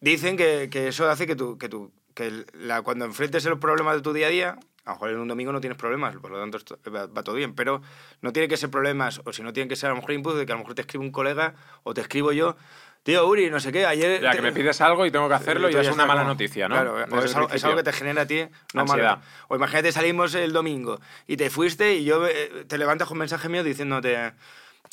Dicen 0.00 0.36
que, 0.38 0.68
que 0.70 0.88
eso 0.88 1.08
hace 1.10 1.26
que 1.26 1.36
tú, 1.36 1.58
que 1.58 1.68
tú 1.68 1.92
que 2.14 2.44
la, 2.54 2.82
cuando 2.82 3.04
enfrentes 3.04 3.44
los 3.44 3.58
problemas 3.58 3.96
de 3.96 4.02
tu 4.02 4.12
día 4.12 4.26
a 4.26 4.30
día, 4.30 4.58
a 4.84 4.90
lo 4.90 4.92
mejor 4.94 5.10
en 5.10 5.18
un 5.18 5.28
domingo 5.28 5.52
no 5.52 5.60
tienes 5.60 5.78
problemas, 5.78 6.16
por 6.16 6.30
lo 6.30 6.40
tanto 6.40 6.58
va 6.92 7.22
todo 7.22 7.34
bien, 7.34 7.54
pero 7.54 7.82
no 8.22 8.32
tiene 8.32 8.48
que 8.48 8.56
ser 8.56 8.70
problemas, 8.70 9.20
o 9.24 9.32
si 9.32 9.42
no 9.42 9.52
tiene 9.52 9.68
que 9.68 9.76
ser 9.76 9.88
a 9.88 9.90
lo 9.90 9.96
mejor 9.96 10.12
input 10.12 10.34
de 10.36 10.46
que 10.46 10.52
a 10.52 10.54
lo 10.54 10.60
mejor 10.60 10.74
te 10.74 10.82
escribe 10.82 11.04
un 11.04 11.12
colega 11.12 11.54
o 11.82 11.94
te 11.94 12.00
escribo 12.00 12.32
yo, 12.32 12.56
tío 13.02 13.26
Uri, 13.26 13.50
no 13.50 13.60
sé 13.60 13.72
qué, 13.72 13.86
ayer... 13.86 14.20
Ya 14.20 14.30
te- 14.30 14.36
que 14.36 14.42
me 14.42 14.52
pides 14.52 14.80
algo 14.80 15.06
y 15.06 15.10
tengo 15.10 15.28
que 15.28 15.34
hacerlo 15.34 15.70
y 15.70 15.74
es 15.74 15.88
una 15.88 16.06
mala 16.06 16.20
como- 16.22 16.32
noticia, 16.34 16.68
¿no? 16.68 16.74
Claro, 16.74 16.94
o 16.94 16.98
es, 16.98 17.04
algo, 17.04 17.22
es 17.24 17.34
algo 17.34 17.48
principio. 17.48 17.76
que 17.76 17.82
te 17.82 17.92
genera 17.92 18.22
a 18.22 18.26
ti 18.26 18.46
no 18.74 18.82
Ansiedad. 18.82 19.16
mal. 19.16 19.26
O 19.48 19.56
imagínate 19.56 19.92
salimos 19.92 20.34
el 20.34 20.52
domingo 20.52 21.00
y 21.26 21.36
te 21.36 21.48
fuiste 21.50 21.94
y 21.94 22.04
yo 22.04 22.26
eh, 22.26 22.64
te 22.68 22.78
levantas 22.78 23.08
con 23.08 23.16
un 23.16 23.20
mensaje 23.20 23.48
mío 23.48 23.64
diciéndote... 23.64 24.32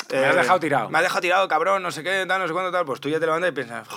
eh, 0.10 0.20
Me 0.22 0.26
has 0.28 0.36
dejado 0.36 0.60
tirado. 0.60 0.90
Me 0.90 0.98
has 1.00 1.04
dejado 1.04 1.22
tirado, 1.22 1.48
cabrón, 1.48 1.84
no 1.84 1.92
sé 1.92 2.04
qué, 2.04 2.26
tal, 2.28 2.40
no 2.42 2.48
sé 2.48 2.54
cuánto, 2.54 2.72
tal. 2.72 2.86
Pues 2.86 3.00
tú 3.02 3.10
ya 3.10 3.20
te 3.20 3.26
levantas 3.26 3.50
y 3.50 3.54
piensas, 3.54 3.88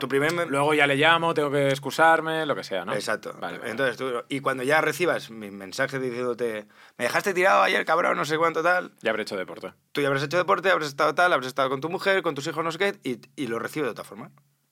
tu 0.00 0.08
primer... 0.08 0.32
me- 0.32 0.46
Luego 0.46 0.74
ya 0.74 0.86
le 0.86 0.96
llamo, 0.96 1.34
tengo 1.34 1.50
que 1.50 1.68
excusarme, 1.68 2.44
lo 2.46 2.54
que 2.56 2.64
sea, 2.64 2.84
¿no? 2.84 2.94
Exacto. 2.94 3.34
Vale, 3.40 3.58
vale. 3.58 3.70
Entonces 3.70 3.96
tú, 3.96 4.10
y 4.28 4.40
cuando 4.40 4.62
ya 4.64 4.80
recibas 4.80 5.30
mi 5.30 5.50
mensaje 5.50 5.98
diciéndote, 5.98 6.66
me 6.98 7.04
dejaste 7.04 7.34
tirado 7.34 7.62
ayer, 7.62 7.84
cabrón, 7.84 8.16
no 8.16 8.24
sé 8.24 8.38
cuánto, 8.38 8.62
tal, 8.62 8.92
Ya 9.02 9.10
habré 9.10 9.22
hecho 9.22 9.36
deporte. 9.36 9.72
tú 9.92 10.00
ya 10.00 10.08
habrás 10.08 10.22
hecho 10.24 10.36
deporte, 10.38 10.70
habrás 10.70 10.88
estado 10.88 11.14
tal, 11.14 11.32
habrás 11.32 11.48
estado 11.48 11.68
con 11.70 11.80
tu 11.80 11.88
mujer, 11.90 12.22
con 12.22 12.34
tus 12.34 12.46
hijos, 12.46 12.64
no 12.64 12.72
sé 12.72 12.78
qué, 12.78 12.98
y, 13.04 13.20
y 13.36 13.46
lo 13.46 13.58
recibes 13.58 13.86
de 13.86 13.90
otra 13.92 14.04
forma. 14.04 14.30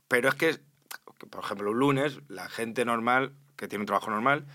Pero 0.09 0.29
es 0.29 0.35
que, 0.35 0.59
por 1.31 1.45
ejemplo, 1.45 1.71
un 1.71 1.79
lunes, 1.79 2.19
la 2.29 2.49
gente 2.49 2.85
normal, 2.85 3.33
que 3.57 3.69
tiene 3.69 3.83
un 3.83 3.87
trabajo 3.87 4.11
normal, 4.11 4.47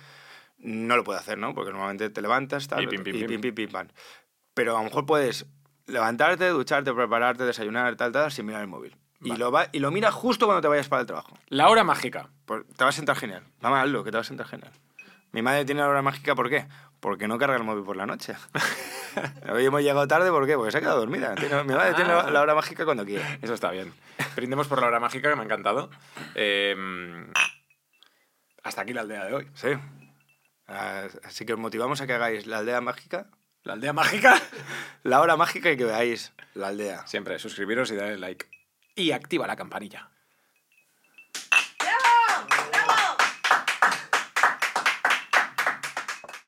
no 0.57 0.97
lo 0.97 1.03
puede 1.03 1.19
hacer, 1.19 1.37
¿no? 1.37 1.53
Porque 1.53 1.71
normalmente 1.71 2.09
te 2.09 2.21
levantas, 2.21 2.67
tal, 2.67 2.83
Y 2.83 2.87
pim, 2.87 3.03
pim, 3.03 3.15
y 3.15 3.19
pim. 3.19 3.27
pim, 3.27 3.41
pim, 3.41 3.55
pim, 3.55 3.71
pam. 3.71 3.87
Pero 4.53 4.75
a 4.75 4.79
lo 4.79 4.85
mejor 4.85 5.05
puedes 5.05 5.45
levantarte, 5.87 6.47
ducharte, 6.49 6.93
prepararte, 6.93 7.43
desayunar, 7.43 7.95
tal, 7.95 8.11
tal, 8.11 8.31
sin 8.31 8.45
mirar 8.45 8.61
el 8.61 8.67
móvil. 8.67 8.95
Y, 9.21 9.29
Vale. 9.29 9.39
lo 9.39 9.51
va, 9.51 9.67
y 9.71 9.79
lo 9.79 9.91
miras 9.91 10.13
justo 10.13 10.45
cuando 10.45 10.61
te 10.61 10.67
vayas 10.67 10.87
para 10.89 11.01
el 11.01 11.07
trabajo. 11.07 11.37
La 11.47 11.69
hora 11.69 11.83
mágica. 11.83 12.29
Pues 12.45 12.63
te 12.75 12.83
vas 12.83 12.95
a 12.95 12.97
sentar 12.97 13.15
genial. 13.15 13.43
Mamá, 13.61 13.81
hazlo, 13.81 14.03
que 14.03 14.11
te 14.11 14.17
vas 14.17 14.27
a 14.27 14.29
sentar 14.29 14.45
genial. 14.47 14.71
Mi 15.31 15.41
madre 15.41 15.65
tiene 15.65 15.81
la 15.81 15.89
hora 15.89 16.01
mágica, 16.01 16.35
¿por 16.35 16.49
qué? 16.49 16.67
Porque 16.99 17.27
no 17.27 17.37
carga 17.37 17.55
el 17.57 17.63
móvil 17.63 17.83
por 17.83 17.95
la 17.97 18.05
noche. 18.05 18.35
Hoy 19.51 19.65
hemos 19.65 19.81
llegado 19.81 20.07
tarde, 20.07 20.29
¿por 20.29 20.45
qué? 20.45 20.55
Porque 20.55 20.71
se 20.71 20.77
ha 20.77 20.81
quedado 20.81 20.99
dormida. 20.99 21.35
Tiene- 21.35 21.63
mi 21.63 21.73
madre 21.73 21.93
tiene 21.93 22.09
la, 22.13 22.29
la 22.29 22.41
hora 22.41 22.55
mágica 22.55 22.85
cuando 22.85 23.05
quiere. 23.05 23.39
Eso 23.41 23.53
está 23.53 23.71
bien. 23.71 23.93
Brindemos 24.35 24.67
por 24.67 24.79
la 24.81 24.87
hora 24.87 24.99
mágica, 24.99 25.29
que 25.29 25.35
me 25.35 25.41
ha 25.41 25.45
encantado. 25.45 25.89
Eh, 26.35 26.75
hasta 28.63 28.81
aquí 28.81 28.93
la 28.93 29.01
aldea 29.01 29.25
de 29.25 29.33
hoy. 29.33 29.47
Sí. 29.53 29.69
Ah, 30.67 31.03
Así 31.23 31.45
que 31.45 31.53
os 31.53 31.59
motivamos 31.59 32.01
a 32.01 32.07
que 32.07 32.13
hagáis 32.13 32.47
la 32.47 32.59
aldea 32.59 32.81
mágica, 32.81 33.27
¿La 33.65 33.73
aldea 33.73 33.93
mágica? 33.93 34.39
la 35.03 35.21
hora 35.21 35.35
mágica 35.35 35.71
y 35.71 35.77
que 35.77 35.85
veáis 35.85 36.31
la 36.53 36.67
aldea. 36.67 37.05
Siempre, 37.07 37.39
suscribiros 37.39 37.89
y 37.91 37.95
darle 37.95 38.19
like. 38.19 38.45
Y 38.95 39.11
activa 39.11 39.47
la 39.47 39.55
campanilla. 39.55 40.11